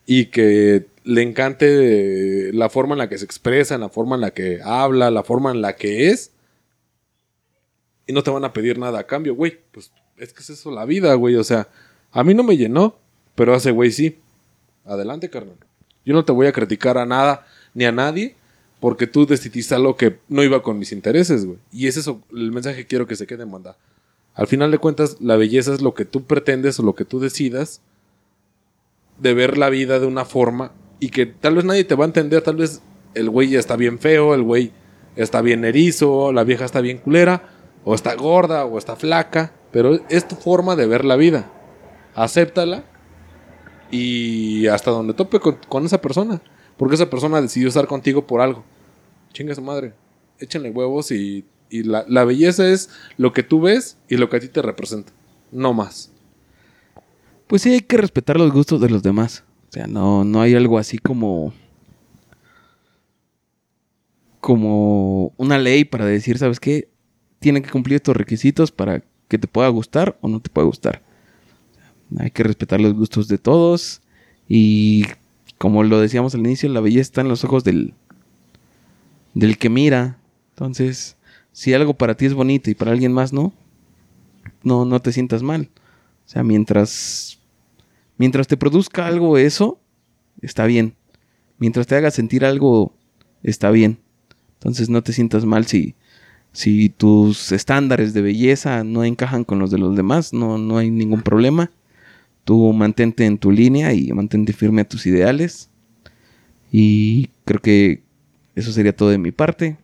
Y 0.08 0.28
que 0.28 0.86
le 1.04 1.22
encante 1.24 2.54
la 2.54 2.70
forma 2.70 2.94
en 2.94 3.00
la 3.00 3.10
que 3.10 3.18
se 3.18 3.26
expresa, 3.26 3.78
la 3.78 3.90
forma 3.90 4.16
en 4.16 4.22
la 4.22 4.32
que 4.32 4.60
habla, 4.64 5.10
la 5.12 5.24
forma 5.24 5.52
en 5.52 5.62
la 5.62 5.76
que 5.76 6.10
es. 6.10 6.32
Y 8.08 8.14
no 8.14 8.24
te 8.24 8.30
van 8.30 8.46
a 8.46 8.54
pedir 8.54 8.78
nada 8.78 9.00
a 9.00 9.08
cambio, 9.08 9.36
güey. 9.36 9.60
Pues 9.72 9.92
es 10.18 10.34
que 10.34 10.42
es 10.42 10.50
eso 10.50 10.72
la 10.72 10.86
vida, 10.86 11.14
güey. 11.16 11.36
O 11.36 11.44
sea, 11.44 11.68
a 12.12 12.24
mí 12.24 12.34
no 12.34 12.44
me 12.44 12.58
llenó, 12.58 12.98
pero 13.36 13.56
ese 13.56 13.72
güey 13.72 13.92
sí. 13.92 14.18
Adelante, 14.86 15.30
carnal. 15.30 15.58
Yo 16.06 16.14
no 16.14 16.24
te 16.24 16.32
voy 16.32 16.48
a 16.48 16.52
criticar 16.52 16.98
a 16.98 17.06
nada 17.06 17.46
ni 17.74 17.86
a 17.86 17.92
nadie 17.92 18.36
porque 18.80 19.08
tú 19.08 19.26
decidiste 19.26 19.74
algo 19.74 19.96
que 19.96 20.20
no 20.28 20.44
iba 20.44 20.62
con 20.62 20.78
mis 20.78 20.92
intereses, 20.92 21.46
güey. 21.46 21.58
Y 21.72 21.88
es 21.88 21.98
eso 21.98 22.22
el 22.32 22.52
mensaje 22.52 22.78
que 22.78 22.88
quiero 22.88 23.08
que 23.08 23.16
se 23.16 23.26
quede 23.26 23.44
en 23.44 23.52
banda. 23.52 23.78
Al 24.36 24.48
final 24.48 24.70
de 24.70 24.78
cuentas, 24.78 25.18
la 25.22 25.38
belleza 25.38 25.74
es 25.74 25.82
lo 25.82 25.94
que 25.94 26.06
tú 26.06 26.26
pretendes 26.26 26.80
o 26.80 26.84
lo 26.84 26.94
que 26.94 27.06
tú 27.06 27.20
decidas 27.20 27.82
de 29.18 29.34
ver 29.34 29.58
la 29.58 29.70
vida 29.70 30.00
de 30.00 30.06
una 30.06 30.26
forma 30.26 30.72
y 31.00 31.10
que 31.10 31.26
tal 31.26 31.56
vez 31.56 31.66
nadie 31.66 31.86
te 31.86 31.96
va 31.96 32.04
a 32.04 32.08
entender, 32.08 32.42
tal 32.42 32.58
vez 32.58 32.82
el 33.14 33.30
güey 33.30 33.50
ya 33.50 33.60
está 33.60 33.78
bien 33.78 33.98
feo, 33.98 34.36
el 34.36 34.44
güey 34.44 34.72
está 35.16 35.42
bien 35.42 35.64
erizo, 35.64 36.34
la 36.34 36.44
vieja 36.44 36.66
está 36.66 36.82
bien 36.82 36.98
culera, 36.98 37.50
o 37.86 37.96
está 37.96 38.14
gorda, 38.16 38.66
o 38.66 38.78
está 38.78 38.96
flaca, 38.96 39.54
pero 39.76 40.00
es 40.08 40.26
tu 40.26 40.38
forma 40.38 40.78
de 40.78 40.88
ver 40.88 41.04
la 41.04 41.18
vida. 41.18 41.52
Acéptala 42.14 42.86
y 43.92 44.68
hasta 44.68 44.90
donde 44.90 45.14
tope 45.14 45.42
con, 45.42 45.86
esa 45.86 46.00
persona, 46.00 46.42
porque 46.78 46.96
esa 46.96 47.10
persona 47.10 47.42
decidió 47.42 47.68
estar 47.68 47.86
contigo 47.86 48.26
por 48.26 48.40
algo. 48.40 48.64
Chinga 49.34 49.54
su 49.54 49.62
madre, 49.62 49.94
échenle 50.40 50.70
huevos 50.70 51.12
y, 51.12 51.44
y 51.70 51.84
la, 51.84 52.06
la 52.08 52.24
belleza 52.24 52.66
es 52.70 52.90
lo 53.18 53.34
que 53.34 53.44
tú 53.44 53.60
ves 53.60 53.98
y 54.08 54.16
lo 54.16 54.30
que 54.30 54.38
a 54.38 54.40
ti 54.40 54.48
te 54.48 54.62
representa, 54.62 55.12
no 55.52 55.74
más. 55.74 56.10
Pues 57.48 57.64
sí, 57.64 57.74
hay 57.74 57.82
que 57.82 57.98
respetar 57.98 58.38
los 58.38 58.54
gustos 58.54 58.80
de 58.80 58.90
los 58.90 59.04
demás. 59.04 59.44
O 59.68 59.74
sea, 59.74 59.88
no, 59.88 60.24
no 60.24 60.40
hay 60.40 60.56
algo 60.56 60.78
así 60.78 61.00
como. 61.00 61.54
como 64.40 65.34
una 65.36 65.58
ley 65.58 65.84
para 65.84 66.06
decir, 66.06 66.38
¿sabes 66.38 66.62
qué? 66.62 66.88
Tienen 67.40 67.62
que 67.62 67.72
cumplir 67.72 67.98
estos 67.98 68.16
requisitos 68.16 68.72
para 68.72 69.04
que 69.36 69.40
te 69.40 69.48
pueda 69.48 69.68
gustar 69.68 70.18
o 70.22 70.30
no 70.30 70.40
te 70.40 70.50
pueda 70.50 70.66
gustar. 70.66 71.02
Hay 72.18 72.32
que 72.32 72.44
respetar 72.44 72.80
los 72.80 72.94
gustos 72.94 73.28
de 73.28 73.38
todos. 73.38 74.02
Y 74.48 75.06
como 75.58 75.84
lo 75.84 76.00
decíamos 76.00 76.34
al 76.36 76.42
inicio, 76.42 76.70
la 76.70 76.80
belleza 76.80 77.02
está 77.02 77.22
en 77.22 77.28
los 77.28 77.44
ojos 77.44 77.64
del. 77.64 77.94
del 79.34 79.58
que 79.58 79.70
mira. 79.70 80.18
Entonces, 80.52 81.18
si 81.52 81.74
algo 81.74 81.96
para 81.96 82.16
ti 82.16 82.26
es 82.26 82.34
bonito 82.34 82.70
y 82.70 82.76
para 82.76 82.92
alguien 82.92 83.12
más 83.12 83.34
no, 83.34 83.54
no, 84.64 84.86
no 84.86 85.02
te 85.02 85.12
sientas 85.12 85.44
mal. 85.44 85.70
O 86.26 86.30
sea, 86.30 86.44
mientras, 86.44 87.40
mientras 88.18 88.48
te 88.48 88.56
produzca 88.56 89.06
algo 89.06 89.38
eso, 89.38 89.80
está 90.42 90.66
bien. 90.66 90.96
Mientras 91.58 91.88
te 91.88 91.96
haga 91.96 92.12
sentir 92.12 92.46
algo, 92.46 92.94
está 93.44 93.72
bien. 93.72 94.00
Entonces 94.54 94.90
no 94.90 95.04
te 95.04 95.14
sientas 95.14 95.46
mal 95.46 95.66
si, 95.66 95.96
si 96.56 96.88
tus 96.88 97.52
estándares 97.52 98.14
de 98.14 98.22
belleza 98.22 98.86
no 98.86 99.04
encajan 99.04 99.44
con 99.44 99.60
los 99.60 99.72
de 99.72 99.78
los 99.78 99.94
demás, 99.94 100.32
no, 100.32 100.58
no 100.58 100.78
hay 100.78 100.90
ningún 100.90 101.22
problema. 101.22 101.70
Tú 102.46 102.72
mantente 102.72 103.26
en 103.26 103.38
tu 103.38 103.52
línea 103.52 103.92
y 103.94 104.14
mantente 104.14 104.54
firme 104.54 104.82
a 104.82 104.88
tus 104.88 105.06
ideales. 105.06 105.70
Y 106.72 107.28
creo 107.44 107.62
que 107.62 108.04
eso 108.56 108.72
sería 108.72 108.96
todo 108.96 109.10
de 109.10 109.18
mi 109.18 109.32
parte. 109.32 109.78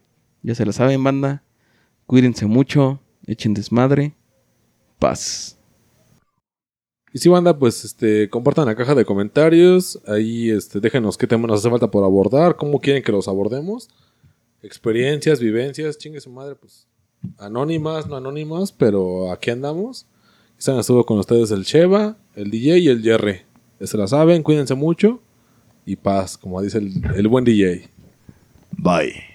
Ya 0.43 0.55
se 0.55 0.65
la 0.65 0.71
saben, 0.71 1.03
banda. 1.03 1.43
Cuídense 2.05 2.45
mucho, 2.45 3.01
echen 3.27 3.53
desmadre. 3.53 4.13
Paz. 4.97 5.57
Y 7.11 7.19
si 7.19 7.27
banda, 7.27 7.59
pues 7.59 7.83
este, 7.83 8.29
compartan 8.29 8.67
la 8.67 8.75
caja 8.75 8.95
de 8.95 9.03
comentarios. 9.03 10.01
Ahí 10.07 10.49
este, 10.49 10.79
déjenos 10.79 11.17
qué 11.17 11.27
temas 11.27 11.49
nos 11.49 11.59
hace 11.59 11.69
falta 11.69 11.91
por 11.91 12.05
abordar, 12.05 12.55
cómo 12.55 12.79
quieren 12.79 13.03
que 13.03 13.11
los 13.11 13.27
abordemos. 13.27 13.89
Experiencias, 14.63 15.39
vivencias, 15.39 15.97
chingue 15.97 16.19
su 16.19 16.29
madre, 16.29 16.55
pues. 16.55 16.87
Anónimas, 17.37 18.07
no 18.07 18.15
anónimas, 18.15 18.71
pero 18.71 19.31
aquí 19.31 19.51
andamos. 19.51 20.07
Están 20.57 20.79
estuvo 20.79 21.05
con 21.05 21.19
ustedes 21.19 21.51
el 21.51 21.65
Cheva, 21.65 22.17
el 22.35 22.51
DJ 22.51 22.79
y 22.79 22.87
el 22.87 23.01
Jerry. 23.01 23.41
Ya 23.79 23.87
se 23.87 23.97
la 23.97 24.07
saben, 24.07 24.43
cuídense 24.43 24.75
mucho. 24.75 25.19
Y 25.85 25.95
paz, 25.95 26.37
como 26.37 26.61
dice 26.61 26.77
el, 26.77 26.93
el 27.15 27.27
buen 27.27 27.43
DJ. 27.43 27.89
Bye. 28.77 29.23